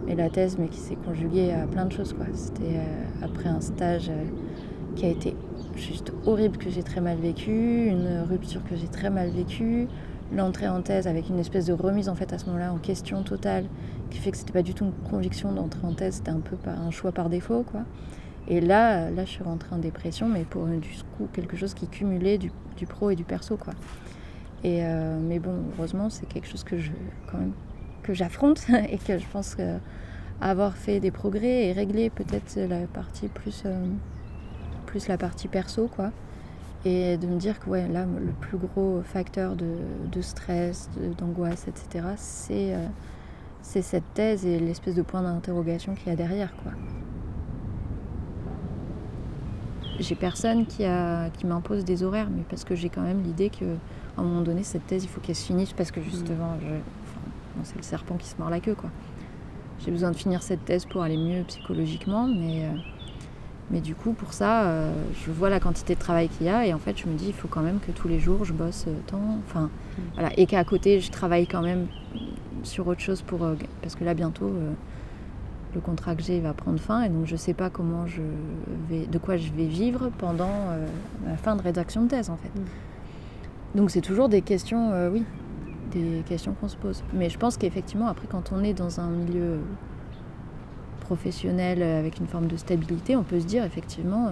la, 0.08 0.14
la 0.14 0.30
thèse, 0.30 0.56
mais 0.58 0.68
qui 0.68 0.78
s'est 0.78 0.96
conjuguée 0.96 1.52
à 1.52 1.66
plein 1.66 1.84
de 1.84 1.92
choses. 1.92 2.14
C'était 2.32 2.80
après 3.22 3.50
un 3.50 3.60
stage 3.60 4.10
qui 4.94 5.04
a 5.04 5.10
été 5.10 5.36
juste 5.76 6.14
horrible, 6.24 6.56
que 6.56 6.70
j'ai 6.70 6.82
très 6.82 7.02
mal 7.02 7.18
vécu, 7.18 7.88
une 7.88 8.24
rupture 8.26 8.64
que 8.64 8.74
j'ai 8.74 8.88
très 8.88 9.10
mal 9.10 9.28
vécue, 9.28 9.86
l'entrée 10.32 10.68
en 10.68 10.82
thèse 10.82 11.06
avec 11.06 11.28
une 11.28 11.38
espèce 11.38 11.66
de 11.66 11.72
remise 11.72 12.08
en 12.08 12.14
fait 12.14 12.32
à 12.32 12.38
ce 12.38 12.46
moment-là 12.46 12.72
en 12.72 12.78
question 12.78 13.22
totale, 13.22 13.66
qui 14.10 14.18
fait 14.18 14.30
que 14.30 14.36
c'était 14.36 14.52
pas 14.52 14.62
du 14.62 14.74
tout 14.74 14.84
une 14.84 15.10
conviction 15.10 15.52
d'entrer 15.52 15.86
en 15.86 15.94
thèse, 15.94 16.16
c'était 16.16 16.30
un 16.30 16.40
peu 16.40 16.56
un 16.68 16.90
choix 16.90 17.12
par 17.12 17.28
défaut. 17.28 17.62
quoi. 17.62 17.82
Et 18.48 18.60
là, 18.60 19.10
là, 19.10 19.24
je 19.24 19.30
suis 19.30 19.42
rentrée 19.42 19.74
en 19.74 19.78
dépression, 19.78 20.28
mais 20.28 20.44
pour 20.44 20.64
euh, 20.64 20.76
du 20.76 20.90
coup 21.16 21.28
quelque 21.32 21.56
chose 21.56 21.74
qui 21.74 21.88
cumulait 21.88 22.38
du, 22.38 22.52
du 22.76 22.86
pro 22.86 23.10
et 23.10 23.16
du 23.16 23.24
perso, 23.24 23.56
quoi. 23.56 23.74
Et 24.62 24.84
euh, 24.84 25.18
mais 25.20 25.38
bon, 25.38 25.64
heureusement, 25.76 26.10
c'est 26.10 26.26
quelque 26.26 26.46
chose 26.46 26.64
que 26.64 26.78
je 26.78 26.92
quand 27.30 27.38
même 27.38 27.52
que 28.02 28.14
j'affronte 28.14 28.66
et 28.90 28.98
que 28.98 29.18
je 29.18 29.26
pense 29.32 29.54
que 29.56 29.78
avoir 30.40 30.76
fait 30.76 31.00
des 31.00 31.10
progrès 31.10 31.66
et 31.66 31.72
régler 31.72 32.10
peut-être 32.10 32.56
la 32.68 32.86
partie 32.86 33.28
plus 33.28 33.62
euh, 33.64 33.86
plus 34.86 35.08
la 35.08 35.18
partie 35.18 35.48
perso, 35.48 35.88
quoi. 35.88 36.12
Et 36.84 37.16
de 37.16 37.26
me 37.26 37.36
dire 37.36 37.58
que 37.58 37.68
ouais, 37.70 37.88
là, 37.88 38.04
le 38.06 38.32
plus 38.32 38.58
gros 38.58 39.02
facteur 39.02 39.56
de, 39.56 39.66
de 40.12 40.20
stress, 40.20 40.88
d'angoisse, 41.18 41.66
etc., 41.68 42.06
c'est 42.16 42.74
euh, 42.74 42.86
c'est 43.62 43.82
cette 43.82 44.14
thèse 44.14 44.46
et 44.46 44.60
l'espèce 44.60 44.94
de 44.94 45.02
point 45.02 45.22
d'interrogation 45.22 45.94
qu'il 45.96 46.08
y 46.08 46.10
a 46.12 46.16
derrière, 46.16 46.54
quoi. 46.62 46.72
J'ai 49.98 50.14
personne 50.14 50.66
qui, 50.66 50.84
a, 50.84 51.30
qui 51.30 51.46
m'impose 51.46 51.84
des 51.84 52.02
horaires, 52.02 52.28
mais 52.30 52.42
parce 52.48 52.64
que 52.64 52.74
j'ai 52.74 52.90
quand 52.90 53.00
même 53.02 53.22
l'idée 53.22 53.50
que 53.50 53.64
à 54.16 54.20
un 54.20 54.24
moment 54.24 54.42
donné, 54.42 54.62
cette 54.62 54.86
thèse, 54.86 55.04
il 55.04 55.08
faut 55.08 55.20
qu'elle 55.20 55.34
se 55.36 55.46
finisse 55.46 55.72
parce 55.72 55.90
que 55.90 56.00
justement, 56.02 56.58
je- 56.60 56.66
enfin, 56.66 57.20
bon, 57.56 57.62
c'est 57.64 57.76
le 57.76 57.82
serpent 57.82 58.16
qui 58.16 58.26
se 58.28 58.36
mord 58.38 58.50
la 58.50 58.60
queue, 58.60 58.74
quoi. 58.74 58.90
J'ai 59.78 59.90
besoin 59.90 60.10
de 60.10 60.16
finir 60.16 60.42
cette 60.42 60.64
thèse 60.64 60.84
pour 60.86 61.02
aller 61.02 61.16
mieux 61.16 61.44
psychologiquement, 61.44 62.26
mais, 62.26 62.64
euh, 62.64 62.76
mais 63.70 63.80
du 63.80 63.94
coup, 63.94 64.12
pour 64.12 64.32
ça, 64.32 64.64
euh, 64.64 64.92
je 65.24 65.30
vois 65.30 65.50
la 65.50 65.58
quantité 65.60 65.94
de 65.94 66.00
travail 66.00 66.28
qu'il 66.28 66.46
y 66.46 66.48
a 66.48 66.66
et 66.66 66.72
en 66.72 66.78
fait, 66.78 66.96
je 66.96 67.06
me 67.06 67.14
dis, 67.16 67.26
il 67.28 67.32
faut 67.34 67.48
quand 67.48 67.62
même 67.62 67.80
que 67.80 67.90
tous 67.92 68.08
les 68.08 68.20
jours, 68.20 68.44
je 68.44 68.52
bosse 68.52 68.84
euh, 68.86 68.94
tant, 69.06 69.38
enfin, 69.46 69.70
voilà, 70.14 70.30
et 70.36 70.46
qu'à 70.46 70.62
côté, 70.64 71.00
je 71.00 71.10
travaille 71.10 71.46
quand 71.46 71.62
même 71.62 71.86
sur 72.62 72.86
autre 72.86 73.00
chose 73.00 73.22
pour, 73.22 73.42
euh, 73.44 73.54
parce 73.82 73.94
que 73.94 74.04
là, 74.04 74.14
bientôt. 74.14 74.46
euh, 74.46 74.72
le 75.74 75.80
contrat 75.82 76.14
que 76.14 76.22
j'ai 76.22 76.40
va 76.40 76.54
prendre 76.54 76.78
fin 76.80 77.02
et 77.02 77.10
donc 77.10 77.26
je 77.26 77.36
sais 77.36 77.52
pas 77.52 77.68
comment 77.68 78.06
je 78.06 78.22
vais, 78.88 79.04
de 79.04 79.18
quoi 79.18 79.36
je 79.36 79.52
vais 79.52 79.66
vivre 79.66 80.10
pendant 80.16 80.48
la 81.26 81.36
fin 81.36 81.54
de 81.54 81.60
rédaction 81.60 82.04
de 82.04 82.08
thèse 82.08 82.30
en 82.30 82.38
fait. 82.38 82.50
Donc 83.74 83.90
c'est 83.90 84.00
toujours 84.00 84.30
des 84.30 84.40
questions, 84.40 84.92
oui, 85.12 85.22
des 85.92 86.22
questions 86.24 86.54
qu'on 86.58 86.68
se 86.68 86.78
pose. 86.78 87.04
Mais 87.12 87.28
je 87.28 87.36
pense 87.36 87.58
qu'effectivement 87.58 88.06
après 88.06 88.26
quand 88.26 88.52
on 88.52 88.64
est 88.64 88.72
dans 88.72 89.00
un 89.00 89.10
milieu 89.10 89.58
professionnel 91.06 91.82
euh, 91.82 92.00
avec 92.00 92.18
une 92.18 92.26
forme 92.26 92.48
de 92.48 92.56
stabilité, 92.56 93.14
on 93.14 93.22
peut 93.22 93.38
se 93.38 93.46
dire 93.46 93.64
effectivement 93.64 94.26
euh, 94.26 94.30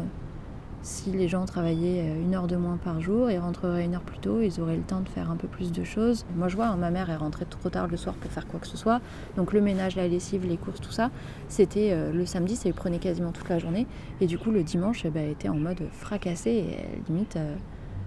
si 0.82 1.12
les 1.12 1.28
gens 1.28 1.44
travaillaient 1.44 2.02
euh, 2.02 2.20
une 2.20 2.34
heure 2.34 2.48
de 2.48 2.56
moins 2.56 2.78
par 2.78 3.00
jour, 3.00 3.30
ils 3.30 3.38
rentreraient 3.38 3.84
une 3.84 3.94
heure 3.94 4.02
plus 4.02 4.18
tôt, 4.18 4.40
ils 4.40 4.60
auraient 4.60 4.76
le 4.76 4.82
temps 4.82 5.00
de 5.00 5.08
faire 5.08 5.30
un 5.30 5.36
peu 5.36 5.46
plus 5.46 5.70
de 5.70 5.84
choses. 5.84 6.26
Moi 6.34 6.48
je 6.48 6.56
vois, 6.56 6.66
hein, 6.66 6.76
ma 6.76 6.90
mère 6.90 7.10
est 7.10 7.16
rentrée 7.16 7.44
trop 7.44 7.70
tard 7.70 7.86
le 7.86 7.96
soir 7.96 8.16
pour 8.16 8.28
faire 8.32 8.48
quoi 8.48 8.58
que 8.58 8.66
ce 8.66 8.76
soit, 8.76 9.00
donc 9.36 9.52
le 9.52 9.60
ménage, 9.60 9.94
la 9.94 10.08
lessive, 10.08 10.46
les 10.48 10.56
courses, 10.56 10.80
tout 10.80 10.90
ça, 10.90 11.10
c'était 11.48 11.96
le 12.12 12.26
samedi, 12.26 12.56
ça 12.56 12.68
lui 12.68 12.72
prenait 12.72 12.98
quasiment 12.98 13.30
toute 13.30 13.48
la 13.48 13.60
journée, 13.60 13.86
et 14.20 14.26
du 14.26 14.36
coup 14.36 14.50
le 14.50 14.64
dimanche, 14.64 15.04
eh 15.04 15.10
ben, 15.10 15.24
elle 15.24 15.30
était 15.30 15.48
en 15.48 15.54
mode 15.54 15.82
fracassée, 15.92 16.50
et 16.50 16.76
elle, 16.80 17.14
limite, 17.14 17.38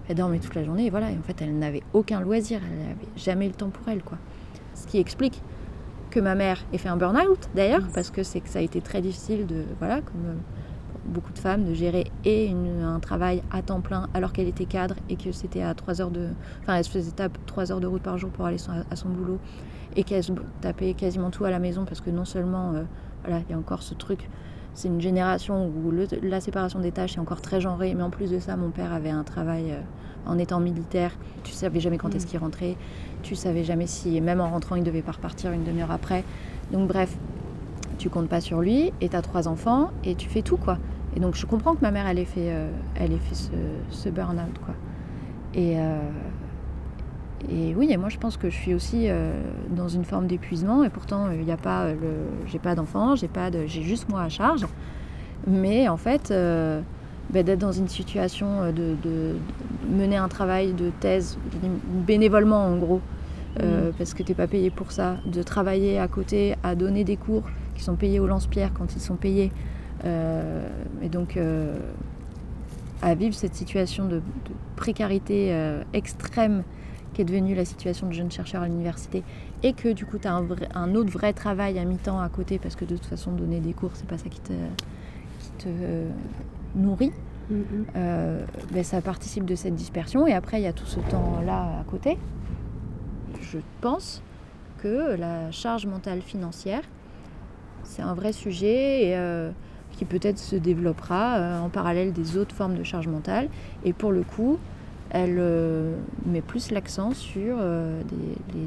elle 0.08 0.16
dormait 0.16 0.40
toute 0.40 0.54
la 0.54 0.62
journée, 0.62 0.86
et 0.86 0.90
voilà, 0.90 1.10
et 1.10 1.16
en 1.16 1.22
fait 1.22 1.40
elle 1.40 1.58
n'avait 1.58 1.82
aucun 1.94 2.20
loisir, 2.20 2.60
elle 2.70 2.78
n'avait 2.78 3.12
jamais 3.16 3.46
le 3.48 3.54
temps 3.54 3.70
pour 3.70 3.88
elle, 3.88 4.02
quoi. 4.02 4.18
Ce 4.74 4.86
qui 4.86 4.98
explique 4.98 5.42
que 6.08 6.20
ma 6.20 6.34
mère 6.34 6.58
ait 6.72 6.78
fait 6.78 6.88
un 6.88 6.96
burn-out 6.96 7.48
d'ailleurs, 7.54 7.86
parce 7.94 8.10
que 8.10 8.22
c'est 8.22 8.40
que 8.40 8.48
ça 8.48 8.58
a 8.58 8.62
été 8.62 8.80
très 8.80 9.00
difficile 9.00 9.46
de, 9.46 9.64
voilà, 9.78 10.00
comme 10.00 10.26
euh, 10.26 10.34
beaucoup 11.08 11.32
de 11.32 11.38
femmes, 11.38 11.64
de 11.64 11.74
gérer 11.74 12.10
et 12.24 12.52
un 12.82 13.00
travail 13.00 13.42
à 13.50 13.62
temps 13.62 13.80
plein 13.80 14.08
alors 14.14 14.32
qu'elle 14.32 14.48
était 14.48 14.66
cadre 14.66 14.94
et 15.08 15.16
que 15.16 15.32
c'était 15.32 15.62
à 15.62 15.74
3 15.74 16.00
heures 16.00 16.10
de. 16.10 16.28
Enfin, 16.60 16.76
elle 16.76 16.84
se 16.84 16.90
faisait 16.90 17.12
taper 17.12 17.40
3 17.46 17.72
heures 17.72 17.80
de 17.80 17.86
route 17.86 18.02
par 18.02 18.18
jour 18.18 18.30
pour 18.30 18.46
aller 18.46 18.58
à 18.90 18.96
son 18.96 19.08
boulot 19.08 19.38
et 19.96 20.04
qu'elle 20.04 20.22
se 20.22 20.32
tapait 20.60 20.94
quasiment 20.94 21.30
tout 21.30 21.44
à 21.44 21.50
la 21.50 21.58
maison 21.58 21.84
parce 21.84 22.00
que 22.00 22.10
non 22.10 22.24
seulement, 22.24 22.74
euh, 22.74 22.82
il 23.26 23.50
y 23.50 23.54
a 23.54 23.58
encore 23.58 23.82
ce 23.82 23.94
truc. 23.94 24.28
C'est 24.74 24.88
une 24.88 25.00
génération 25.00 25.66
où 25.66 25.92
la 26.22 26.40
séparation 26.40 26.78
des 26.78 26.92
tâches 26.92 27.16
est 27.16 27.20
encore 27.20 27.40
très 27.40 27.60
genrée, 27.60 27.94
mais 27.94 28.02
en 28.02 28.10
plus 28.10 28.30
de 28.30 28.38
ça, 28.38 28.56
mon 28.56 28.70
père 28.70 28.92
avait 28.92 29.10
un 29.10 29.24
travail 29.24 29.72
euh, 29.72 29.80
en 30.26 30.38
étant 30.38 30.60
militaire. 30.60 31.12
Tu 31.44 31.52
savais 31.52 31.80
jamais 31.80 31.98
quand 31.98 32.14
est-ce 32.14 32.26
qu'il 32.26 32.38
rentrait, 32.38 32.76
tu 33.22 33.34
savais 33.34 33.64
jamais 33.64 33.86
si, 33.86 34.20
même 34.20 34.40
en 34.40 34.50
rentrant, 34.50 34.76
il 34.76 34.84
devait 34.84 35.02
pas 35.02 35.12
repartir 35.12 35.52
une 35.52 35.64
demi-heure 35.64 35.90
après. 35.90 36.24
Donc, 36.72 36.88
bref, 36.88 37.16
tu 37.98 38.10
comptes 38.10 38.28
pas 38.28 38.40
sur 38.40 38.60
lui 38.60 38.92
et 39.00 39.08
tu 39.08 39.16
as 39.16 39.22
trois 39.22 39.48
enfants 39.48 39.90
et 40.04 40.14
tu 40.14 40.28
fais 40.28 40.42
tout, 40.42 40.56
quoi. 40.56 40.78
Et 41.16 41.20
donc, 41.20 41.34
je 41.34 41.46
comprends 41.46 41.74
que 41.74 41.80
ma 41.82 41.90
mère, 41.90 42.06
elle 42.06 42.18
ait 42.18 42.24
fait, 42.24 42.50
euh, 42.52 42.70
elle 42.94 43.12
ait 43.12 43.18
fait 43.18 43.34
ce, 43.34 43.50
ce 43.90 44.08
burn-out, 44.08 44.58
quoi. 44.64 44.74
Et, 45.54 45.78
euh, 45.78 45.98
et 47.50 47.74
oui, 47.74 47.88
et 47.90 47.96
moi, 47.96 48.08
je 48.08 48.18
pense 48.18 48.36
que 48.36 48.50
je 48.50 48.56
suis 48.56 48.74
aussi 48.74 49.06
euh, 49.08 49.32
dans 49.70 49.88
une 49.88 50.04
forme 50.04 50.26
d'épuisement 50.26 50.84
et 50.84 50.90
pourtant, 50.90 51.30
il 51.30 51.44
n'y 51.44 51.52
a 51.52 51.56
pas 51.56 51.92
le, 51.92 52.26
j'ai 52.46 52.58
pas 52.58 52.74
d'enfants, 52.74 53.16
j'ai 53.16 53.28
pas 53.28 53.50
de, 53.50 53.66
j'ai 53.66 53.82
juste 53.82 54.08
moi 54.08 54.22
à 54.22 54.28
charge. 54.28 54.66
Mais 55.46 55.88
en 55.88 55.96
fait, 55.96 56.32
ben, 57.30 57.44
d'être 57.44 57.58
dans 57.58 57.72
une 57.72 57.88
situation 57.88 58.62
euh, 58.62 58.72
de, 58.72 58.96
de- 59.02 59.36
de 59.88 59.94
mener 59.94 60.16
un 60.16 60.28
travail 60.28 60.72
de 60.72 60.90
thèse 61.00 61.38
bénévolement 62.06 62.64
en 62.66 62.76
gros, 62.76 63.00
euh, 63.60 63.90
parce 63.98 64.14
que 64.14 64.22
t'es 64.22 64.34
pas 64.34 64.46
payé 64.46 64.70
pour 64.70 64.92
ça, 64.92 65.16
de 65.26 65.42
travailler 65.42 65.98
à 65.98 66.08
côté, 66.08 66.54
à 66.62 66.74
donner 66.74 67.04
des 67.04 67.16
cours 67.16 67.44
qui 67.74 67.82
sont 67.82 67.96
payés 67.96 68.20
au 68.20 68.26
lance-pierre 68.26 68.72
quand 68.74 68.94
ils 68.94 69.00
sont 69.00 69.16
payés, 69.16 69.50
euh, 70.04 70.68
et 71.02 71.08
donc 71.08 71.36
euh, 71.36 71.76
à 73.02 73.14
vivre 73.14 73.34
cette 73.34 73.54
situation 73.54 74.06
de, 74.06 74.16
de 74.16 74.22
précarité 74.76 75.54
extrême 75.92 76.62
qui 77.14 77.22
est 77.22 77.24
devenue 77.24 77.54
la 77.54 77.64
situation 77.64 78.06
de 78.08 78.12
jeune 78.12 78.30
chercheur 78.30 78.62
à 78.62 78.66
l'université, 78.66 79.22
et 79.62 79.72
que 79.72 79.88
du 79.92 80.04
coup 80.06 80.18
tu 80.18 80.28
as 80.28 80.34
un, 80.34 80.42
vrai- 80.42 80.68
un 80.74 80.94
autre 80.94 81.10
vrai 81.10 81.32
travail 81.32 81.78
à 81.78 81.84
mi-temps 81.84 82.20
à 82.20 82.28
côté, 82.28 82.58
parce 82.58 82.76
que 82.76 82.84
de 82.84 82.96
toute 82.96 83.06
façon 83.06 83.32
donner 83.32 83.60
des 83.60 83.72
cours, 83.72 83.90
c'est 83.94 84.06
pas 84.06 84.18
ça 84.18 84.28
qui 84.28 84.40
te 84.40 84.52
qui 85.40 85.50
te 85.64 85.68
nourrit, 86.78 87.12
euh, 87.96 88.40
ben, 88.72 88.84
ça 88.84 89.00
participe 89.00 89.44
de 89.44 89.54
cette 89.54 89.74
dispersion. 89.74 90.26
Et 90.26 90.32
après, 90.34 90.60
il 90.60 90.64
y 90.64 90.66
a 90.66 90.72
tout 90.72 90.86
ce 90.86 91.00
temps-là 91.00 91.80
à 91.80 91.84
côté. 91.90 92.18
Je 93.40 93.58
pense 93.80 94.22
que 94.82 95.16
la 95.16 95.50
charge 95.50 95.86
mentale 95.86 96.20
financière, 96.22 96.82
c'est 97.84 98.02
un 98.02 98.14
vrai 98.14 98.32
sujet 98.32 99.06
et, 99.08 99.16
euh, 99.16 99.50
qui 99.92 100.04
peut-être 100.04 100.38
se 100.38 100.56
développera 100.56 101.36
euh, 101.38 101.60
en 101.60 101.68
parallèle 101.68 102.12
des 102.12 102.36
autres 102.36 102.54
formes 102.54 102.74
de 102.76 102.84
charge 102.84 103.08
mentale. 103.08 103.48
Et 103.84 103.92
pour 103.92 104.12
le 104.12 104.22
coup, 104.22 104.58
elle 105.10 105.36
euh, 105.38 105.96
met 106.26 106.42
plus 106.42 106.70
l'accent 106.70 107.12
sur 107.12 107.56
euh, 107.58 108.02
des, 108.02 108.52
des- 108.52 108.66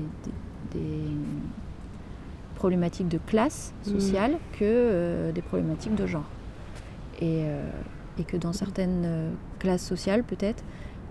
des- 0.73 0.79
des 0.79 1.11
problématiques 2.55 3.07
de 3.07 3.19
classe 3.25 3.73
Mhm. 3.85 3.93
sociale 3.99 4.31
que 4.53 4.59
euh, 4.63 5.31
des 5.31 5.41
problématiques 5.41 5.95
de 5.95 6.07
genre. 6.07 6.25
Et, 7.21 7.43
et 8.19 8.23
que 8.23 8.37
dans 8.37 8.53
certaines 8.53 9.03
euh, 9.05 9.29
classes 9.59 9.85
sociales, 9.85 10.23
peut-être, 10.23 10.63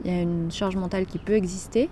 il 0.05 0.11
y 0.11 0.14
a 0.14 0.22
une 0.22 0.51
charge 0.51 0.76
mentale 0.76 1.07
qui 1.07 1.18
peut 1.18 1.34
exister, 1.34 1.88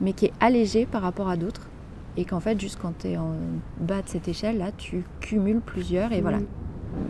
mais 0.00 0.12
qui 0.12 0.26
est 0.26 0.32
allégée 0.40 0.86
par 0.86 1.02
rapport 1.02 1.28
à 1.28 1.36
d'autres. 1.36 1.68
Et 2.16 2.24
qu'en 2.24 2.40
fait, 2.40 2.60
juste 2.60 2.78
quand 2.80 2.92
tu 2.98 3.08
es 3.08 3.16
en 3.16 3.32
bas 3.80 4.02
de 4.02 4.08
cette 4.08 4.28
échelle-là, 4.28 4.70
tu 4.76 5.04
cumules 5.20 5.60
plusieurs. 5.60 6.12
Et 6.12 6.20
voilà. 6.20 6.38
Mhm. 6.38 6.46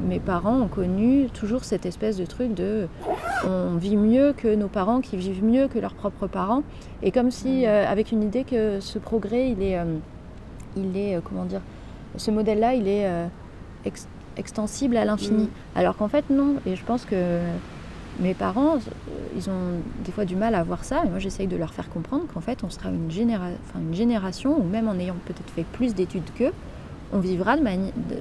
Mes 0.08 0.18
parents 0.18 0.56
ont 0.60 0.68
connu 0.68 1.26
toujours 1.28 1.62
cette 1.64 1.84
espèce 1.84 2.16
de 2.16 2.24
truc 2.24 2.54
de 2.54 2.88
on 3.46 3.76
vit 3.76 3.98
mieux 3.98 4.32
que 4.34 4.54
nos 4.54 4.68
parents 4.68 5.02
qui 5.02 5.18
vivent 5.18 5.44
mieux 5.44 5.68
que 5.68 5.78
leurs 5.78 5.92
propres 5.92 6.26
parents. 6.26 6.62
Et 7.02 7.10
comme 7.10 7.30
si, 7.30 7.66
euh, 7.66 7.86
avec 7.86 8.10
une 8.10 8.22
idée 8.22 8.44
que 8.44 8.80
ce 8.80 8.98
progrès, 8.98 9.50
il 9.50 9.62
est, 9.62 9.78
euh, 9.78 9.96
il 10.76 10.96
est 10.96 11.16
euh, 11.16 11.20
comment 11.22 11.44
dire, 11.44 11.60
ce 12.16 12.30
modèle-là, 12.30 12.72
il 12.74 12.88
est 12.88 13.06
ex- 13.84 14.08
extensible 14.36 14.96
à 14.96 15.04
l'infini. 15.04 15.44
Mm. 15.44 15.78
Alors 15.78 15.96
qu'en 15.96 16.08
fait, 16.08 16.24
non. 16.30 16.56
Et 16.66 16.76
je 16.76 16.84
pense 16.84 17.04
que 17.04 17.38
mes 18.20 18.34
parents, 18.34 18.76
euh, 18.76 19.10
ils 19.36 19.50
ont 19.50 19.80
des 20.04 20.12
fois 20.12 20.24
du 20.24 20.36
mal 20.36 20.54
à 20.54 20.62
voir 20.62 20.84
ça. 20.84 21.02
Et 21.04 21.08
moi, 21.08 21.18
j'essaye 21.18 21.46
de 21.46 21.56
leur 21.56 21.72
faire 21.74 21.88
comprendre 21.90 22.24
qu'en 22.32 22.40
fait, 22.40 22.62
on 22.64 22.70
sera 22.70 22.90
une, 22.90 23.10
généra- 23.10 23.50
une 23.76 23.94
génération, 23.94 24.56
ou 24.60 24.64
même 24.64 24.88
en 24.88 24.94
ayant 24.98 25.16
peut-être 25.26 25.50
fait 25.54 25.64
plus 25.64 25.94
d'études 25.94 26.30
qu'eux, 26.36 26.52
on 27.12 27.18
vivra 27.18 27.56
de- 27.56 27.62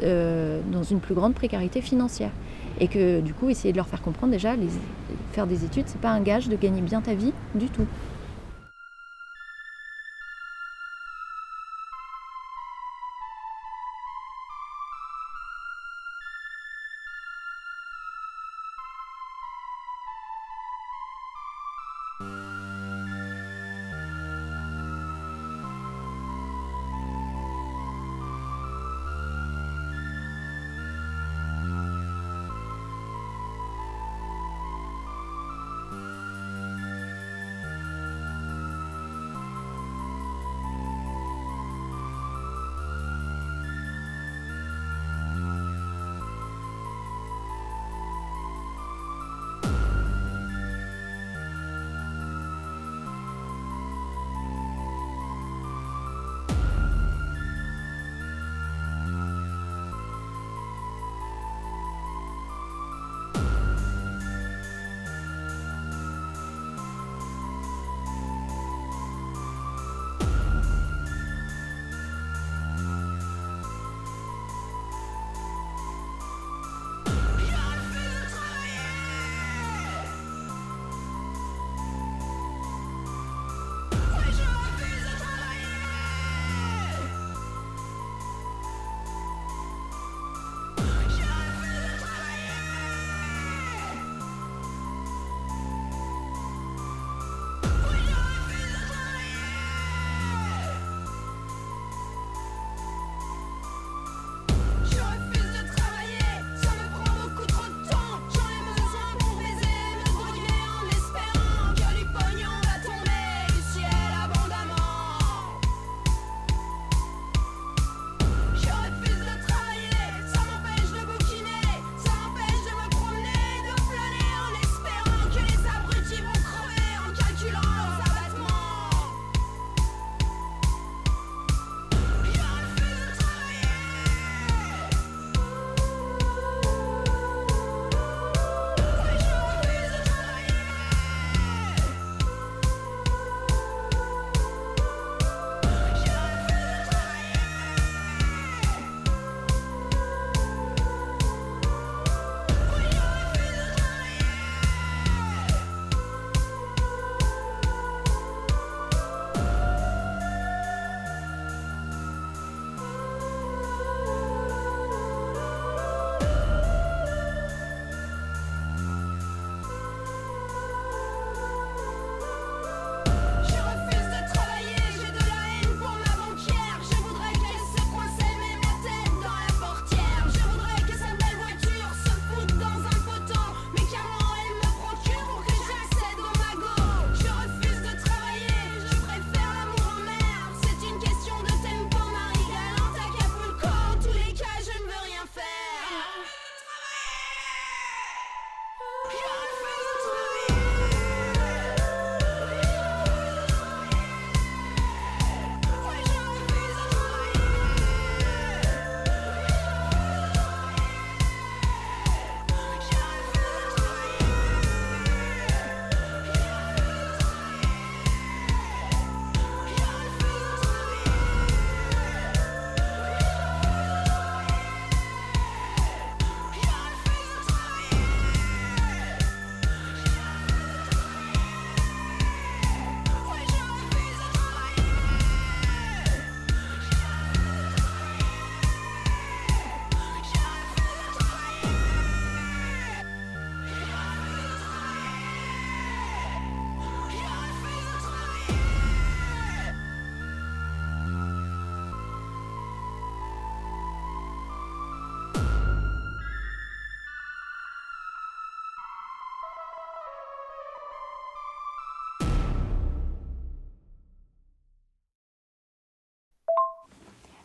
euh, 0.04 0.60
dans 0.72 0.84
une 0.84 1.00
plus 1.00 1.16
grande 1.16 1.34
précarité 1.34 1.82
financière. 1.82 2.32
Et 2.80 2.88
que 2.88 3.22
du 3.22 3.34
coup, 3.34 3.50
essayer 3.50 3.72
de 3.72 3.78
leur 3.78 3.88
faire 3.88 4.02
comprendre 4.02 4.32
déjà, 4.34 4.56
les, 4.56 4.68
faire 5.32 5.46
des 5.48 5.64
études, 5.64 5.84
c'est 5.88 6.02
pas 6.02 6.10
un 6.10 6.22
gage 6.22 6.50
de 6.50 6.56
gagner 6.56 6.82
bien 6.82 7.02
ta 7.02 7.14
vie 7.14 7.34
du 7.54 7.68
tout. 7.68 7.86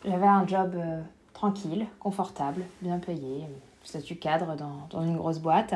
J'avais 0.09 0.27
un 0.27 0.47
job 0.47 0.73
euh, 0.75 1.01
tranquille, 1.33 1.85
confortable, 1.99 2.63
bien 2.81 2.97
payé, 2.97 3.45
statut 3.83 4.15
cadre 4.15 4.55
dans, 4.55 4.87
dans 4.89 5.03
une 5.03 5.17
grosse 5.17 5.39
boîte. 5.39 5.73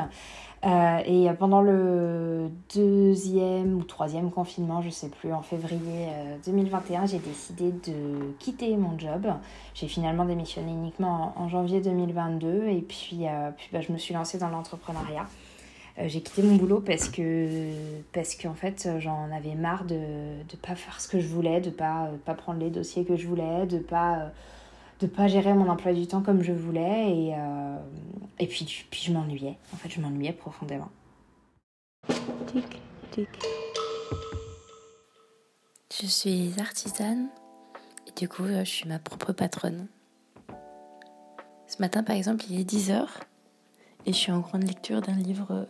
Euh, 0.64 0.98
et 1.04 1.28
pendant 1.38 1.60
le 1.60 2.50
deuxième 2.74 3.74
ou 3.74 3.84
troisième 3.84 4.30
confinement, 4.30 4.80
je 4.80 4.88
sais 4.88 5.08
plus, 5.08 5.32
en 5.32 5.42
février 5.42 6.08
euh, 6.08 6.36
2021, 6.46 7.06
j'ai 7.06 7.18
décidé 7.18 7.70
de 7.70 8.32
quitter 8.38 8.76
mon 8.76 8.98
job. 8.98 9.26
J'ai 9.74 9.88
finalement 9.88 10.24
démissionné 10.24 10.72
uniquement 10.72 11.34
en, 11.36 11.48
janvier 11.48 11.80
2022 11.82 12.68
et 12.68 12.80
puis, 12.80 13.26
euh, 13.28 13.50
puis 13.54 13.68
bah, 13.72 13.82
je 13.82 13.92
me 13.92 13.98
suis 13.98 14.14
lancée 14.14 14.38
dans 14.38 14.48
l'entrepreneuriat. 14.48 15.26
Euh, 15.98 16.08
j'ai 16.08 16.22
quitté 16.22 16.42
mon 16.42 16.56
boulot 16.56 16.80
parce 16.80 17.08
que 17.08 17.70
parce 18.12 18.34
qu'en 18.34 18.54
fait 18.54 18.88
j'en 18.98 19.30
avais 19.30 19.54
marre 19.54 19.84
de 19.84 19.94
ne 19.94 20.56
pas 20.60 20.74
faire 20.74 21.00
ce 21.00 21.06
que 21.06 21.20
je 21.20 21.28
voulais, 21.28 21.60
de 21.60 21.70
pas 21.70 22.10
pas 22.24 22.34
prendre 22.34 22.58
les 22.58 22.70
dossiers 22.70 23.04
que 23.04 23.16
je 23.16 23.28
voulais, 23.28 23.66
de 23.66 23.78
pas 23.78 24.18
euh, 24.18 24.28
de 25.00 25.06
pas 25.06 25.28
gérer 25.28 25.54
mon 25.54 25.68
emploi 25.68 25.92
du 25.92 26.06
temps 26.08 26.20
comme 26.20 26.42
je 26.42 26.52
voulais 26.52 27.16
et 27.16 27.34
euh, 27.36 27.76
et 28.40 28.48
puis 28.48 28.86
puis 28.90 29.02
je 29.04 29.12
m'ennuyais. 29.12 29.56
En 29.72 29.76
fait, 29.76 29.88
je 29.88 30.00
m'ennuyais 30.00 30.32
profondément. 30.32 30.90
Tic 32.48 32.80
tic. 33.12 33.28
Je 36.00 36.06
suis 36.06 36.54
artisane 36.58 37.28
et 38.08 38.20
du 38.20 38.28
coup 38.28 38.46
je 38.48 38.64
suis 38.64 38.88
ma 38.88 38.98
propre 38.98 39.32
patronne. 39.32 39.86
Ce 41.68 41.76
matin 41.78 42.02
par 42.02 42.16
exemple 42.16 42.44
il 42.50 42.58
est 42.60 42.68
10h 42.68 43.06
et 44.06 44.12
je 44.12 44.18
suis 44.18 44.32
en 44.32 44.40
grande 44.40 44.64
lecture 44.64 45.00
d'un 45.00 45.14
livre 45.14 45.68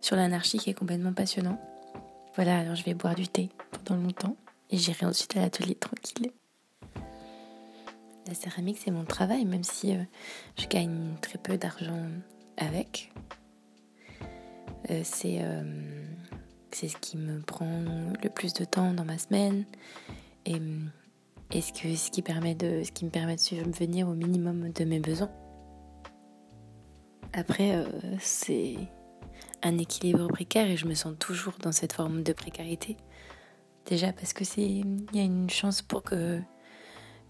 sur 0.00 0.16
l'anarchie 0.16 0.58
qui 0.58 0.70
est 0.70 0.74
complètement 0.74 1.12
passionnant. 1.12 1.60
Voilà, 2.34 2.58
alors 2.58 2.74
je 2.74 2.84
vais 2.84 2.94
boire 2.94 3.14
du 3.14 3.26
thé 3.26 3.50
pendant 3.84 4.00
longtemps 4.00 4.36
et 4.70 4.76
j'irai 4.76 5.06
ensuite 5.06 5.36
à 5.36 5.40
l'atelier 5.40 5.74
tranquille. 5.74 6.30
La 8.26 8.34
céramique, 8.34 8.78
c'est 8.78 8.90
mon 8.90 9.04
travail, 9.04 9.44
même 9.46 9.64
si 9.64 9.94
euh, 9.94 10.02
je 10.58 10.66
gagne 10.66 11.14
très 11.22 11.38
peu 11.38 11.56
d'argent 11.56 12.06
avec. 12.58 13.10
Euh, 14.90 15.00
c'est 15.02 15.38
euh, 15.40 15.62
c'est 16.70 16.88
ce 16.88 16.96
qui 16.98 17.16
me 17.16 17.40
prend 17.40 17.82
le 18.22 18.28
plus 18.28 18.52
de 18.52 18.64
temps 18.64 18.92
dans 18.92 19.04
ma 19.04 19.16
semaine 19.16 19.64
et, 20.44 20.60
et 21.52 21.62
ce, 21.62 21.72
que, 21.72 21.96
ce, 21.96 22.10
qui 22.10 22.20
permet 22.20 22.54
de, 22.54 22.82
ce 22.84 22.92
qui 22.92 23.06
me 23.06 23.10
permet 23.10 23.36
de 23.36 23.40
subvenir 23.40 24.06
au 24.06 24.12
minimum 24.12 24.70
de 24.70 24.84
mes 24.84 25.00
besoins. 25.00 25.30
Après, 27.32 27.82
c'est 28.20 28.76
un 29.62 29.78
équilibre 29.78 30.28
précaire 30.28 30.68
et 30.68 30.76
je 30.76 30.86
me 30.86 30.94
sens 30.94 31.14
toujours 31.18 31.54
dans 31.60 31.72
cette 31.72 31.92
forme 31.92 32.22
de 32.22 32.32
précarité. 32.32 32.96
Déjà 33.86 34.12
parce 34.12 34.32
que 34.32 34.44
c'est 34.44 34.62
il 34.62 35.06
y 35.12 35.20
a 35.20 35.22
une 35.22 35.50
chance 35.50 35.82
pour 35.82 36.02
que 36.02 36.40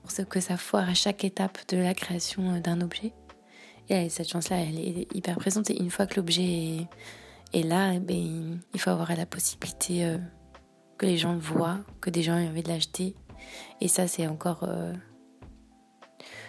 pour 0.03 0.29
que 0.29 0.41
ça 0.41 0.57
foire 0.57 0.89
à 0.89 0.95
chaque 0.95 1.25
étape 1.25 1.59
de 1.69 1.77
la 1.77 1.95
création 1.95 2.61
d'un 2.61 2.81
objet. 2.81 3.13
Et 3.89 4.09
cette 4.09 4.29
chance-là, 4.29 4.59
elle 4.61 4.79
est 4.79 5.15
hyper 5.15 5.37
présente. 5.37 5.71
Et 5.71 5.79
une 5.79 5.91
fois 5.91 6.07
que 6.07 6.17
l'objet 6.17 6.89
est, 7.53 7.63
là, 7.63 7.95
eh 7.95 8.01
ben, 8.01 8.61
il 8.75 8.81
faut 8.81 8.91
avoir 8.91 9.15
la 9.17 9.27
possibilité 9.27 10.05
euh, 10.05 10.19
que 10.99 11.07
les 11.07 11.17
gens 11.17 11.37
voient, 11.37 11.81
que 12.01 12.11
des 12.11 12.23
gens 12.23 12.37
aient 12.37 12.49
envie 12.49 12.63
de 12.63 12.69
l'acheter. 12.69 13.15
Et 13.81 13.89
ça, 13.89 14.07
c'est 14.09 14.27
encore 14.27 14.65
euh, 14.65 14.93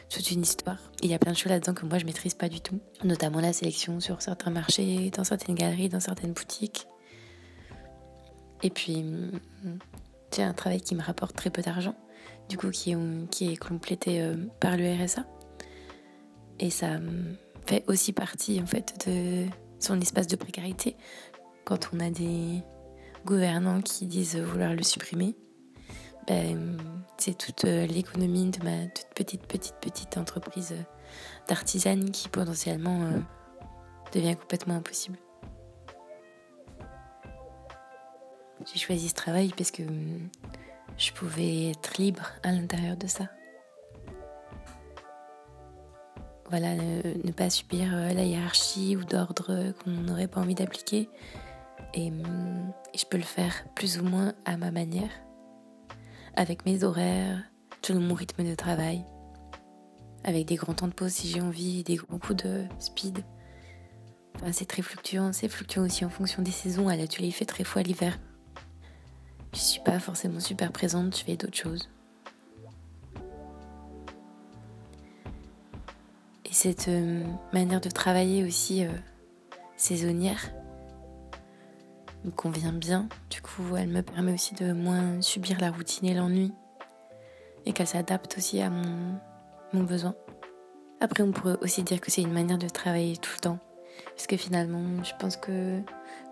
toute 0.10 0.32
une 0.32 0.42
histoire. 0.42 0.80
Il 1.02 1.10
y 1.10 1.14
a 1.14 1.20
plein 1.20 1.32
de 1.32 1.38
choses 1.38 1.52
là-dedans 1.52 1.74
que 1.74 1.86
moi 1.86 1.98
je 1.98 2.06
maîtrise 2.06 2.34
pas 2.34 2.50
du 2.50 2.62
tout, 2.62 2.80
notamment 3.04 3.40
la 3.40 3.54
sélection 3.54 4.00
sur 4.00 4.22
certains 4.22 4.52
marchés, 4.52 5.12
dans 5.12 5.24
certaines 5.24 5.56
galeries, 5.56 5.90
dans 5.90 6.00
certaines 6.00 6.34
boutiques. 6.34 6.88
Et 8.64 8.70
puis, 8.70 9.06
c'est 10.32 10.44
un 10.44 10.54
travail 10.54 10.82
qui 10.82 10.96
me 10.96 11.02
rapporte 11.02 11.36
très 11.36 11.50
peu 11.50 11.62
d'argent, 11.62 11.96
du 12.50 12.58
coup 12.58 12.70
qui 12.72 12.92
est, 12.92 13.30
qui 13.30 13.54
est 13.54 13.58
complété 13.58 14.22
euh, 14.22 14.36
par 14.60 14.76
le 14.76 14.92
RSA. 14.94 15.26
Et 16.60 16.70
ça 16.70 17.00
fait 17.66 17.84
aussi 17.88 18.12
partie 18.12 18.60
en 18.62 18.66
fait 18.66 19.08
de 19.08 19.46
son 19.80 20.02
espace 20.02 20.28
de 20.28 20.36
précarité 20.36 20.98
quand 21.64 21.92
on 21.94 22.00
a 22.00 22.10
des 22.10 22.62
gouvernants 23.26 23.82
qui 23.82 24.08
disent 24.08 24.38
vouloir 24.38 24.74
le 24.74 24.84
supprimer 24.84 25.36
ben, 26.28 26.78
c'est 27.18 27.38
toute 27.38 27.64
l'économie 27.64 28.50
de 28.50 28.64
ma 28.64 28.88
toute 28.88 29.10
petite, 29.16 29.46
petite, 29.46 29.76
petite 29.82 30.18
entreprise 30.18 30.76
d'artisane 31.48 32.12
qui 32.12 32.30
potentiellement 32.30 33.02
euh, 33.02 33.20
devient 34.14 34.36
complètement 34.36 34.76
impossible. 34.76 35.18
J'ai 38.72 38.80
choisi 38.80 39.10
ce 39.10 39.16
travail 39.16 39.54
parce 39.58 39.72
que 39.72 39.84
je 40.98 41.12
pouvais 41.14 41.70
être 41.70 41.98
libre 41.98 42.30
à 42.44 42.52
l'intérieur 42.52 42.98
de 42.98 43.08
ça. 43.08 43.30
Voilà, 46.50 46.76
ne, 46.76 47.32
pas 47.32 47.50
subir 47.50 47.92
la 47.92 48.24
hiérarchie 48.24 48.98
ou 48.98 49.04
d'ordre 49.04 49.72
qu'on 49.84 49.92
n'aurait 49.92 50.28
pas 50.28 50.42
envie 50.42 50.56
d'appliquer. 50.56 51.10
Et, 51.94 52.08
et 52.08 52.98
je 52.98 53.06
peux 53.06 53.18
le 53.18 53.24
faire 53.24 53.54
plus 53.76 54.00
ou 54.00 54.04
moins 54.04 54.34
à 54.46 54.58
ma 54.58 54.72
manière 54.72 55.12
avec 56.40 56.66
mes 56.66 56.86
horaires, 56.86 57.44
selon 57.82 58.00
mon 58.00 58.14
rythme 58.14 58.46
de 58.46 58.56
travail, 58.56 59.04
avec 60.24 60.46
des 60.46 60.56
grands 60.56 60.74
temps 60.74 60.88
de 60.88 60.94
pause 60.94 61.12
si 61.12 61.28
j'ai 61.28 61.42
envie, 61.42 61.84
des 61.84 61.98
gros 61.98 62.18
coups 62.18 62.46
de 62.46 62.64
speed. 62.80 63.26
Enfin, 64.36 64.54
c'est 64.54 64.66
très 64.66 64.82
fluctuant, 64.82 65.34
c'est 65.34 65.50
fluctuant 65.50 65.84
aussi 65.84 66.06
en 66.06 66.10
fonction 66.10 66.42
des 66.42 66.52
saisons. 66.52 66.88
À 66.88 66.96
l'atelier, 66.96 67.28
il 67.28 67.34
fait 67.34 67.44
très 67.44 67.66
froid 67.66 67.82
l'hiver. 67.82 68.18
Je 69.52 69.60
suis 69.60 69.82
pas 69.82 70.00
forcément 70.00 70.40
super 70.40 70.72
présente, 70.72 71.18
je 71.18 71.26
fais 71.26 71.36
d'autres 71.36 71.58
choses. 71.58 71.90
Et 76.46 76.54
cette 76.54 76.88
euh, 76.88 77.22
manière 77.52 77.82
de 77.82 77.90
travailler 77.90 78.46
aussi 78.46 78.86
euh, 78.86 78.92
saisonnière, 79.76 80.54
me 82.24 82.32
convient 82.32 82.74
bien. 82.74 83.08
Du 83.30 83.42
coup, 83.42 83.76
elle 83.78 83.90
me 83.90 84.02
permet 84.02 84.34
aussi 84.34 84.56
de 84.56 84.74
moins 84.74 85.22
subir 85.22 85.60
la 85.60 85.72
routine 85.72 86.08
et 86.08 86.14
l'ennui. 86.14 86.54
Et 87.66 87.74
qu'elle 87.74 87.88
s'adapte 87.88 88.38
aussi 88.38 88.62
à 88.62 88.70
mon, 88.70 89.20
mon 89.74 89.84
besoin. 89.84 90.16
Après, 91.02 91.24
on 91.24 91.32
pourrait 91.32 91.58
aussi 91.62 91.84
dire 91.84 92.02
que 92.02 92.12
c'est 92.12 92.22
une 92.22 92.34
manière 92.34 92.58
de 92.58 92.68
travailler 92.68 93.18
tout 93.18 93.32
le 93.36 93.40
temps. 93.40 93.60
Parce 94.16 94.28
que 94.28 94.38
finalement, 94.38 95.04
je 95.04 95.14
pense 95.20 95.38
que, 95.38 95.82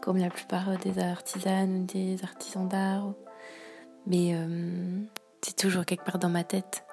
comme 0.01 0.17
la 0.17 0.29
plupart 0.29 0.77
des 0.77 0.99
artisanes 0.99 1.85
des 1.85 2.23
artisans 2.23 2.67
d'art, 2.67 3.13
mais 4.05 4.33
euh, 4.33 4.99
c'est 5.41 5.55
toujours 5.55 5.85
quelque 5.85 6.05
part 6.05 6.19
dans 6.19 6.29
ma 6.29 6.43
tête. 6.43 6.85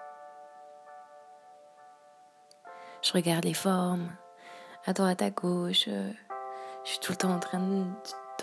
Je 3.03 3.13
regarde 3.13 3.45
les 3.45 3.55
formes, 3.55 4.11
à 4.87 4.93
droite, 4.93 5.23
à 5.23 5.31
gauche. 5.31 5.87
Je 5.87 6.91
suis 6.91 6.99
tout 7.01 7.13
le 7.13 7.17
temps 7.17 7.33
en 7.33 7.39
train 7.39 7.59
de 7.59 7.85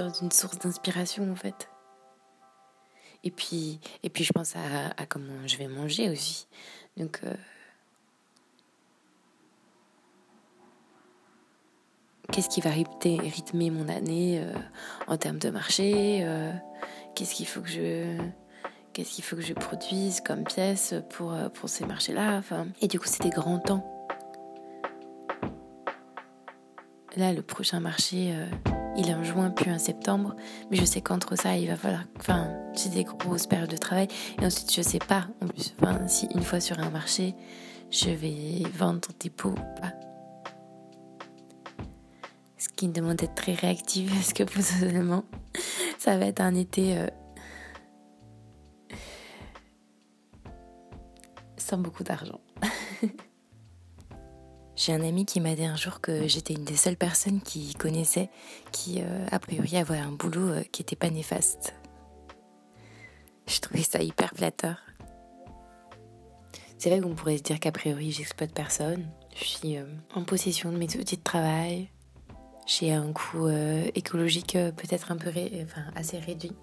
une 0.09 0.31
source 0.31 0.57
d'inspiration 0.59 1.31
en 1.31 1.35
fait. 1.35 1.69
Et 3.23 3.31
puis, 3.31 3.79
et 4.03 4.09
puis 4.09 4.23
je 4.23 4.33
pense 4.33 4.55
à, 4.55 5.05
comment 5.05 5.45
je 5.45 5.57
vais 5.57 5.67
manger 5.67 6.09
aussi. 6.09 6.47
Donc, 6.97 7.19
euh, 7.23 7.33
qu'est-ce 12.31 12.49
qui 12.49 12.61
va 12.61 12.71
rythmer 12.71 13.69
mon 13.69 13.87
année 13.89 14.39
euh, 14.41 14.53
en 15.07 15.17
termes 15.17 15.37
de 15.37 15.49
marché 15.49 16.21
euh, 16.23 16.51
Qu'est-ce 17.15 17.35
qu'il 17.35 17.47
faut 17.47 17.61
que 17.61 17.69
je 17.69 18.17
qu'est-ce 18.93 19.11
qu'il 19.11 19.23
faut 19.23 19.37
que 19.37 19.41
je 19.41 19.53
produise 19.53 20.19
comme 20.19 20.43
pièce 20.43 20.95
pour, 21.11 21.33
pour 21.53 21.69
ces 21.69 21.85
marchés-là 21.85 22.37
enfin, 22.37 22.67
Et 22.81 22.87
du 22.87 22.99
coup, 22.99 23.05
c'est 23.07 23.23
des 23.23 23.29
grands 23.29 23.59
temps. 23.59 23.87
Là, 27.15 27.31
le 27.31 27.41
prochain 27.41 27.79
marché, 27.79 28.33
il 28.97 29.09
est 29.09 29.13
en 29.13 29.23
juin 29.23 29.49
puis 29.51 29.71
en 29.71 29.79
septembre, 29.79 30.35
mais 30.69 30.77
je 30.77 30.85
sais 30.85 31.01
qu'entre 31.01 31.35
ça, 31.35 31.55
il 31.57 31.67
va 31.67 31.75
falloir. 31.75 32.03
Enfin, 32.19 32.49
j'ai 32.73 32.89
des 32.89 33.03
grosses 33.03 33.47
périodes 33.47 33.69
de 33.69 33.77
travail. 33.77 34.07
Et 34.41 34.45
ensuite, 34.45 34.73
je 34.73 34.81
sais 34.81 34.99
pas, 34.99 35.27
en 35.41 35.47
plus, 35.47 35.73
enfin, 35.79 36.07
si 36.07 36.27
une 36.33 36.43
fois 36.43 36.59
sur 36.59 36.79
un 36.79 36.89
marché, 36.89 37.35
je 37.89 38.09
vais 38.09 38.63
vendre 38.73 39.09
des 39.19 39.29
pots 39.29 39.49
ou 39.49 39.79
pas. 39.79 39.93
Ce 42.57 42.69
qui 42.69 42.87
me 42.87 42.93
demande 42.93 43.17
d'être 43.17 43.35
très 43.35 43.53
réactive, 43.53 44.11
parce 44.13 44.33
que 44.33 44.43
potentiellement, 44.43 45.23
ça 45.99 46.17
va 46.17 46.25
être 46.25 46.41
un 46.41 46.55
été. 46.55 46.97
Euh, 46.97 47.07
sans 51.57 51.77
beaucoup 51.77 52.03
d'argent. 52.03 52.41
J'ai 54.84 54.93
un 54.93 55.03
ami 55.03 55.25
qui 55.25 55.39
m'a 55.39 55.53
dit 55.53 55.63
un 55.63 55.75
jour 55.75 56.01
que 56.01 56.27
j'étais 56.27 56.55
une 56.55 56.63
des 56.63 56.75
seules 56.75 56.97
personnes 56.97 57.39
qui 57.39 57.75
connaissait 57.75 58.32
qui, 58.71 59.03
euh, 59.03 59.27
a 59.29 59.38
priori, 59.38 59.77
avait 59.77 59.99
un 59.99 60.11
boulot 60.11 60.49
euh, 60.49 60.63
qui 60.71 60.82
n'était 60.82 60.95
pas 60.95 61.11
néfaste. 61.11 61.75
Je 63.45 63.59
trouvais 63.59 63.84
ça 63.84 64.01
hyper 64.01 64.32
flatteur. 64.34 64.77
C'est 66.79 66.89
vrai 66.89 66.99
qu'on 66.99 67.13
pourrait 67.13 67.38
se 67.38 67.43
dire 67.43 67.59
qu'a 67.59 67.71
priori, 67.71 68.09
j'exploite 68.09 68.55
personne. 68.55 69.05
Je 69.36 69.43
suis 69.43 69.77
euh, 69.77 69.86
en 70.15 70.23
possession 70.23 70.71
de 70.71 70.77
mes 70.77 70.97
outils 70.97 71.17
de 71.17 71.21
travail. 71.21 71.91
J'ai 72.65 72.91
un 72.91 73.13
coût 73.13 73.49
écologique 73.93 74.53
peut-être 74.53 75.11
un 75.11 75.17
peu 75.17 75.29
enfin, 75.29 75.84
assez 75.95 76.17
réduit. 76.17 76.53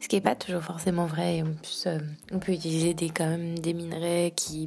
Ce 0.00 0.08
qui 0.08 0.16
n'est 0.16 0.22
pas 0.22 0.34
toujours 0.34 0.62
forcément 0.62 1.06
vrai. 1.06 1.42
En 1.42 1.52
plus, 1.52 1.86
on 2.32 2.38
peut 2.40 2.52
utiliser 2.52 2.94
des, 2.94 3.10
quand 3.10 3.26
même 3.26 3.56
des 3.58 3.74
minerais 3.74 4.32
qui 4.34 4.66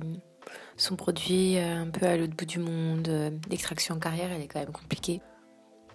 son 0.78 0.96
produit 0.96 1.58
un 1.58 1.90
peu 1.90 2.06
à 2.06 2.18
l'autre 2.18 2.36
bout 2.36 2.46
du 2.46 2.60
monde. 2.60 3.08
L'extraction 3.50 3.96
en 3.96 4.00
carrière, 4.00 4.32
elle 4.32 4.42
est 4.42 4.48
quand 4.48 4.60
même 4.60 4.72
compliquée. 4.72 5.22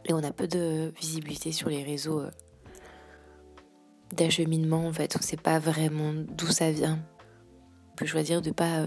Et 0.07 0.15
on 0.15 0.23
a 0.25 0.33
peu 0.33 0.49
de 0.49 0.93
visibilité 0.99 1.53
sur 1.53 1.69
les 1.69 1.83
réseaux 1.83 2.23
d'acheminement, 4.17 4.87
en 4.87 4.93
fait. 4.93 5.15
On 5.17 5.19
ne 5.19 5.25
sait 5.25 5.37
pas 5.37 5.59
vraiment 5.59 6.13
d'où 6.15 6.47
ça 6.47 6.71
vient. 6.71 6.99
On 7.93 7.97
peut 7.97 8.07
choisir 8.07 8.41
de 8.41 8.49
ne 8.49 8.55
pas 8.55 8.87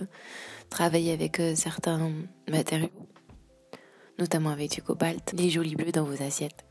travailler 0.69 1.13
avec 1.13 1.39
certains 1.55 2.11
matériaux, 2.49 2.89
notamment 4.17 4.49
avec 4.49 4.71
du 4.71 4.81
cobalt, 4.81 5.35
des 5.35 5.51
jolis 5.51 5.75
bleus 5.75 5.91
dans 5.91 6.03
vos 6.03 6.23
assiettes. 6.23 6.65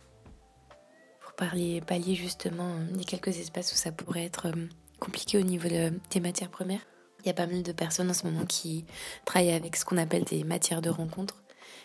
Pour 1.21 1.35
parler, 1.35 1.81
pallier 1.81 2.17
justement 2.17 2.79
des 2.93 3.05
quelques 3.05 3.39
espaces 3.39 3.73
où 3.73 3.77
ça 3.77 3.93
pourrait 3.93 4.25
être 4.25 4.53
compliqué 4.99 5.39
au 5.39 5.43
niveau 5.43 5.69
des 5.69 6.21
matières 6.21 6.51
premières. 6.51 6.85
Il 7.23 7.27
y 7.27 7.31
a 7.31 7.35
pas 7.35 7.47
mal 7.47 7.63
de 7.63 7.73
personnes 7.73 8.11
en 8.11 8.15
ce 8.15 8.27
moment 8.27 8.45
qui 8.47 8.85
travaillent 9.25 9.53
avec 9.53 9.77
ce 9.77 9.85
qu'on 9.85 9.97
appelle 9.97 10.25
des 10.25 10.45
matières 10.45 10.83
de 10.83 10.91
rencontre, 10.91 11.43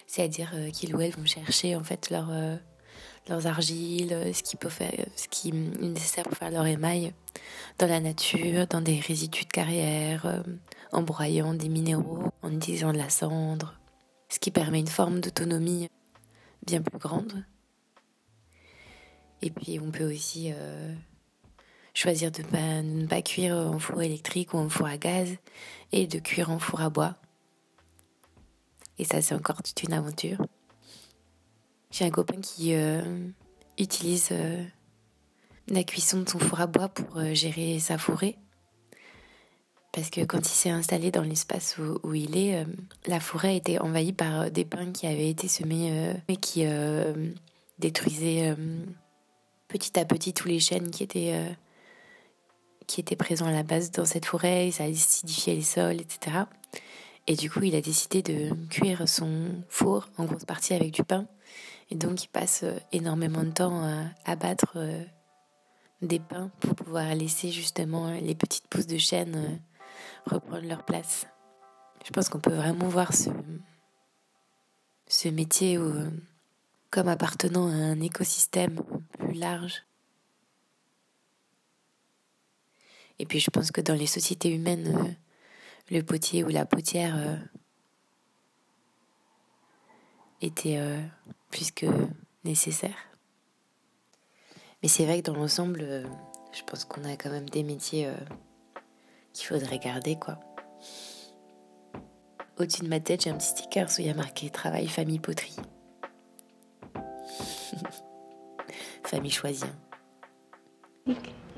c'est-à-dire 0.08 0.52
qu'ils 0.74 0.96
ou 0.96 1.02
elles 1.02 1.12
vont 1.12 1.26
chercher 1.26 1.76
en 1.76 1.84
fait 1.84 2.10
leur, 2.10 2.32
leurs 3.30 3.46
argiles, 3.46 4.32
ce 4.34 4.42
qui 4.42 4.56
peut 4.56 4.70
faire, 4.70 5.06
ce 5.16 5.28
qui 5.28 5.50
est 5.50 5.82
nécessaire 5.82 6.24
pour 6.24 6.38
faire 6.38 6.50
leur 6.52 6.66
émail 6.66 7.14
dans 7.78 7.88
la 7.88 8.00
nature, 8.00 8.66
dans 8.68 8.82
des 8.82 9.00
résidus 9.00 9.46
de 9.46 9.52
carrière, 9.52 10.44
en 10.92 11.02
broyant 11.04 11.54
des 11.54 11.70
minéraux, 11.70 12.32
en 12.42 12.52
utilisant 12.52 12.92
de 12.92 12.98
la 12.98 13.10
cendre, 13.10 13.76
ce 14.30 14.40
qui 14.40 14.52
permet 14.52 14.80
une 14.80 14.88
forme 14.88 15.20
d'autonomie 15.20 15.88
bien 16.66 16.82
plus 16.82 17.00
grande. 17.00 17.46
Et 19.42 19.52
puis 19.52 19.80
on 19.80 19.92
peut 19.92 20.12
aussi 20.12 20.52
choisir 21.98 22.32
de, 22.32 22.44
ne 22.84 23.08
pas 23.08 23.24
cuire 23.24 23.56
en 23.56 23.80
four 23.80 24.04
électrique 24.04 24.54
ou 24.54 24.58
en 24.58 24.70
four 24.70 24.86
à 24.86 24.98
gaz 24.98 25.36
et 25.92 26.06
de 26.06 26.20
cuire 26.20 26.52
en 26.52 26.60
four 26.60 26.82
à 26.82 26.92
bois. 26.92 27.16
Et 29.00 29.04
ça, 29.04 29.22
c'est 29.22 29.34
encore 29.34 29.64
toute 29.64 29.82
une 29.82 29.94
aventure. 29.94 30.46
J'ai 31.90 32.06
un 32.06 32.12
copain 32.12 32.40
qui 32.40 32.76
euh, 32.76 33.02
utilise 33.80 34.30
euh, 34.32 34.64
la 35.70 35.84
cuisson 35.84 36.22
de 36.22 36.30
son 36.30 36.38
four 36.38 36.62
à 36.62 36.68
bois 36.68 36.88
pour 36.88 37.18
euh, 37.18 37.34
gérer 37.34 37.80
sa 37.80 37.98
forêt. 37.98 38.36
Parce 39.92 40.12
que 40.12 40.22
quand 40.22 40.42
il 40.42 40.54
s'est 40.54 40.70
installé 40.70 41.10
dans 41.10 41.24
l'espace 41.24 41.80
où, 41.80 42.00
où, 42.04 42.14
il 42.14 42.38
est, 42.38 42.64
la 43.08 43.20
forêt 43.20 43.58
était 43.58 43.80
envahie 43.80 44.14
par 44.14 44.52
des 44.52 44.66
pins 44.66 44.92
qui 44.92 45.08
avaient 45.08 45.30
été 45.30 45.48
semés 45.48 46.14
et 46.28 46.36
qui 46.36 46.68
détruisaient 47.80 48.56
petit 49.68 50.00
à 50.00 50.06
petit 50.06 50.34
tous 50.34 50.48
les 50.48 50.60
chênes 50.60 50.92
qui 50.92 51.02
étaient 51.02 51.58
qui 52.88 53.02
était 53.02 53.16
présent 53.16 53.46
à 53.46 53.52
la 53.52 53.64
base 53.64 53.92
dans 53.92 54.06
cette 54.06 54.26
forêt, 54.26 54.72
ça 54.72 54.86
acidifiait 54.86 55.56
les 55.56 55.62
sols, 55.62 56.02
etc. 56.02 56.38
Et 57.28 57.36
du 57.36 57.52
coup, 57.52 57.62
il 57.64 57.76
a 57.76 57.82
décidé 57.82 58.22
de 58.22 58.56
cuire 58.70 59.08
son 59.08 59.64
four 59.68 60.10
en 60.18 60.24
grosse 60.24 60.46
partie 60.46 60.74
avec 60.74 60.92
du 60.94 61.04
pain. 61.04 61.28
Et 61.92 61.96
donc, 61.96 62.24
il 62.24 62.30
passe 62.30 62.64
euh, 62.64 62.78
énormément 62.94 63.44
de 63.44 63.52
temps 63.52 63.84
à 64.26 64.36
battre 64.36 64.74
euh, 64.78 65.04
des 66.02 66.20
pains 66.20 66.50
pour 66.62 66.76
pouvoir 66.76 67.14
laisser 67.16 67.52
justement 67.52 68.12
les 68.12 68.36
petites 68.36 68.68
pousses 68.68 68.88
de 68.88 68.98
chêne 68.98 69.36
euh, 69.36 70.32
reprendre 70.34 70.68
leur 70.68 70.84
place. 70.84 71.28
Je 72.06 72.12
pense 72.12 72.30
qu'on 72.30 72.40
peut 72.40 72.54
vraiment 72.54 72.88
voir 72.88 73.14
ce, 73.14 73.30
ce 75.08 75.28
métier 75.28 75.78
comme 76.90 77.10
appartenant 77.10 77.68
à 77.68 77.74
un 77.74 78.00
écosystème 78.00 78.80
plus 79.18 79.34
large 79.34 79.87
Et 83.20 83.26
puis 83.26 83.40
je 83.40 83.50
pense 83.50 83.72
que 83.72 83.82
dans 83.82 83.96
les 83.96 84.08
sociétés 84.08 84.54
humaines, 84.54 84.96
euh, 84.96 85.96
le 85.96 86.04
potier 86.04 86.44
ou 86.44 86.50
la 86.50 86.66
potière 86.66 87.16
euh, 87.18 87.36
était 90.42 90.78
euh, 90.78 91.02
plus 91.50 91.72
que 91.72 91.88
nécessaire. 92.44 92.98
Mais 94.82 94.90
c'est 94.90 95.06
vrai 95.06 95.22
que 95.22 95.32
dans 95.32 95.36
l'ensemble, 95.36 96.08
je 96.52 96.62
pense 96.64 96.86
qu'on 96.86 97.04
a 97.04 97.18
quand 97.18 97.32
même 97.32 97.50
des 97.50 97.64
métiers 97.64 98.12
qu'il 99.34 99.48
faudrait 99.48 99.80
garder, 99.80 100.18
quoi. 100.18 100.40
Au-dessus 102.60 102.84
de 102.84 102.88
ma 102.88 103.00
tête, 103.00 103.24
j'ai 103.24 103.32
un 103.32 103.38
petit 103.38 103.48
sticker 103.48 103.88
où 103.88 104.02
il 104.02 104.06
y 104.06 104.10
a 104.10 104.14
marqué 104.14 104.52
Travail, 104.52 104.88
famille, 104.88 105.20
poterie. 105.20 105.56
famille 109.04 109.32
choisie. 109.32 109.66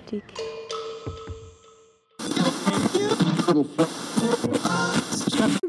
Tic. 0.05 0.24
Thank 2.70 3.55
you. 3.55 5.09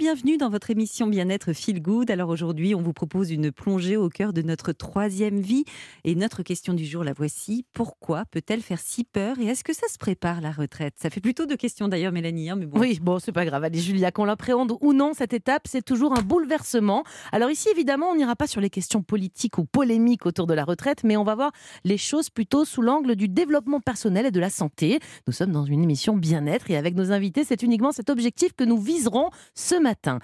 Bienvenue 0.01 0.37
dans 0.37 0.49
votre 0.49 0.71
émission 0.71 1.07
Bien-être 1.07 1.53
Feel 1.53 1.81
Good. 1.81 2.11
Alors 2.11 2.31
aujourd'hui, 2.31 2.75
on 2.75 2.83
vous 2.83 2.93
propose 2.93 3.31
une 3.31 3.53
plongée 3.53 3.97
au 3.97 4.09
cœur 4.09 4.33
de 4.33 4.43
notre 4.43 4.73
troisième 4.73 5.39
vie. 5.39 5.65
Et 6.03 6.17
notre 6.17 6.43
question 6.43 6.75
du 6.75 6.85
jour, 6.85 7.05
la 7.05 7.13
voici. 7.13 7.65
Pourquoi 7.73 8.25
peut-elle 8.33 8.63
faire 8.63 8.81
si 8.81 9.05
peur 9.05 9.39
Et 9.39 9.45
est-ce 9.45 9.63
que 9.63 9.73
ça 9.73 9.87
se 9.89 9.97
prépare 9.97 10.41
la 10.41 10.51
retraite? 10.51 10.95
Ça 10.97 11.09
fait 11.09 11.21
plutôt 11.21 11.47
de 11.47 11.55
questions 11.55 11.87
d'ailleurs, 11.87 12.11
Mélanie. 12.11 12.51
Hein, 12.51 12.57
mais 12.57 12.67
bon. 12.67 12.81
Oui, 12.81 12.99
bon, 13.01 13.21
c'est 13.21 13.31
pas 13.31 13.45
grave. 13.45 13.63
Allez, 13.63 13.79
Julia, 13.79 14.11
qu'on 14.11 14.25
l'appréhende 14.25 14.73
ou 14.81 14.93
non, 14.93 15.13
cette 15.15 15.35
étape, 15.35 15.69
c'est 15.69 15.85
toujours 15.85 16.19
un 16.19 16.23
bouleversement. 16.23 17.05
Alors 17.31 17.51
ici, 17.51 17.69
évidemment, 17.71 18.09
on 18.11 18.17
n'ira 18.17 18.35
pas 18.35 18.49
sur 18.49 18.61
les 18.61 18.71
questions 18.71 19.03
politiques 19.03 19.59
ou 19.59 19.65
polémiques 19.65 20.27
autour 20.27 20.49
de 20.49 20.55
la 20.55 20.65
retraite, 20.65 21.05
mais 21.05 21.17
on 21.17 21.25
va 21.25 21.37
voir 21.37 21.53
les 21.85 21.99
choses 21.99 22.31
plutôt 22.31 22.65
sous 22.65 22.83
l'angle 22.83 23.15
du 23.15 23.29
développement 23.29 23.81
personnel 23.81 24.27
et 24.27 24.33
de 24.33 24.41
la 24.41 24.51
santé. 24.51 24.99
Nous 25.29 25.33
sommes 25.33 25.53
dans 25.53 25.65
une 25.65 25.85
émission 25.85 26.17
Bien-être 26.17 26.71
et 26.71 26.77
avec 26.77 26.97
nos 26.97 27.13
invités, 27.13 27.45
c'est 27.45 27.63
uniquement 27.63 27.93
cet 27.93 28.11
objectif 28.11 28.55
que 28.55 28.65
nous 28.65 28.79
viserons 28.79 29.31
ce 29.61 29.81
matin. 29.81 30.19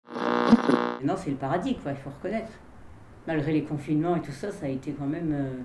Non, 1.04 1.14
c'est 1.16 1.30
le 1.30 1.36
paradis, 1.36 1.76
quoi, 1.76 1.92
il 1.92 1.98
faut 1.98 2.10
reconnaître. 2.10 2.52
Malgré 3.26 3.52
les 3.52 3.64
confinements 3.64 4.16
et 4.16 4.22
tout 4.22 4.32
ça, 4.32 4.50
ça 4.50 4.66
a 4.66 4.68
été 4.68 4.92
quand 4.92 5.06
même 5.06 5.32
euh, 5.32 5.60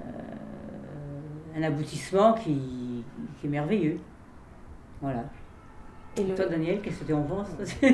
euh, 0.00 1.58
un 1.58 1.62
aboutissement 1.62 2.32
qui, 2.34 3.04
qui, 3.38 3.46
est 3.46 3.50
merveilleux. 3.50 3.98
Voilà. 5.00 5.24
Et 6.16 6.24
Toi, 6.24 6.46
Daniel, 6.46 6.80
qu'est-ce 6.80 7.00
que 7.00 7.04
tu 7.04 7.12
en 7.12 7.22
penses 7.22 7.48
Non, 7.82 7.92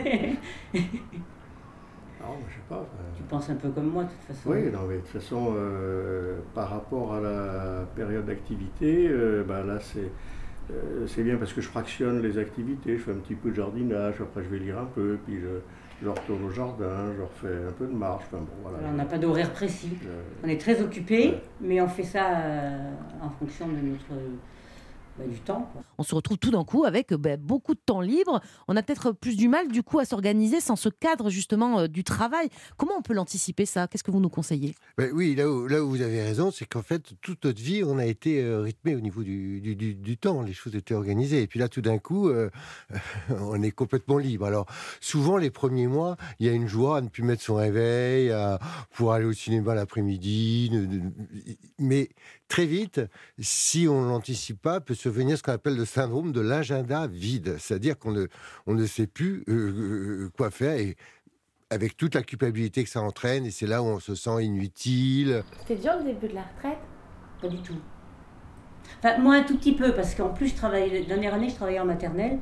je 2.49 2.55
sais 2.55 2.61
pas. 2.69 2.87
Tu 3.17 3.23
penses 3.25 3.51
un 3.51 3.57
peu 3.57 3.69
comme 3.69 3.91
moi, 3.91 4.05
de 4.05 4.09
toute 4.09 4.23
façon. 4.23 4.51
Oui, 4.51 4.71
non, 4.73 4.87
mais 4.89 4.95
de 4.97 5.01
toute 5.01 5.11
façon, 5.11 5.53
euh, 5.55 6.39
par 6.55 6.71
rapport 6.71 7.15
à 7.15 7.21
la 7.21 7.85
période 7.95 8.25
d'activité, 8.25 9.11
bah, 9.47 9.63
là, 9.63 9.79
c'est 9.79 10.11
euh, 10.71 11.07
c'est 11.07 11.23
bien 11.23 11.37
parce 11.37 11.53
que 11.53 11.61
je 11.61 11.69
fractionne 11.69 12.21
les 12.23 12.39
activités, 12.39 12.97
je 12.97 13.03
fais 13.03 13.13
un 13.13 13.17
petit 13.17 13.35
peu 13.35 13.51
de 13.51 13.55
jardinage, 13.55 14.21
après 14.21 14.43
je 14.43 14.49
vais 14.49 14.59
lire 14.59 14.79
un 14.79 14.87
peu, 14.87 15.19
puis 15.25 15.39
je, 15.41 15.61
je 16.03 16.09
retourne 16.09 16.45
au 16.45 16.51
jardin, 16.51 17.13
je 17.17 17.23
refais 17.23 17.69
un 17.69 17.73
peu 17.73 17.87
de 17.87 17.93
marche. 17.93 18.25
bon, 18.33 18.41
voilà. 18.63 18.79
on 18.91 18.97
n'a 18.97 19.05
pas 19.05 19.19
d'horaire 19.19 19.53
précis. 19.53 19.97
on 20.45 20.49
est 20.49 20.61
très 20.61 20.83
occupé, 20.83 21.35
mais 21.61 21.81
on 21.81 21.89
fait 21.89 22.03
ça 22.03 22.39
euh, 22.39 22.91
en 23.23 23.31
fonction 23.31 23.69
de 23.69 23.75
notre 23.75 24.13
bah, 25.19 25.25
du 25.27 25.39
temps. 25.39 25.71
On 25.99 26.03
se 26.03 26.15
retrouve 26.15 26.39
tout 26.39 26.51
d'un 26.51 26.65
coup 26.65 26.85
avec 26.85 27.13
bah, 27.15 27.37
beaucoup 27.37 27.75
de 27.75 27.81
temps 27.85 28.01
libre. 28.01 28.41
On 28.69 28.77
a 28.77 28.83
peut-être 28.83 29.13
plus 29.13 29.37
du 29.37 29.49
mal 29.49 29.69
du 29.69 29.83
coup 29.83 29.99
à 29.99 30.05
s'organiser 30.05 30.61
sans 30.61 30.77
ce 30.77 30.89
cadre 30.89 31.31
justement 31.31 31.81
euh, 31.81 31.89
du 31.89 32.05
travail. 32.05 32.49
Comment 32.77 32.95
on 32.99 33.03
peut 33.03 33.15
l'anticiper 33.15 33.67
ça? 33.67 33.87
Qu'est-ce 33.87 34.05
que 34.05 34.11
vous 34.11 34.21
nous 34.21 34.29
conseillez? 34.29 34.75
Ben 34.99 35.11
Oui, 35.15 35.35
là 35.35 35.51
où, 35.51 35.67
là 35.67 35.83
où 35.83 35.89
vous 35.89 36.03
avez 36.03 36.23
raison, 36.23 36.51
c'est 36.51 36.67
qu'en 36.67 36.83
fait 36.83 37.15
toute 37.21 37.45
notre 37.45 37.61
vie 37.61 37.83
on 37.85 37.99
a 37.99 38.05
été 38.05 38.43
euh, 38.43 38.61
rythmé 38.61 38.95
au 38.95 39.01
niveau 39.01 39.23
du, 39.23 39.61
du, 39.61 39.95
du, 39.95 40.17
temps. 40.19 40.43
Les 40.43 40.53
choses 40.53 40.75
étaient 40.77 40.95
organisées. 40.95 41.43
Et 41.43 41.47
puis 41.47 41.59
là 41.59 41.69
tout 41.69 41.83
d'un 41.83 41.99
coup 41.99 42.29
euh, 42.29 42.51
on 43.31 43.63
est 43.63 43.71
complètement 43.71 44.19
libre. 44.19 44.47
Alors 44.47 44.67
souvent 45.01 45.37
les 45.37 45.51
premiers 45.51 45.87
mois 45.87 46.17
il 46.41 46.47
y 46.47 46.51
a 46.51 46.53
une 46.53 46.69
joie 46.69 46.99
à 46.99 47.01
ne 47.01 47.09
plus 47.09 47.23
mettre 47.23 47.43
son 47.43 47.55
réveil, 47.55 48.31
à 48.31 48.59
pouvoir 48.91 49.17
aller 49.17 49.27
au 49.27 49.33
cinéma 49.33 49.75
l'après-midi. 49.75 50.71
Mais 51.79 52.11
très 52.49 52.67
vite, 52.67 53.01
si 53.39 53.87
on 53.89 54.03
ne 54.03 54.09
l'anticipe 54.09 54.61
pas, 54.61 54.81
peut 54.81 54.95
se 54.95 55.09
venir 55.09 55.37
ce 55.37 55.43
qu'on 55.43 55.53
appelle 55.53 55.77
le 55.77 55.85
syndrome 55.85 56.33
de 56.33 56.41
l'agenda 56.41 57.07
vide. 57.07 57.57
C'est-à-dire 57.59 57.99
qu'on 57.99 58.13
ne, 58.13 58.27
on 58.67 58.75
ne 58.75 58.87
sait 58.87 59.07
plus 59.07 59.45
euh, 59.49 60.25
euh, 60.27 60.31
quoi 60.37 60.51
faire 60.51 60.79
et 60.79 60.97
avec 61.71 61.97
toute 61.97 62.15
la 62.15 62.23
culpabilité 62.23 62.85
que 62.85 62.91
ça 62.91 63.01
entraîne, 63.01 63.45
et 63.45 63.51
c'est 63.51 63.67
là 63.67 63.83
où 63.83 63.87
on 63.87 63.99
se 63.99 64.15
sent 64.15 64.45
inutile. 64.45 65.43
C'était 65.67 65.83
dur 65.83 65.95
le 65.99 66.05
début 66.05 66.29
de 66.29 66.35
la 66.35 66.43
retraite? 66.43 66.79
Pas 67.43 67.49
du 67.49 67.61
tout. 67.61 67.75
Enfin, 69.01 69.19
moi, 69.19 69.35
un 69.35 69.43
tout 69.43 69.57
petit 69.59 69.75
peu, 69.75 69.93
parce 69.93 70.15
qu'en 70.15 70.29
plus, 70.29 70.49
je 70.51 70.55
travaillais, 70.55 71.01
la 71.01 71.07
dernière 71.07 71.35
année, 71.35 71.49
je 71.49 71.57
travaillais 71.57 71.81
en 71.81 71.85
maternelle, 71.85 72.39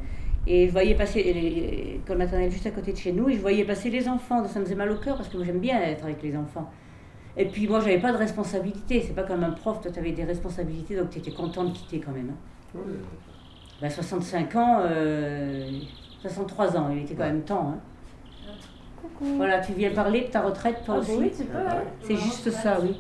et 0.47 0.67
je 0.67 0.73
voyais 0.73 0.95
passer 0.95 1.23
l'école 1.23 2.19
maternelle 2.19 2.51
juste 2.51 2.67
à 2.67 2.71
côté 2.71 2.93
de 2.93 2.99
chez 2.99 3.13
nous, 3.13 3.31
et 3.31 3.35
je 3.37 3.41
voyais 3.41 3.65
passer 3.65 3.89
les 3.89 4.09
enfants. 4.09 4.47
Ça 4.47 4.61
me 4.61 4.67
faisait 4.67 4.75
mal 4.75 4.91
au 4.91 4.99
cœur, 4.99 5.17
parce 5.17 5.31
que 5.31 5.39
moi, 5.39 5.47
j'aime 5.47 5.61
bien 5.61 5.81
être 5.81 6.05
avec 6.05 6.23
les 6.23 6.37
enfants. 6.37 6.71
Et 7.37 7.47
puis 7.47 7.67
moi, 7.67 7.81
j'avais 7.81 7.99
pas 7.99 8.13
de 8.13 8.17
responsabilité. 8.17 9.03
C'est 9.03 9.15
pas 9.15 9.25
comme 9.25 9.43
un 9.43 9.51
prof, 9.51 9.81
toi, 9.81 9.91
tu 9.91 9.99
avais 9.99 10.13
des 10.13 10.25
responsabilités, 10.25 10.97
donc 10.97 11.11
tu 11.11 11.19
étais 11.19 11.33
content 11.33 11.65
de 11.65 11.71
quitter 11.71 12.01
quand 12.01 12.13
même. 12.13 12.33
Hein. 12.77 12.81
Ben, 13.81 13.91
65 13.91 14.57
ans, 14.57 14.83
63 16.21 16.77
euh, 16.77 16.79
ans, 16.79 16.91
il 16.91 17.03
était 17.03 17.15
quand 17.15 17.25
même 17.25 17.43
temps. 17.43 17.75
Hein. 17.75 17.81
Voilà, 19.21 19.61
tu 19.61 19.73
viens 19.73 19.91
parler 19.91 20.23
de 20.23 20.27
ta 20.27 20.43
retraite, 20.43 20.83
toi 20.85 20.97
ah, 20.97 21.01
aussi? 21.01 21.17
Oui, 21.17 21.31
tu 21.37 21.45
peux. 21.45 21.59
C'est 22.01 22.17
juste 22.17 22.51
ça, 22.51 22.79
oui. 22.81 22.97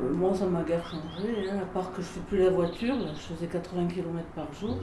Euh, 0.00 0.12
moi, 0.12 0.34
ça 0.34 0.46
m'a 0.46 0.62
guère 0.62 0.84
changé, 0.84 1.50
hein, 1.50 1.58
à 1.62 1.66
part 1.66 1.92
que 1.92 2.00
je 2.00 2.06
fais 2.06 2.20
plus 2.20 2.38
la 2.38 2.50
voiture. 2.50 2.94
je 3.14 3.34
faisais 3.34 3.46
80 3.46 3.88
km 3.88 4.26
par 4.34 4.52
jour. 4.52 4.76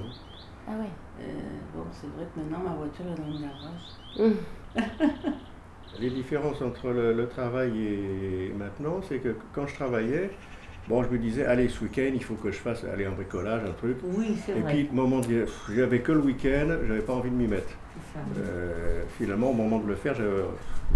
Ah 0.68 0.74
ouais. 0.74 0.90
Euh, 1.22 1.26
bon, 1.76 1.84
c'est 1.92 2.08
vrai 2.08 2.28
que 2.34 2.40
maintenant 2.40 2.60
ma 2.60 2.76
voiture 2.76 3.06
est 3.08 3.16
dans 3.20 3.28
le 3.28 3.40
garage. 3.42 5.34
Les 6.00 6.10
différences 6.10 6.62
entre 6.62 6.90
le, 6.90 7.14
le 7.14 7.28
travail 7.28 7.72
et 7.78 8.54
maintenant, 8.58 9.02
c'est 9.08 9.18
que 9.18 9.36
quand 9.54 9.68
je 9.68 9.76
travaillais, 9.76 10.30
bon, 10.88 11.04
je 11.04 11.10
me 11.10 11.18
disais, 11.18 11.46
allez, 11.46 11.70
ce 11.70 11.84
week-end, 11.84 12.12
il 12.14 12.24
faut 12.24 12.36
que 12.36 12.52
je 12.52 12.58
fasse 12.58 12.84
aller 12.84 13.08
en 13.08 13.12
bricolage, 13.12 13.62
un 13.68 13.72
truc. 13.74 13.98
Oui, 14.04 14.38
c'est 14.46 14.58
Et 14.58 14.62
puis, 14.62 14.88
au 14.92 14.96
moment 14.96 15.20
de, 15.20 15.46
j'avais 15.74 16.00
que 16.00 16.12
le 16.12 16.20
week-end, 16.20 16.68
j'avais 16.88 17.02
pas 17.02 17.14
envie 17.14 17.30
de 17.30 17.36
m'y 17.36 17.48
mettre. 17.48 17.70
ça. 18.14 18.20
Euh, 18.38 19.04
finalement, 19.18 19.52
au 19.52 19.54
moment 19.54 19.80
de 19.80 19.88
le 19.88 19.96
faire, 19.96 20.16
je 20.16 20.24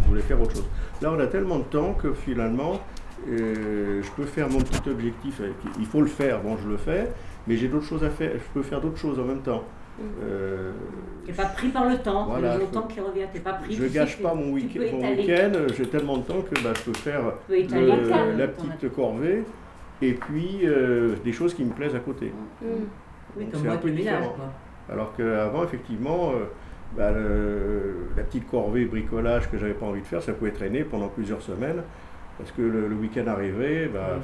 voulais 0.07 0.21
faire 0.21 0.41
autre 0.41 0.55
chose. 0.55 0.69
Là, 1.01 1.11
on 1.11 1.19
a 1.19 1.27
tellement 1.27 1.59
de 1.59 1.63
temps 1.65 1.93
que 1.93 2.13
finalement, 2.13 2.81
euh, 3.29 4.01
je 4.01 4.11
peux 4.11 4.25
faire 4.25 4.49
mon 4.49 4.59
petit 4.59 4.89
objectif. 4.89 5.41
Il 5.79 5.85
faut 5.85 6.01
le 6.01 6.07
faire, 6.07 6.41
bon, 6.41 6.57
je 6.57 6.67
le 6.67 6.77
fais, 6.77 7.09
mais 7.47 7.57
j'ai 7.57 7.67
d'autres 7.67 7.85
choses 7.85 8.03
à 8.03 8.09
faire. 8.09 8.31
Je 8.33 8.53
peux 8.53 8.63
faire 8.63 8.81
d'autres 8.81 8.99
choses 8.99 9.19
en 9.19 9.25
même 9.25 9.41
temps. 9.41 9.63
Euh, 10.01 10.71
T'es 11.25 11.31
pas 11.33 11.45
pris 11.45 11.69
par 11.69 11.87
le 11.89 11.97
temps, 11.99 12.25
Voilà, 12.25 12.55
le 12.57 12.61
je- 12.61 12.65
temps 12.67 12.81
qui 12.83 12.99
revient, 12.99 13.25
t'es 13.31 13.39
pas 13.39 13.53
pris. 13.53 13.75
je 13.75 13.83
tu 13.85 13.89
gâche 13.91 14.17
que 14.17 14.23
pas 14.23 14.33
mon 14.33 14.47
tu 14.47 14.51
week- 14.53 14.75
week-end, 14.75 15.51
j'ai 15.77 15.85
tellement 15.87 16.17
de 16.17 16.23
temps 16.23 16.41
que 16.41 16.61
bah, 16.61 16.71
je 16.75 16.81
peux 16.91 16.97
faire 16.97 17.21
peux 17.47 17.57
étaler 17.57 17.85
le- 17.95 18.09
calme, 18.09 18.37
la 18.37 18.47
petite 18.47 18.93
corvée 18.93 19.43
et 20.01 20.13
puis 20.13 20.61
euh, 20.65 21.15
des 21.23 21.31
choses 21.31 21.53
qui 21.53 21.63
me 21.63 21.71
plaisent 21.71 21.95
à 21.95 21.99
côté. 21.99 22.33
Oui, 22.61 22.69
Donc, 23.37 23.51
comme 23.51 23.61
c'est 23.61 23.67
moi, 23.67 23.75
un 23.75 23.77
peu 23.77 23.89
du 23.91 23.97
ménage. 24.03 24.25
Alors 24.91 25.13
qu'avant, 25.15 25.63
effectivement, 25.63 26.31
euh, 26.31 26.43
bah, 26.97 27.11
le- 27.11 28.09
la 28.17 28.23
petite 28.23 28.49
corvée 28.49 28.85
bricolage 28.85 29.49
que 29.49 29.57
j'avais 29.57 29.73
pas 29.73 29.85
envie 29.85 30.01
de 30.01 30.05
faire, 30.07 30.21
ça 30.21 30.33
pouvait 30.33 30.51
traîner 30.51 30.83
pendant 30.83 31.07
plusieurs 31.07 31.41
semaines 31.41 31.83
parce 32.37 32.51
que 32.51 32.61
le, 32.63 32.87
le 32.89 32.95
week-end 32.95 33.27
arrivait, 33.27 33.87
bah, 33.87 34.19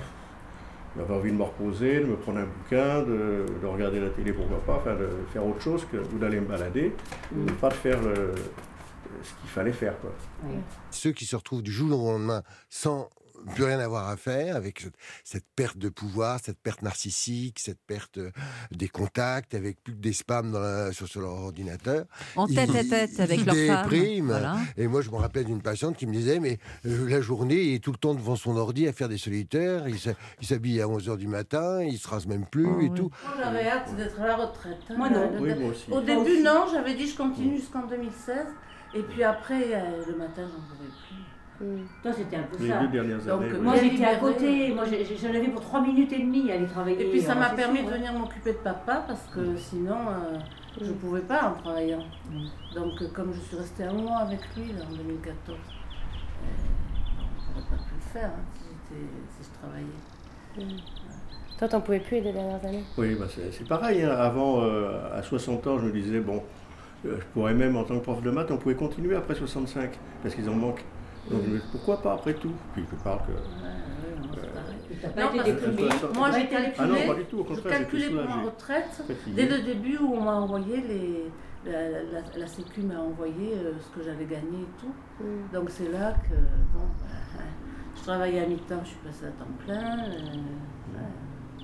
j'avais 0.98 1.14
envie 1.14 1.32
de 1.32 1.38
me 1.38 1.44
reposer, 1.44 2.00
de 2.02 2.06
me 2.06 2.16
prendre 2.16 2.40
un 2.40 2.46
bouquin, 2.46 3.02
de, 3.04 3.46
de 3.62 3.68
regarder 3.68 4.00
la 4.00 4.10
télé, 4.10 4.34
pourquoi 4.34 4.60
pas, 4.62 4.78
enfin 4.78 4.96
de 4.96 5.08
faire 5.32 5.46
autre 5.46 5.62
chose 5.62 5.86
que 5.92 5.98
ou 5.98 6.18
d'aller 6.20 6.40
me 6.40 6.46
balader, 6.48 6.94
Mm. 7.32 7.44
mais 7.46 7.52
pas 7.54 7.70
de 7.70 7.74
faire 7.76 8.02
le- 8.02 8.34
ce 9.24 9.34
qu'il 9.42 9.50
fallait 9.50 9.74
faire. 9.74 10.00
Quoi. 10.00 10.12
Ceux 10.92 11.12
qui 11.12 11.26
se 11.26 11.36
retrouvent 11.36 11.62
du 11.64 11.72
jour 11.72 12.02
au 12.04 12.12
lendemain 12.12 12.42
sans 12.70 13.10
plus 13.50 13.64
rien 13.66 13.80
avoir 13.80 14.08
à 14.08 14.18
faire, 14.18 14.56
avec 14.56 14.86
cette, 15.24 15.45
perte 15.56 15.78
de 15.78 15.89
pouvoir, 15.89 16.39
cette 16.43 16.60
perte 16.60 16.82
narcissique, 16.82 17.60
cette 17.60 17.80
perte 17.86 18.18
euh, 18.18 18.32
des 18.72 18.88
contacts, 18.88 19.54
avec 19.56 19.84
plus 19.84 19.93
que 19.93 20.00
des 20.00 20.14
spams 20.14 20.52
dans 20.52 20.60
la- 20.60 20.91
sur, 20.93 21.08
sur 21.08 21.22
leur 21.22 21.32
ordinateur. 21.34 22.06
En 22.36 22.47
tête 22.47 22.70
à 22.70 22.84
tête 22.84 23.20
avec 23.20 23.45
leur 23.45 23.56
femme, 23.56 23.89
voilà. 24.28 24.58
Et 24.78 24.88
moi, 24.88 25.02
je 25.02 25.10
me 25.10 25.16
rappelle 25.16 25.45
d'une 25.45 25.62
patiente 25.62 25.97
qui 25.97 26.08
me 26.08 26.14
disait, 26.14 26.39
mais 26.39 26.58
euh, 26.86 27.10
la 27.10 27.22
journée, 27.22 27.62
il 27.62 27.74
est 27.76 27.80
tout 27.84 27.91
le 27.91 27.97
temps 27.97 28.14
devant 28.14 28.36
son 28.36 28.56
ordi 28.58 28.88
à 28.88 28.93
faire 28.93 29.10
des 29.10 29.18
solitaires, 29.18 29.86
il 29.88 30.45
s'habille 30.45 30.82
à 30.82 30.86
11h 30.88 31.18
du 31.18 31.28
matin, 31.28 31.82
il 31.84 31.97
se 31.97 32.08
rase 32.08 32.28
même 32.28 32.45
plus 32.45 32.86
et 32.86 32.89
tout. 32.93 33.10
Moi, 33.24 33.34
j'avais 33.43 33.68
hâte 33.68 33.95
d'être 33.95 34.20
à 34.22 34.28
la 34.28 34.36
retraite. 34.38 34.78
hein. 34.89 34.95
Moi, 34.97 35.10
non. 35.10 35.32
Le- 35.34 35.39
Oui, 35.41 35.60
moi 35.60 35.72
aussi. 35.72 35.91
Au 35.91 36.02
début, 36.02 36.41
non, 36.43 36.66
j'avais 36.72 36.93
dit 36.95 37.08
je 37.08 37.16
continue 37.18 37.58
jusqu'en 37.58 37.86
2016. 37.88 38.45
Et 38.95 39.04
puis 39.04 39.24
après, 39.24 39.74
euh, 39.76 40.04
le 40.08 40.16
matin, 40.18 40.41
j'en 40.52 40.62
pouvais 40.76 40.89
plus. 40.89 41.09
Toi, 42.01 42.14
c'était 42.14 42.38
un 42.38 42.43
peu 42.43 42.57
Les 42.64 42.70
ça. 42.70 42.80
deux 42.80 42.88
dernières 42.88 43.18
Donc, 43.20 43.41
années. 43.41 43.60
Moi, 43.60 43.74
oui. 43.82 43.89
j'étais 43.91 44.05
à 44.05 44.16
côté. 44.16 44.74
Moi, 44.74 44.86
j'ai- 44.86 45.03
j'en 45.18 45.28
avais 45.30 45.47
pour 45.49 45.62
3 45.62 45.82
minutes 45.82 46.12
et 46.14 46.20
demie 46.20 46.49
à 46.51 46.55
aller 46.55 46.66
travailler. 46.68 47.01
Et 47.05 47.10
puis 47.12 47.22
ça 47.22 47.36
m'a 47.36 47.49
permis 47.49 47.80
sûr, 47.80 47.88
de 47.88 47.93
hein. 47.93 47.97
venir 47.97 48.14
m'occuper 48.14 48.53
de 48.53 48.57
papa 48.60 49.03
parce 49.05 49.28
que 49.34 49.57
sinon 49.57 49.97
euh, 50.10 50.38
je 50.80 50.86
ne 50.86 50.93
pouvais 50.93 51.20
pas 51.22 51.49
en 51.49 51.62
travaillant. 51.62 52.03
Donc 52.74 53.01
euh, 53.01 53.07
comme 53.14 53.34
je 53.34 53.39
suis 53.41 53.57
restée 53.57 53.84
un 53.84 53.93
mois 53.93 54.20
avec 54.20 54.39
lui 54.55 54.72
là, 54.72 54.86
en 54.89 54.95
2014, 54.95 55.57
euh, 55.57 56.45
je 56.45 57.60
n'aurais 57.60 57.70
pas 57.70 57.76
pu 57.84 57.95
le 57.95 58.01
faire 58.20 58.30
hein, 58.30 58.43
si, 58.88 59.43
si 59.43 59.49
je 59.51 59.60
travaillais. 59.60 60.82
Toi, 61.57 61.68
t'en 61.68 61.82
pouvais 61.82 61.99
plus 61.99 62.22
les 62.22 62.32
dernières 62.32 62.64
années? 62.66 62.84
Oui, 62.97 63.16
bah 63.20 63.26
c'est 63.30 63.51
c'est 63.51 63.68
pareil. 63.68 64.01
hein. 64.03 64.12
Avant, 64.18 64.62
euh, 64.64 65.14
à 65.14 65.22
60 65.22 65.68
ans, 65.68 65.78
je 65.78 65.86
me 65.88 65.91
disais, 65.91 66.22
bon, 66.22 66.41
euh, 67.05 67.18
je 67.20 67.26
pourrais 67.34 67.53
même, 67.53 67.76
en 67.76 67.84
tant 67.84 67.95
que 67.99 68.03
prof 68.03 68.22
de 68.24 68.32
maths, 68.32 68.49
on 68.51 68.57
pouvait 68.57 68.76
continuer 68.76 69.16
après 69.18 69.36
65, 69.36 69.91
parce 70.24 70.36
qu'ils 70.36 70.49
en 70.49 70.53
manquent. 70.55 70.86
Donc, 71.30 71.41
je 71.45 71.49
me 71.49 71.57
dis, 71.57 71.63
pourquoi 71.72 72.01
pas 72.01 72.13
après 72.13 72.34
tout? 72.34 72.53
Puis 72.74 72.86
je 72.89 72.95
parle 73.03 73.20
que. 73.20 73.32
Non, 75.15 75.32
été 75.32 75.51
parce 75.53 76.01
que 76.11 76.17
Moi, 76.17 76.32
j'ai 76.32 76.47
calculé, 76.47 76.74
Ah 76.78 76.88
non, 76.88 77.07
pas 77.07 77.15
du 77.15 77.26
tout, 77.26 77.39
au 77.39 77.55
je 77.55 77.61
calculais 77.61 78.09
pour 78.09 78.24
ma 78.26 78.41
retraite 78.43 79.03
Fatigué. 79.07 79.34
dès 79.36 79.57
le 79.57 79.63
début 79.63 79.97
où 79.97 80.13
on 80.15 80.22
m'a 80.24 80.34
envoyé 80.36 80.82
les. 80.82 81.32
La, 81.65 81.89
la- 81.89 82.38
la 82.38 82.47
Sécu 82.47 82.82
m'a 82.82 82.99
envoyé 82.99 83.53
euh, 83.53 83.74
ce 83.82 83.89
que 83.99 84.03
j'avais 84.05 84.24
gagné 84.26 84.59
et 84.61 84.80
tout. 84.80 84.93
Donc 85.53 85.70
c'est 85.70 85.91
là 85.91 86.13
que 86.13 86.34
bon, 86.74 86.86
bah, 87.01 87.43
je 87.97 88.01
travaillais 88.01 88.39
à 88.39 88.47
mi-temps, 88.47 88.80
je 88.84 88.88
suis 88.89 88.97
passée 88.99 89.26
à 89.26 89.32
temps 89.32 89.51
plein. 89.65 89.99
euh. 90.05 90.99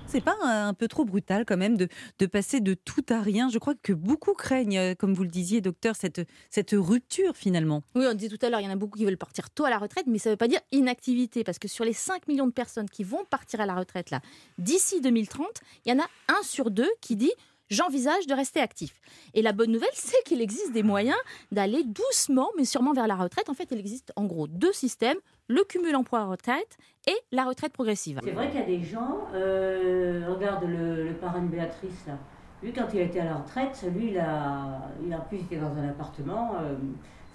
C'est 0.08 0.22
pas 0.22 0.36
un, 0.44 0.74
peu 0.74 0.88
trop 0.88 1.04
brutal 1.04 1.46
quand 1.46 1.58
même 1.58 1.78
de, 1.78 1.88
de 2.20 2.26
passer 2.26 2.60
de 2.60 2.74
tout 2.74 3.04
à 3.10 3.22
rien 3.22 3.50
Je 3.50 3.58
crois 3.58 3.74
que 3.82 3.92
beaucoup 3.92 4.34
craignent, 4.34 4.78
euh, 4.78 4.96
comme 4.96 5.14
vous 5.14 5.24
le 5.24 5.30
disiez, 5.30 5.62
docteur, 5.62 5.96
cette, 5.96 6.22
cette 6.50 6.72
rupture 6.74 7.36
finalement. 7.36 7.84
Oui, 7.96 8.06
on 8.10 8.14
disait 8.14 8.36
tout 8.36 8.46
à 8.46 8.50
l'heure, 8.50 8.60
il 8.62 8.66
y 8.66 8.68
en 8.68 8.72
a 8.72 8.76
beaucoup 8.76 8.98
qui 8.98 9.06
veulent 9.06 9.18
partir 9.18 9.50
tôt 9.50 9.66
à 9.66 9.70
la 9.70 9.78
retraite, 9.78 10.06
mais 10.08 10.20
ça 10.20 10.30
ne 10.30 10.34
veut 10.34 10.38
pas 10.38 10.48
dire 10.48 10.62
inactivité, 10.72 11.44
parce 11.44 11.60
que 11.60 11.68
sur 11.68 11.84
les 11.84 11.94
5 11.94 12.28
millions 12.28 12.48
de 12.48 12.54
personnes 12.54 12.90
qui 12.90 13.04
vont 13.04 13.26
partir 13.30 13.60
à 13.62 13.66
la 13.66 13.76
retraite 13.76 14.12
là, 14.12 14.22
d'ici 14.58 15.02
2030, 15.02 15.48
il 15.86 15.92
y 15.92 15.96
en 15.96 16.00
a 16.00 16.08
un 16.30 16.44
sur 16.44 16.72
deux 16.72 16.90
qui 17.02 17.16
dit 17.16 17.34
j'envisage 17.70 18.28
de 18.28 18.34
rester 18.34 18.60
actif. 18.60 18.94
Et 19.34 19.42
la 19.42 19.52
bonne 19.54 19.72
nouvelle, 19.72 19.90
c'est 19.94 20.22
qu'il 20.26 20.42
existe 20.42 20.72
des 20.72 20.84
moyens 20.84 21.18
d'aller 21.52 21.84
doucement, 21.84 22.50
mais 22.58 22.66
sûrement 22.66 22.94
vers 22.94 23.08
la 23.08 23.16
retraite. 23.16 23.50
En 23.50 23.54
fait, 23.54 23.68
il 23.72 23.80
existe 23.80 24.12
en 24.16 24.26
gros 24.26 24.48
deux 24.48 24.74
systèmes, 24.74 25.18
le 25.48 25.64
cumul 25.64 25.96
emploi-retraite 25.96 26.78
et 27.08 27.16
la 27.32 27.44
retraite 27.46 27.74
progressive. 27.74 28.20
C'est 28.24 28.32
vrai 28.32 28.50
qu'il 28.50 28.60
y 28.60 28.64
a 28.64 28.66
des 28.66 28.84
gens, 28.84 29.28
euh, 29.34 30.26
regarde 30.34 30.64
le, 30.66 31.08
le 31.08 31.14
parrain 31.16 31.42
de 31.42 31.48
Béatrice 31.48 32.06
là. 32.08 32.18
Lui, 32.64 32.74
quand 32.74 32.88
il 32.94 33.00
a 33.00 33.04
été 33.04 33.20
à 33.20 33.26
la 33.26 33.36
retraite, 33.36 33.86
lui, 33.94 34.12
il 34.12 34.18
a, 34.18 34.90
il 35.06 35.14
a 35.14 35.18
en 35.18 35.22
plus 35.22 35.38
été 35.38 35.58
dans 35.58 35.76
un 35.76 35.90
appartement. 35.90 36.54
euh, 36.62 36.76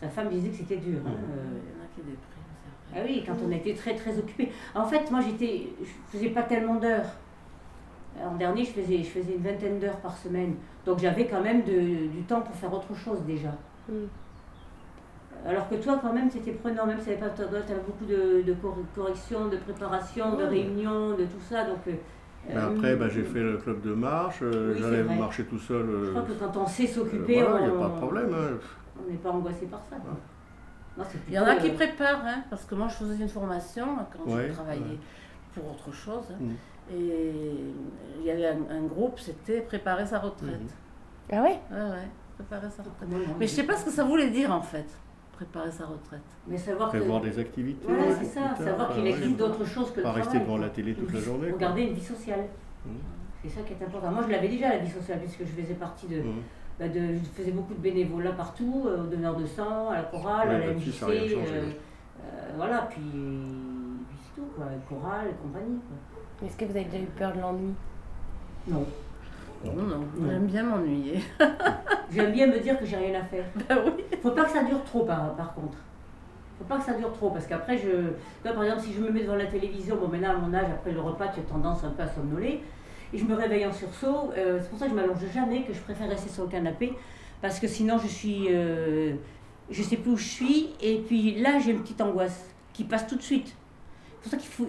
sa 0.01 0.09
femme 0.09 0.29
disait 0.31 0.49
que 0.49 0.57
c'était 0.57 0.79
dur. 0.79 1.01
hein, 1.07 1.11
euh. 1.13 1.59
Il 1.63 1.71
y 1.71 1.79
en 1.79 1.85
a 1.85 1.87
qui 1.95 2.01
dépriment, 2.01 2.17
c'est 2.91 2.95
vrai. 2.99 3.01
Ah 3.01 3.07
oui, 3.07 3.23
quand 3.25 3.37
on 3.47 3.51
était 3.53 3.75
très 3.75 3.95
très 3.95 4.19
occupé. 4.19 4.51
En 4.75 4.87
fait, 4.87 5.09
moi, 5.11 5.21
j'étais, 5.21 5.69
je 5.81 6.19
faisais 6.19 6.31
pas 6.31 6.43
tellement 6.43 6.77
d'heures. 6.77 7.07
En 8.19 8.35
dernier, 8.37 8.65
je 8.65 8.71
faisais, 8.73 8.99
je 8.99 9.09
faisais 9.09 9.35
une 9.37 9.43
vingtaine 9.43 9.79
d'heures 9.79 9.97
par 9.99 10.17
semaine. 10.17 10.55
Donc 10.85 10.99
j'avais 10.99 11.27
quand 11.27 11.41
même 11.41 11.63
de- 11.63 12.09
du 12.09 12.23
temps 12.27 12.41
pour 12.43 12.55
faire 12.55 12.73
autre 12.73 12.95
chose 12.95 13.21
déjà. 13.27 13.51
Alors 15.47 15.69
que 15.71 15.77
toi, 15.77 15.99
quand 16.03 16.13
même, 16.13 16.31
c'était 16.31 16.53
prenant, 16.53 16.87
même 16.87 16.99
si 16.99 17.07
tu 17.07 17.11
avais 17.13 17.81
beaucoup 17.87 18.05
de, 18.05 18.43
de 18.43 18.53
cor- 18.55 18.77
corrections, 18.95 19.49
de 19.49 19.57
préparation, 19.57 20.33
de 20.37 20.43
Ouais. 20.43 20.49
réunions, 20.49 21.11
de 21.17 21.25
tout 21.25 21.41
ça. 21.49 21.65
Donc, 21.65 21.79
euh, 21.89 21.93
Mais 22.49 22.57
euh, 22.57 22.71
après, 22.77 22.97
bah, 22.97 23.09
j'ai 23.09 23.23
fait 23.23 23.41
le 23.43 23.57
club 23.57 23.81
de 23.81 23.95
marche, 23.95 24.41
euh, 24.43 24.75
Oui, 24.75 24.81
j'allais 24.83 25.03
marcher 25.03 25.45
tout 25.45 25.59
seul. 25.59 25.87
Je 26.05 26.11
crois 26.11 26.23
que 26.23 26.33
quand 26.33 26.57
on 26.61 26.67
sait 26.67 26.87
s'occuper, 26.87 27.43
euh, 27.43 27.47
voilà, 27.49 27.67
il 27.67 27.71
n'y 27.73 27.77
on- 27.79 27.81
a 27.85 27.89
pas 27.89 27.95
de 27.95 28.01
problème. 28.01 28.35
hein. 28.35 28.59
on 29.07 29.11
n'est 29.11 29.17
pas 29.19 29.31
angoissé 29.31 29.67
par 29.67 29.81
ça. 29.89 29.97
quoi. 29.97 30.13
Non, 30.99 31.05
c'est 31.11 31.19
Il 31.29 31.35
y 31.35 31.39
en 31.39 31.47
a 31.47 31.57
qui 31.57 31.71
euh, 31.71 31.75
préparent, 31.75 32.23
hein, 32.27 32.43
parce 32.51 32.65
que 32.67 32.75
moi 32.75 32.89
je 32.89 32.95
faisais 32.97 33.23
une 33.23 33.29
formation 33.29 33.87
quand 34.13 34.31
Ouais, 34.31 34.49
je 34.49 34.53
travaillais 34.53 34.81
ouais. 34.83 34.99
pour 35.55 35.71
autre 35.71 35.91
chose. 35.95 36.25
hein, 36.33 36.37
Mm. 36.39 36.51
Et 36.93 37.55
il 38.19 38.25
y 38.25 38.31
avait 38.31 38.47
un, 38.47 38.59
un 38.71 38.83
groupe, 38.83 39.19
c'était 39.21 39.61
préparer 39.61 40.07
sa 40.07 40.19
retraite. 40.19 40.61
Ah 41.33 41.43
ouais? 41.43 41.61
Ouais, 41.71 41.77
ouais, 41.91 42.09
préparer 42.37 42.69
sa 42.71 42.83
retraite. 42.83 43.09
Mais 43.39 43.47
je 43.47 43.53
sais 43.53 43.63
pas 43.65 43.77
ce 43.77 43.85
que 43.85 43.91
ça 43.91 44.05
voulait 44.05 44.31
dire 44.31 44.53
en 44.53 44.61
fait, 44.63 44.87
préparer 45.33 45.71
sa 45.71 45.87
retraite. 45.87 46.21
Mais 46.49 46.59
savoir 46.59 46.91
que- 46.91 46.99
Prévoir 46.99 47.21
des 47.21 47.39
activités. 47.39 47.87
Voilà, 47.89 48.15
c'est 48.17 48.25
ça, 48.25 48.57
savoir 48.57 48.93
qu'il 48.95 49.07
existe 49.07 49.37
d'autres 49.37 49.65
choses 49.65 49.91
que 49.93 49.99
le 49.99 50.03
Pas 50.03 50.13
rester 50.13 50.39
devant 50.41 50.59
la 50.59 50.69
télé 50.71 50.95
toute 50.95 51.13
la 51.13 51.21
journée. 51.21 51.53
Regarder 51.53 51.83
une 51.83 51.95
vie 51.95 52.05
sociale. 52.05 52.45
Mm. 52.85 52.91
C'est 53.43 53.49
ça 53.49 53.61
qui 53.63 53.73
est 53.73 53.87
important. 53.87 54.11
Moi, 54.11 54.23
je 54.27 54.33
l'avais 54.33 54.49
déjà, 54.49 54.69
la 54.71 54.79
vie 54.79 54.91
sociale, 54.91 55.19
puisque 55.21 55.41
je 55.41 55.63
faisais 55.63 55.75
partie 55.75 56.07
de. 56.09 56.17
Mhm. 56.21 56.43
bah, 56.79 56.89
de 56.89 57.15
je 57.15 57.21
faisais 57.35 57.53
beaucoup 57.53 57.73
de 57.75 57.79
bénévolat 57.81 58.33
partout, 58.33 58.85
euh, 58.87 59.03
au 59.05 59.07
donneur 59.07 59.37
de 59.37 59.47
sang, 59.47 59.89
à 59.91 59.97
la 59.97 60.03
chorale, 60.03 60.49
Ouais, 60.49 60.55
à 60.57 60.59
la 60.59 60.67
là-dessus, 60.67 60.91
MJC. 60.91 61.03
euh, 61.05 61.37
ouais. 61.37 61.77
euh, 62.25 62.53
voilà, 62.57 62.83
puis, 62.91 63.01
puis 63.01 64.19
c'est 64.23 64.41
tout, 64.41 64.47
quoi. 64.57 64.67
Chorale 64.89 65.29
et 65.29 65.35
compagnie. 65.43 65.79
Quoi. 65.79 65.97
Est-ce 66.45 66.57
que 66.57 66.65
vous 66.65 66.77
avez 66.77 66.85
déjà 66.85 66.99
eu 67.03 67.07
peur 67.07 67.33
de 67.35 67.41
l'ennui 67.41 67.75
Non. 68.69 68.85
Non, 69.65 69.83
non, 69.83 70.01
j'aime 70.27 70.47
bien 70.47 70.63
m'ennuyer. 70.63 71.21
J'aime 72.11 72.33
bien 72.33 72.47
me 72.47 72.59
dire 72.61 72.79
que 72.79 72.87
j'ai 72.87 72.97
rien 72.97 73.21
à 73.21 73.25
faire. 73.25 73.45
Ben 73.69 73.79
oui. 73.85 74.03
Faut 74.23 74.31
pas 74.31 74.45
que 74.45 74.51
ça 74.51 74.65
dure 74.65 74.83
trop, 74.85 75.05
par, 75.05 75.37
par 75.37 75.55
contre. 75.55 75.77
Faut 76.59 76.65
pas 76.65 76.79
que 76.79 76.85
ça 76.85 76.95
dure 76.95 77.13
trop, 77.13 77.31
parce 77.31 77.47
qu'après, 77.47 77.77
je. 77.77 77.91
Là, 78.43 78.55
par 78.55 78.65
exemple, 78.65 78.83
si 78.83 78.95
je 78.95 79.01
me 79.03 79.11
mets 79.11 79.21
devant 79.23 79.37
la 79.37 79.45
télévision, 79.47 79.97
bon, 79.97 80.09
maintenant, 80.09 80.31
à 80.31 80.37
mon 80.39 80.55
âge, 80.55 80.67
après 80.73 80.93
le 80.93 81.01
repas, 81.01 81.29
tu 81.29 81.41
as 81.41 81.43
tendance 81.43 81.85
un 81.85 81.91
peu 81.91 82.03
à 82.03 82.09
somnoler. 82.09 82.63
Et 83.13 83.19
je 83.19 83.25
me 83.27 83.35
réveille 83.35 83.67
en 83.67 83.73
sursaut. 83.73 84.33
euh, 84.37 84.59
c'est 84.63 84.71
pour 84.71 84.79
ça 84.79 84.87
que 84.87 84.93
je 84.93 84.97
m'allonge 84.97 85.19
jamais, 85.33 85.63
que 85.65 85.75
je 85.75 85.81
préfère 85.81 86.09
rester 86.09 86.31
sur 86.31 86.45
le 86.45 86.49
canapé. 86.51 86.95
Parce 87.43 87.61
que 87.61 87.69
sinon, 87.69 87.99
je 87.99 88.07
suis. 88.09 88.47
euh, 88.51 89.13
je 89.71 89.83
sais 89.83 89.97
plus 89.99 90.13
où 90.13 90.17
je 90.17 90.25
suis. 90.27 90.71
Et 90.81 91.03
puis 91.07 91.39
là, 91.41 91.59
j'ai 91.59 91.73
une 91.73 91.83
petite 91.83 92.01
angoisse 92.01 92.49
qui 92.73 92.85
passe 92.85 93.07
tout 93.07 93.17
de 93.17 93.23
suite. 93.23 93.55
C'est 94.09 94.23
pour 94.23 94.31
ça 94.33 94.37
qu'il 94.39 94.49
faut, 94.51 94.67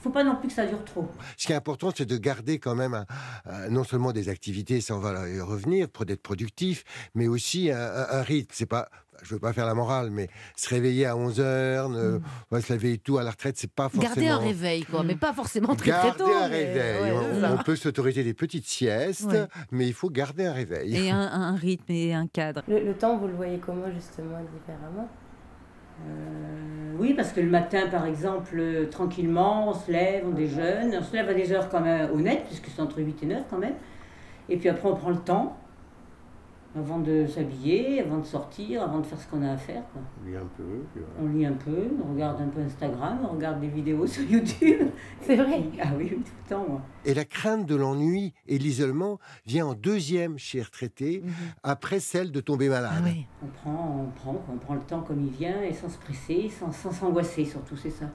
il 0.00 0.02
Il 0.02 0.04
faut 0.04 0.10
pas 0.10 0.24
non 0.24 0.36
plus 0.36 0.48
que 0.48 0.54
ça 0.54 0.64
dure 0.66 0.82
trop. 0.84 1.06
Ce 1.36 1.46
qui 1.46 1.52
est 1.52 1.56
important, 1.56 1.90
c'est 1.94 2.06
de 2.06 2.16
garder 2.16 2.58
quand 2.58 2.74
même 2.74 2.94
un- 2.94 3.06
un- 3.44 3.68
non 3.68 3.84
seulement 3.84 4.12
des 4.12 4.30
activités, 4.30 4.80
ça 4.80 4.94
on 4.96 4.98
va 4.98 5.28
y 5.28 5.40
revenir, 5.40 5.88
pour 5.90 6.06
d'être 6.06 6.22
productif, 6.22 6.84
mais 7.14 7.28
aussi 7.28 7.70
un, 7.70 7.76
un- 7.78 8.06
un 8.18 8.22
rythme. 8.22 8.50
C'est 8.54 8.64
pas, 8.64 8.88
je 9.22 9.34
veux 9.34 9.38
pas 9.40 9.52
faire 9.52 9.66
la 9.66 9.74
morale, 9.74 10.08
mais 10.10 10.30
se 10.56 10.70
réveiller 10.70 11.04
à 11.04 11.16
11 11.18 11.38
heures, 11.40 11.90
ne, 11.90 12.18
ouais, 12.50 12.62
se 12.62 12.72
réveiller 12.72 12.96
tout 12.96 13.18
à 13.18 13.22
la 13.24 13.30
retraite, 13.32 13.58
c'est 13.58 13.70
pas 13.70 13.90
forcément. 13.90 14.14
Garder 14.14 14.28
un 14.28 14.38
réveil, 14.38 14.84
quoi, 14.84 15.02
mais 15.02 15.16
pas 15.16 15.34
forcément 15.34 15.76
très 15.76 15.90
très 15.90 16.02
Garder 16.08 16.18
tôt. 16.24 16.30
un 16.34 16.48
mais- 16.48 16.56
réveil. 16.64 17.12
ouais, 17.12 17.48
on, 17.52 17.62
peut 17.62 17.76
s'autoriser 17.76 18.24
des 18.24 18.32
petites 18.34 18.66
siestes, 18.66 19.24
Ouais. 19.26 19.46
mais 19.70 19.86
il 19.86 19.92
faut 19.94 20.08
garder 20.08 20.46
un 20.46 20.54
réveil. 20.54 20.96
Et 20.96 21.10
un, 21.10 21.18
un 21.30 21.54
rythme 21.56 21.92
et 21.92 22.14
un 22.14 22.26
cadre. 22.26 22.62
Le, 22.68 22.82
le 22.82 22.94
temps, 22.94 23.18
vous 23.18 23.26
le 23.26 23.34
voyez 23.34 23.58
comment 23.58 23.90
justement 23.92 24.38
différemment? 24.58 25.10
Oui, 27.00 27.14
parce 27.14 27.32
que 27.32 27.40
le 27.40 27.48
matin, 27.48 27.88
par 27.90 28.04
exemple, 28.04 28.56
euh, 28.58 28.86
tranquillement, 28.90 29.70
on 29.70 29.72
se 29.72 29.90
lève, 29.90 30.24
on 30.26 30.32
déjeune, 30.32 30.94
on 30.98 31.02
se 31.02 31.14
lève 31.14 31.30
à 31.30 31.34
des 31.34 31.50
heures 31.50 31.70
quand 31.70 31.80
même 31.80 32.10
honnêtes, 32.12 32.44
puisque 32.44 32.66
c'est 32.66 32.82
entre 32.82 33.00
8 33.00 33.22
et 33.22 33.26
9 33.26 33.44
quand 33.48 33.56
même. 33.56 33.72
Et 34.50 34.58
puis 34.58 34.68
après, 34.68 34.86
on 34.86 34.94
prend 34.94 35.08
le 35.08 35.16
temps, 35.16 35.56
avant 36.76 37.00
de 37.00 37.26
s'habiller, 37.26 38.00
avant 38.00 38.18
de 38.18 38.24
sortir, 38.24 38.84
avant 38.84 39.00
de 39.00 39.06
faire 39.06 39.20
ce 39.20 39.26
qu'on 39.26 39.42
a 39.42 39.52
à 39.52 39.56
faire. 39.56 39.82
quoi. 39.92 40.00
On 40.22 40.26
lit 40.28 40.36
un 40.36 40.46
peu. 40.56 40.62
puis 40.92 41.02
voilà. 41.04 41.20
On 41.20 41.36
lit 41.36 41.44
un 41.44 41.52
peu, 41.52 41.88
on 42.06 42.12
regarde 42.12 42.40
un 42.40 42.46
peu 42.46 42.60
Instagram, 42.60 43.18
on 43.28 43.34
regarde 43.34 43.60
des 43.60 43.66
vidéos 43.68 44.06
sur 44.06 44.22
YouTube. 44.22 44.86
C'est 45.20 45.34
vrai 45.34 45.62
Ah 45.82 45.88
oui, 45.98 46.10
tout 46.10 46.16
le 46.16 46.48
temps, 46.48 46.64
moi. 46.68 46.80
Et 47.04 47.12
la 47.14 47.24
crainte 47.24 47.66
de 47.66 47.74
l'ennui 47.74 48.34
et 48.46 48.58
de 48.58 48.62
l'isolement 48.62 49.18
vient 49.46 49.66
en 49.66 49.74
deuxième 49.74 50.38
chez 50.38 50.58
les 50.58 50.64
retraités, 50.64 51.24
après 51.64 51.98
celle 51.98 52.30
de 52.30 52.40
tomber 52.40 52.68
malade. 52.68 53.02
On 53.42 53.46
prend, 53.48 54.06
on 54.06 54.10
prend, 54.20 54.44
on 54.52 54.56
prend 54.58 54.74
le 54.74 54.82
temps 54.82 55.00
comme 55.02 55.20
il 55.24 55.30
vient 55.32 55.60
et 55.62 55.72
sans 55.72 55.88
se 55.88 55.98
presser, 55.98 56.48
sans 56.50 56.70
sans 56.70 56.92
s'angoisser 56.92 57.44
surtout, 57.44 57.76
c'est 57.76 57.90
ça. 57.90 58.06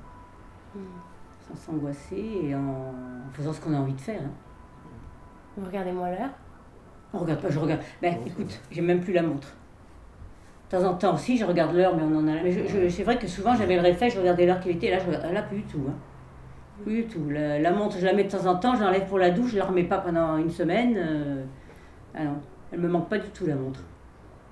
Sans 1.47 1.55
s'angoisser 1.55 2.39
et 2.43 2.55
en, 2.55 2.93
faisant 3.33 3.51
ce 3.53 3.59
qu'on 3.59 3.73
a 3.73 3.77
envie 3.77 3.93
de 3.93 4.01
faire. 4.01 4.21
hein. 4.21 4.31
Vous 5.57 5.65
regardez 5.65 5.91
moi 5.91 6.09
l'heure? 6.09 6.31
On 7.15 7.19
regarde 7.19 7.39
pas, 7.41 7.49
je 7.49 7.57
regarde. 7.59 7.81
Ben 8.01 8.15
écoute, 8.25 8.59
j'ai 8.71 8.81
même 8.81 8.99
plus 8.99 9.13
la 9.13 9.21
montre. 9.23 9.47
De 10.71 10.77
temps 10.77 10.83
en 10.83 10.93
temps 10.95 11.15
aussi, 11.15 11.37
je 11.37 11.45
regarde 11.45 11.73
l'heure, 11.75 11.95
mais 11.95 12.03
on 12.03 12.17
en 12.19 12.27
a. 12.27 12.43
Mais 12.43 12.51
je- 12.51 12.67
je- 12.67 12.89
c'est 12.89 13.03
vrai 13.03 13.17
que 13.17 13.27
souvent 13.27 13.55
j'avais 13.55 13.75
le 13.75 13.81
réflexe, 13.81 14.15
je 14.15 14.19
regardais 14.19 14.45
l'heure 14.45 14.59
qu'il 14.59 14.71
était, 14.71 14.91
là, 14.91 14.99
je, 14.99 15.05
regarde- 15.07 15.31
là 15.33 15.41
plus 15.43 15.57
du 15.57 15.63
tout. 15.63 15.81
Hein. 15.87 15.93
Plus 16.83 17.03
du 17.03 17.05
tout. 17.05 17.29
La, 17.29 17.57
la 17.59 17.71
montre, 17.71 17.97
je 17.99 18.05
la 18.05 18.13
mets 18.13 18.25
de 18.25 18.29
temps 18.31 18.45
en 18.47 18.55
temps, 18.57 18.75
je 18.75 18.83
l'enlève 18.83 19.07
pour 19.07 19.17
la 19.17 19.29
douche, 19.31 19.51
je 19.51 19.57
la 19.57 19.65
remets 19.65 19.85
pas 19.85 19.99
pendant 19.99 20.37
une 20.37 20.49
semaine. 20.51 20.95
euh, 20.97 21.43
Ah 22.13 22.23
non, 22.25 22.35
elle 22.73 22.79
me 22.79 22.87
manque 22.89 23.07
pas 23.09 23.17
du 23.17 23.29
tout 23.29 23.45
la 23.45 23.55
montre. 23.55 23.79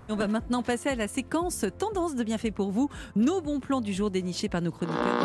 On 0.10 0.16
va 0.16 0.28
maintenant 0.28 0.64
passer 0.64 0.90
à 0.90 0.96
la 0.96 1.08
séquence 1.08 1.66
tendance 1.78 2.16
de 2.16 2.24
bienfait 2.24 2.52
pour 2.52 2.72
vous, 2.72 2.90
nos 3.16 3.42
bons 3.42 3.60
plans 3.60 3.82
du 3.82 3.94
jour 3.94 4.10
dénichés 4.12 4.50
par 4.50 4.62
nos 4.62 4.72
chroniqueurs. 4.72 5.24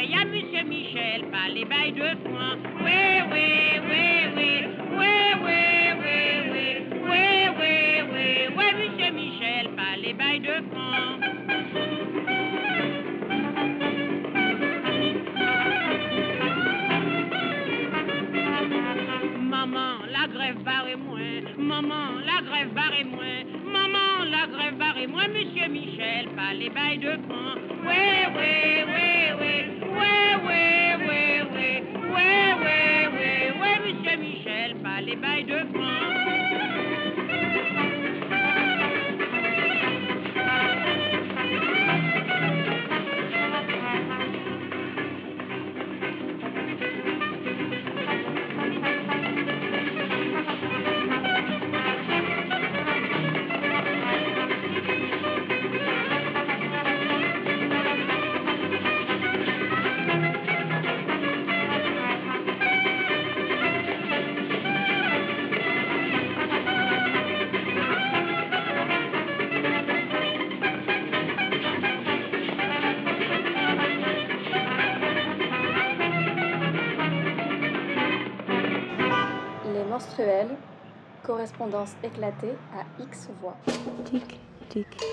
Yo 0.00 0.06
fait 0.06 0.12
y'a 0.12 0.24
monsieur 0.24 0.64
Michel, 0.68 1.22
pas 1.30 1.48
les 1.54 1.64
bails 1.64 1.92
de 1.92 2.29
correspondance 81.60 81.94
éclatée 82.02 82.56
à 82.74 83.02
X 83.02 83.28
voix. 83.40 83.56
Tic, 84.04 84.40
tic. 84.70 85.09